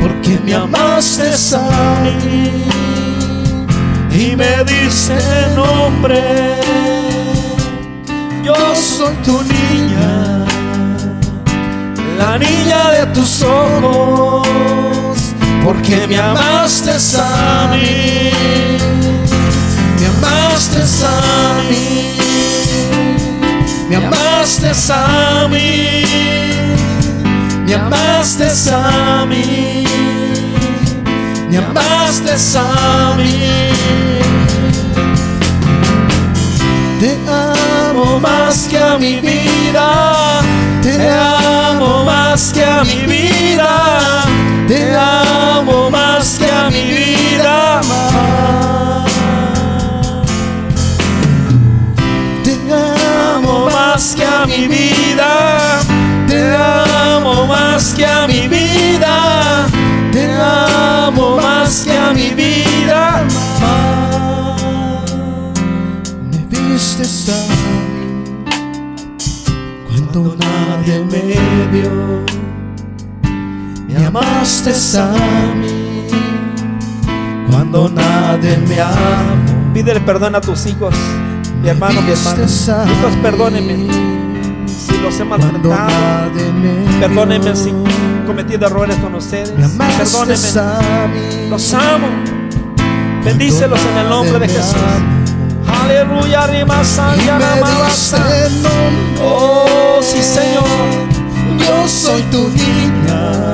porque 0.00 0.40
me 0.44 0.54
amaste 0.54 1.30
a 1.54 2.00
mí 2.02 2.64
Y 4.12 4.36
me 4.36 4.64
diste 4.64 5.18
nombre. 5.54 7.09
Yo 8.42 8.54
soy 8.74 9.14
tu 9.24 9.42
niña. 9.42 10.44
La 12.18 12.38
niña 12.38 12.90
de 12.90 13.06
tus 13.14 13.42
ojos. 13.42 14.48
Porque 15.64 16.06
me 16.06 16.18
amaste 16.18 16.90
a 17.18 17.68
mí. 17.72 18.30
me 19.98 20.06
amaste 20.06 20.78
a 21.04 21.62
mí, 21.68 22.16
Me 23.88 23.96
amaste 23.96 24.70
a 24.92 25.48
mí. 25.48 26.02
me 27.66 27.74
amaste 27.74 28.46
a 28.72 29.26
mí, 29.26 29.84
Me 31.50 31.58
amaste 31.58 32.32
a 32.58 33.14
mí. 33.16 34.09
Más 38.20 38.68
que 38.68 38.78
a 38.78 38.98
mi 38.98 39.16
vida. 39.20 40.40
Te 40.82 41.08
amo 41.08 42.04
más 42.04 42.52
que 42.52 42.64
a 42.64 42.84
mi 42.84 43.06
vida. 43.06 44.24
Te 44.68 44.96
amo 44.96 45.90
más 45.90 46.38
que 46.38 46.50
a 46.50 46.70
mi 46.70 46.84
vida. 46.84 47.80
te 52.44 52.72
amo 52.72 53.68
más 53.70 54.14
que 54.14 54.24
a 54.24 54.46
mi 54.46 54.68
vida. 54.68 55.80
Te 56.28 56.56
amo 56.56 57.46
más 57.46 57.94
que 57.94 58.06
a 58.06 58.26
mi 58.26 58.48
vida. 58.48 59.66
Te 60.12 60.32
amo 60.40 61.36
más 61.36 61.80
que 61.84 61.96
a 61.96 62.12
mi 62.12 62.30
vida. 62.30 63.24
me 66.30 66.38
viste 66.48 67.49
nadie 70.80 71.04
me 71.04 71.68
vio, 71.72 72.24
me 73.88 74.06
amaste 74.06 74.72
a 74.98 75.12
mí 75.54 76.06
cuando 77.50 77.88
nadie 77.88 78.56
me 78.58 78.80
amó. 78.80 79.72
Pídele 79.74 80.00
perdón 80.00 80.34
a 80.34 80.40
tus 80.40 80.66
hijos, 80.66 80.94
mi 81.62 81.68
hermano, 81.68 82.00
mi 82.02 82.12
a 82.12 82.34
Hijos, 82.86 83.16
perdónenme. 83.22 83.76
mí 84.66 84.96
los 85.02 85.18
he 85.20 85.24
maltratado. 85.24 86.30
Perdónenme 86.98 87.54
si 87.54 87.70
he 87.70 88.26
cometido 88.26 88.66
errores 88.66 88.96
con 88.96 89.14
ustedes. 89.14 89.50
Perdónenme. 89.50 91.48
Los 91.48 91.74
amo. 91.74 92.08
Bendícelos 93.24 93.78
en 93.92 93.98
el 93.98 94.08
nombre 94.08 94.38
de 94.38 94.48
Jesús. 94.48 95.19
Aleluya, 95.82 96.46
rima 96.46 96.82
Oh, 99.22 100.00
sí, 100.02 100.22
Señor. 100.22 101.10
Yo 101.58 101.88
soy 101.88 102.22
tu 102.24 102.48
niña, 102.48 103.52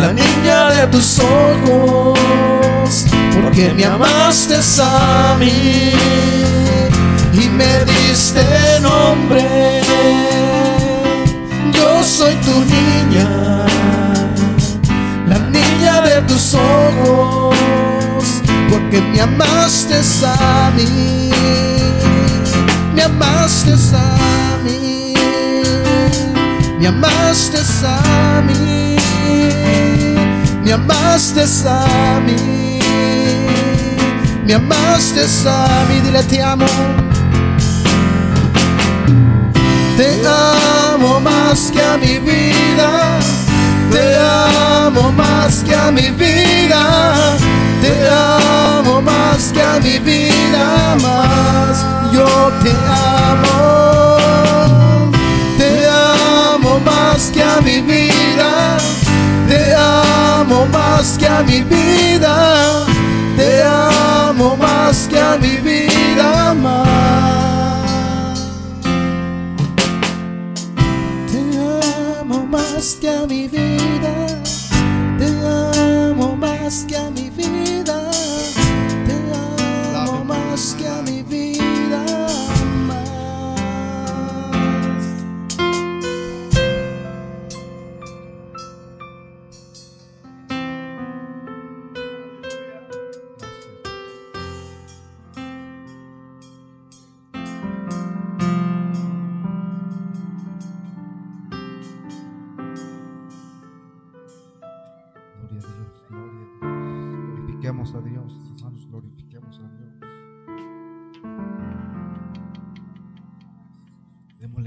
la 0.00 0.12
niña 0.12 0.70
de 0.70 0.86
tus 0.88 1.18
ojos, 1.18 2.18
porque 3.34 3.72
me 3.74 3.84
amaste 3.84 4.56
a 4.80 5.36
mí 5.38 5.92
y 7.32 7.48
me 7.48 7.84
diste 7.84 8.44
nombre. 8.80 9.80
Yo 11.72 12.02
soy 12.02 12.34
tu 12.36 12.64
niña, 12.64 13.66
la 15.26 15.38
niña 15.50 16.00
de 16.02 16.22
tus 16.22 16.54
ojos 16.54 17.55
porque 18.76 19.00
me 19.00 19.20
amaste 19.22 19.94
a 20.26 20.70
mí, 20.76 21.30
me 22.94 23.02
amaste 23.02 23.72
a 23.72 24.58
mí, 24.62 25.14
me 26.78 26.86
amaste 26.86 27.58
a 27.86 28.42
mí, 28.42 28.96
me 30.62 30.72
amaste 30.72 31.42
a 31.66 32.20
mí, 32.26 32.78
me 34.44 34.54
amaste 34.54 35.22
a 35.48 35.86
mí, 35.88 36.00
dile 36.04 36.22
te 36.24 36.42
amo. 36.42 36.66
Te 39.96 40.20
amo 40.28 41.18
más 41.20 41.70
que 41.72 41.82
a 41.82 41.96
mi 41.96 42.18
vida, 42.18 43.18
te 43.90 44.16
amo 44.18 45.10
más 45.12 45.64
que 45.64 45.74
a 45.74 45.90
mi 45.90 46.10
vida 46.10 47.36
te 47.82 48.08
amo 48.08 49.02
más 49.02 49.52
que 49.52 49.62
a 49.62 49.78
mi 49.80 49.98
vida 49.98 50.96
más. 51.02 51.84
Yo 52.12 52.26
te 52.62 52.72
amo. 52.88 54.16
Te 55.58 55.88
amo 55.88 56.80
más 56.80 57.30
que 57.32 57.42
a 57.42 57.60
mi 57.60 57.80
vida. 57.80 58.78
Te 59.48 59.74
amo 59.74 60.66
más 60.66 61.16
que 61.18 61.26
a 61.26 61.42
mi 61.42 61.62
vida. 61.62 62.84
Te 63.36 63.62
amo 63.62 64.56
más 64.56 65.06
que 65.08 65.20
a 65.20 65.36
mi 65.36 65.56
vida 65.56 66.54
más. 66.54 66.86
Te 71.30 71.40
amo 72.20 72.46
más 72.46 72.96
que 73.00 73.08
a 73.10 73.26
mi 73.26 73.48
vida. 73.48 74.45
Más 76.66 76.84
que 76.88 76.96
a 76.96 77.10
mi 77.10 77.30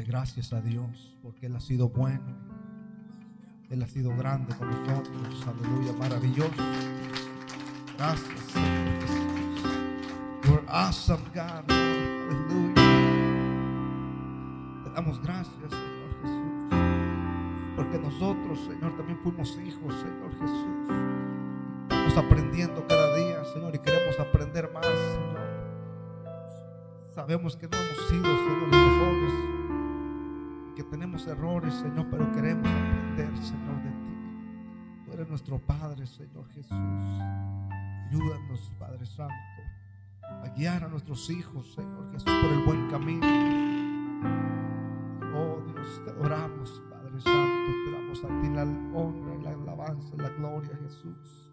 gracias 0.10 0.52
a 0.54 0.62
Dios 0.62 1.16
porque 1.22 1.46
Él 1.46 1.56
ha 1.56 1.60
sido 1.60 1.88
bueno. 1.88 2.36
Él 3.70 3.84
ha 3.84 3.88
sido 3.88 4.10
grande 4.18 4.56
con 4.56 4.68
nosotros. 4.68 5.46
Aleluya, 5.48 5.94
maravilloso. 5.94 6.64
Gracias, 7.96 8.40
Señor 8.52 9.02
Jesús. 9.02 9.72
You're 10.46 10.66
awesome, 10.68 11.22
God. 11.36 11.72
Aleluya. 11.72 12.74
Te 14.84 14.90
damos 14.90 15.22
gracias, 15.22 15.70
Señor 15.70 16.10
Jesús. 16.24 16.70
Porque 17.76 18.00
nosotros, 18.00 18.60
Señor, 18.62 18.98
también 18.98 19.20
fuimos 19.22 19.60
hijos, 19.64 19.94
Señor 19.94 20.32
Jesús. 20.40 20.90
Estamos 21.84 22.18
aprendiendo 22.18 22.88
cada 22.88 23.16
día, 23.16 23.46
Señor, 23.54 23.76
y 23.76 23.78
queremos 23.78 24.20
aprender 24.20 24.72
más, 24.74 24.88
Señor. 24.88 25.40
Sabemos 27.14 27.56
que 27.56 27.68
no 27.68 27.78
hemos 27.78 28.10
sido, 28.10 28.24
Señor, 28.24 28.58
los 28.60 28.70
mejores 28.70 29.59
que 30.80 30.86
tenemos 30.86 31.28
errores, 31.28 31.74
Señor, 31.74 32.08
pero 32.10 32.32
queremos 32.32 32.66
aprender, 32.66 33.38
Señor, 33.44 33.84
de 33.84 33.90
ti. 33.90 35.04
Tú 35.04 35.12
eres 35.12 35.28
nuestro 35.28 35.60
Padre, 35.60 36.08
Señor 36.08 36.48
Jesús. 36.52 36.72
Ayúdanos, 38.08 38.74
Padre 38.80 39.06
Santo, 39.06 39.34
a 40.24 40.48
guiar 40.56 40.86
a 40.86 40.88
nuestros 40.88 41.30
hijos, 41.32 41.74
Señor 41.74 42.10
Jesús, 42.14 42.32
por 42.42 42.52
el 42.54 42.64
buen 42.64 42.90
camino. 42.90 43.28
Oh 45.36 45.62
Dios, 45.68 46.02
te 46.06 46.12
adoramos, 46.12 46.82
Padre 46.90 47.20
Santo, 47.20 47.74
te 47.84 47.92
damos 47.92 48.24
a 48.24 48.28
ti 48.42 48.50
la 48.50 48.64
honra, 48.98 49.36
la 49.44 49.50
alabanza, 49.50 50.16
la 50.16 50.30
gloria, 50.30 50.80
Jesús. 50.82 51.52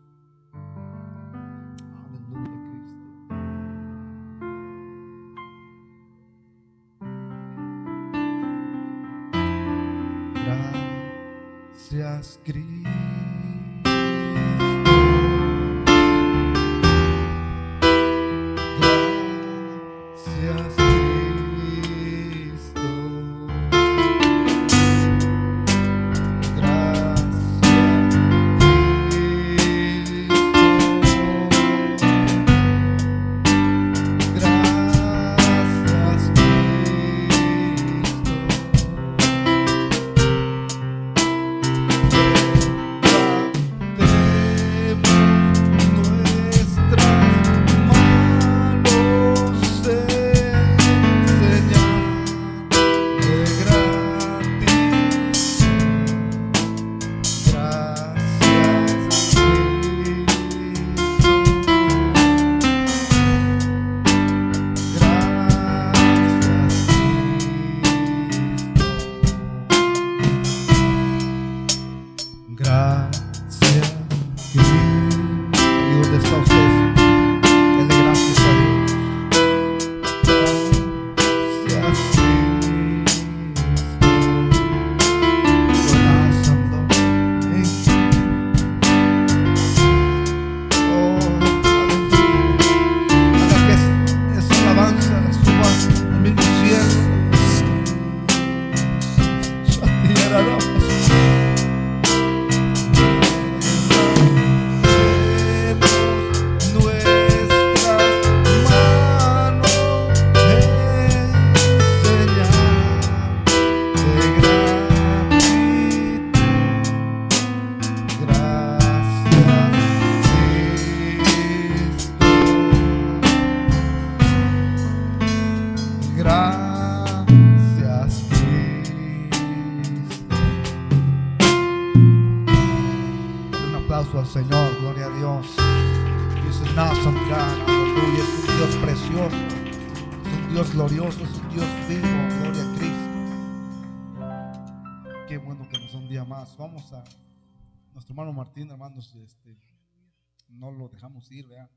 Dejamos 151.26 151.30
ir, 151.32 151.48
¿verdad? 151.48 151.70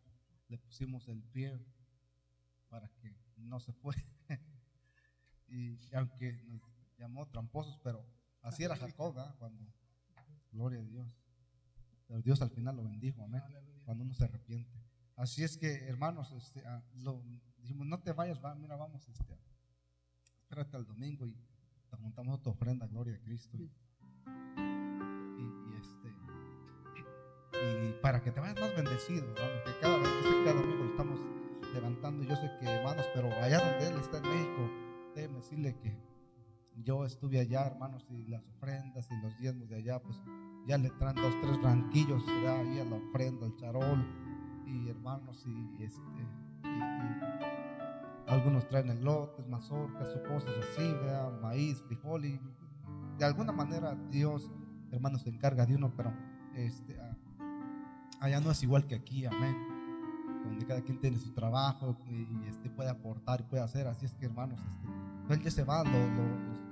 Le 0.47 0.57
pusimos 0.57 1.07
el 1.07 1.21
pie 1.23 1.59
para 2.69 2.89
que 2.89 3.15
no 3.37 3.59
se 3.59 3.73
fue. 3.73 3.95
y 5.47 5.77
aunque 5.93 6.33
nos 6.43 6.61
llamó 6.97 7.27
tramposos, 7.27 7.79
pero 7.83 8.05
así 8.41 8.63
era 8.63 8.75
Jacob, 8.75 9.15
¿verdad? 9.15 9.35
Cuando, 9.37 9.65
gloria 10.51 10.79
a 10.79 10.83
Dios. 10.83 11.07
Pero 12.07 12.21
Dios 12.21 12.41
al 12.41 12.49
final 12.49 12.75
lo 12.75 12.83
bendijo, 12.83 13.23
amén. 13.23 13.43
Cuando 13.85 14.03
uno 14.03 14.13
se 14.13 14.23
arrepiente. 14.23 14.71
Así 15.15 15.43
es 15.43 15.57
que, 15.57 15.87
hermanos, 15.87 16.31
este, 16.31 16.65
ah, 16.65 16.83
lo, 16.95 17.23
dijimos, 17.57 17.85
no 17.85 17.99
te 17.99 18.13
vayas, 18.13 18.43
va, 18.43 18.55
mira, 18.55 18.75
vamos, 18.75 19.07
este, 19.09 19.37
espérate 20.41 20.77
al 20.77 20.85
domingo 20.85 21.27
y 21.27 21.35
te 21.89 21.97
montamos 21.97 22.41
tu 22.41 22.49
ofrenda, 22.49 22.87
gloria 22.87 23.15
a 23.15 23.19
Cristo. 23.19 23.57
Y, 23.57 23.69
y 27.61 27.93
para 28.01 28.21
que 28.21 28.31
te 28.31 28.39
vayas 28.39 28.59
más 28.59 28.75
bendecido, 28.75 29.25
hermano, 29.31 29.63
que 29.65 29.71
cada 29.81 29.97
vez, 29.97 30.09
que 30.23 30.43
cada 30.45 30.61
domingo 30.61 30.83
lo 30.83 30.91
estamos 30.91 31.19
levantando, 31.73 32.23
yo 32.23 32.35
sé 32.35 32.49
que, 32.59 32.65
hermanos, 32.65 33.05
pero 33.13 33.27
allá 33.41 33.59
donde 33.59 33.87
Él 33.87 33.99
está 33.99 34.17
en 34.17 34.23
México, 34.23 34.69
déjeme 35.15 35.35
decirle 35.35 35.75
que 35.77 36.09
yo 36.83 37.05
estuve 37.05 37.39
allá, 37.39 37.67
hermanos, 37.67 38.05
y 38.09 38.27
las 38.27 38.45
ofrendas 38.47 39.07
y 39.11 39.21
los 39.21 39.37
diezmos 39.37 39.69
de 39.69 39.75
allá, 39.77 40.01
pues 40.01 40.21
ya 40.67 40.77
le 40.77 40.89
traen 40.91 41.15
dos, 41.15 41.33
tres 41.41 41.61
ranquillos 41.61 42.23
ahí 42.27 42.79
a 42.79 42.85
la 42.85 42.95
ofrenda, 42.95 43.45
el 43.45 43.55
charol, 43.57 44.05
y 44.65 44.89
hermanos, 44.89 45.43
y 45.45 45.83
este, 45.83 45.99
algunos 48.27 48.67
traen 48.67 48.89
elotes, 48.89 49.47
mazorcas 49.47 50.15
o 50.15 50.23
cosas 50.23 50.53
así, 50.59 50.91
¿verdad? 50.93 51.41
maíz, 51.41 51.81
frijol, 51.87 52.25
y 52.25 52.39
de 53.17 53.25
alguna 53.25 53.51
manera 53.51 53.95
Dios, 54.09 54.49
hermanos, 54.91 55.23
se 55.23 55.29
encarga 55.29 55.65
de 55.65 55.75
uno, 55.75 55.91
pero 55.97 56.13
este, 56.55 56.97
allá 58.19 58.39
no 58.39 58.51
es 58.51 58.63
igual 58.63 58.87
que 58.87 58.95
aquí, 58.95 59.25
amén 59.25 59.79
donde 60.43 60.65
cada 60.65 60.81
quien 60.81 60.99
tiene 60.99 61.17
su 61.17 61.31
trabajo 61.33 61.97
y, 62.07 62.47
este, 62.47 62.69
puede 62.69 62.89
aportar 62.89 63.41
y 63.41 63.43
puede 63.43 63.63
hacer. 63.63 63.87
Así 63.87 64.05
es 64.05 64.13
que, 64.13 64.25
hermanos, 64.25 64.59
este, 64.69 65.33
él 65.33 65.43
ya 65.43 65.51
se 65.51 65.63
va, 65.63 65.83
lo, 65.83 65.91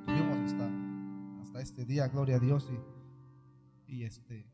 tuvimos 0.05 0.37
hasta, 0.51 1.61
este 1.61 1.85
día, 1.85 2.07
gloria 2.07 2.35
a 2.35 2.39
Dios. 2.39 2.69
Y, 3.87 4.03
este, 4.03 4.49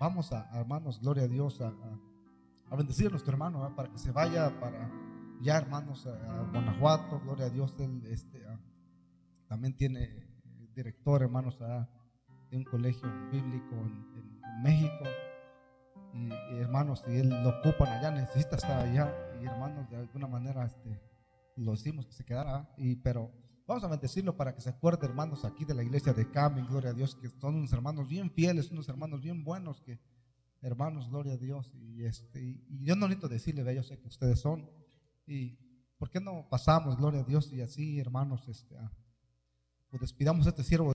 vamos 0.00 0.32
a, 0.32 0.50
a, 0.50 0.60
hermanos, 0.60 1.00
gloria 1.00 1.24
a 1.24 1.28
Dios, 1.28 1.60
a, 1.60 1.68
a, 1.68 1.98
a 2.70 2.76
bendecir 2.76 3.08
a 3.08 3.10
nuestro 3.10 3.32
hermano 3.32 3.74
para 3.76 3.90
que 3.90 3.98
se 3.98 4.10
vaya 4.10 4.58
para 4.58 4.90
ya, 5.42 5.58
hermanos, 5.58 6.06
a, 6.06 6.48
Guanajuato, 6.50 7.20
gloria 7.20 7.46
a 7.46 7.50
Dios. 7.50 7.74
Él 7.78 8.02
este, 8.06 8.42
también 9.48 9.76
tiene 9.76 10.26
director, 10.74 11.22
hermanos, 11.22 11.58
de 12.50 12.56
un 12.56 12.64
colegio 12.64 13.08
bíblico 13.30 13.74
en 13.74 14.62
México 14.62 15.04
y, 16.14 16.58
hermanos, 16.58 17.02
si 17.04 17.12
él 17.16 17.28
lo 17.28 17.58
ocupan 17.58 17.88
allá, 17.88 18.10
necesita 18.12 18.54
estar 18.56 18.78
allá, 18.78 19.12
y 19.42 19.46
hermanos, 19.46 19.90
de 19.90 19.96
alguna 19.96 20.28
manera 20.28 20.64
este, 20.64 21.00
lo 21.56 21.72
decimos 21.72 22.06
que 22.06 22.12
se 22.12 22.24
quedará, 22.24 22.72
y, 22.76 22.94
pero 22.96 23.32
vamos 23.66 23.82
a 23.82 23.88
bendecirlo 23.88 24.36
para 24.36 24.54
que 24.54 24.60
se 24.60 24.70
acuerde, 24.70 25.06
hermanos, 25.06 25.44
aquí 25.44 25.64
de 25.64 25.74
la 25.74 25.82
iglesia 25.82 26.12
de 26.12 26.30
Camin, 26.30 26.66
gloria 26.66 26.90
a 26.90 26.92
Dios, 26.92 27.16
que 27.16 27.28
son 27.28 27.56
unos 27.56 27.72
hermanos 27.72 28.08
bien 28.08 28.30
fieles, 28.30 28.70
unos 28.70 28.88
hermanos 28.88 29.22
bien 29.22 29.42
buenos, 29.42 29.80
que 29.80 29.98
hermanos, 30.62 31.10
gloria 31.10 31.32
a 31.32 31.36
Dios, 31.36 31.72
y, 31.74 32.04
este, 32.04 32.40
y, 32.40 32.84
yo 32.84 32.94
no 32.94 33.08
necesito 33.08 33.28
decirle, 33.28 33.74
yo 33.74 33.82
sé 33.82 33.98
que 33.98 34.06
ustedes 34.06 34.38
son, 34.38 34.70
y 35.26 35.58
¿por 35.98 36.10
qué 36.10 36.20
no 36.20 36.46
pasamos, 36.48 36.96
gloria 36.96 37.20
a 37.20 37.24
Dios, 37.24 37.52
y 37.52 37.60
así, 37.60 37.98
hermanos, 37.98 38.48
este, 38.48 38.76
pues 39.90 40.00
despidamos 40.00 40.46
a 40.46 40.50
este 40.50 40.62
siervo 40.62 40.92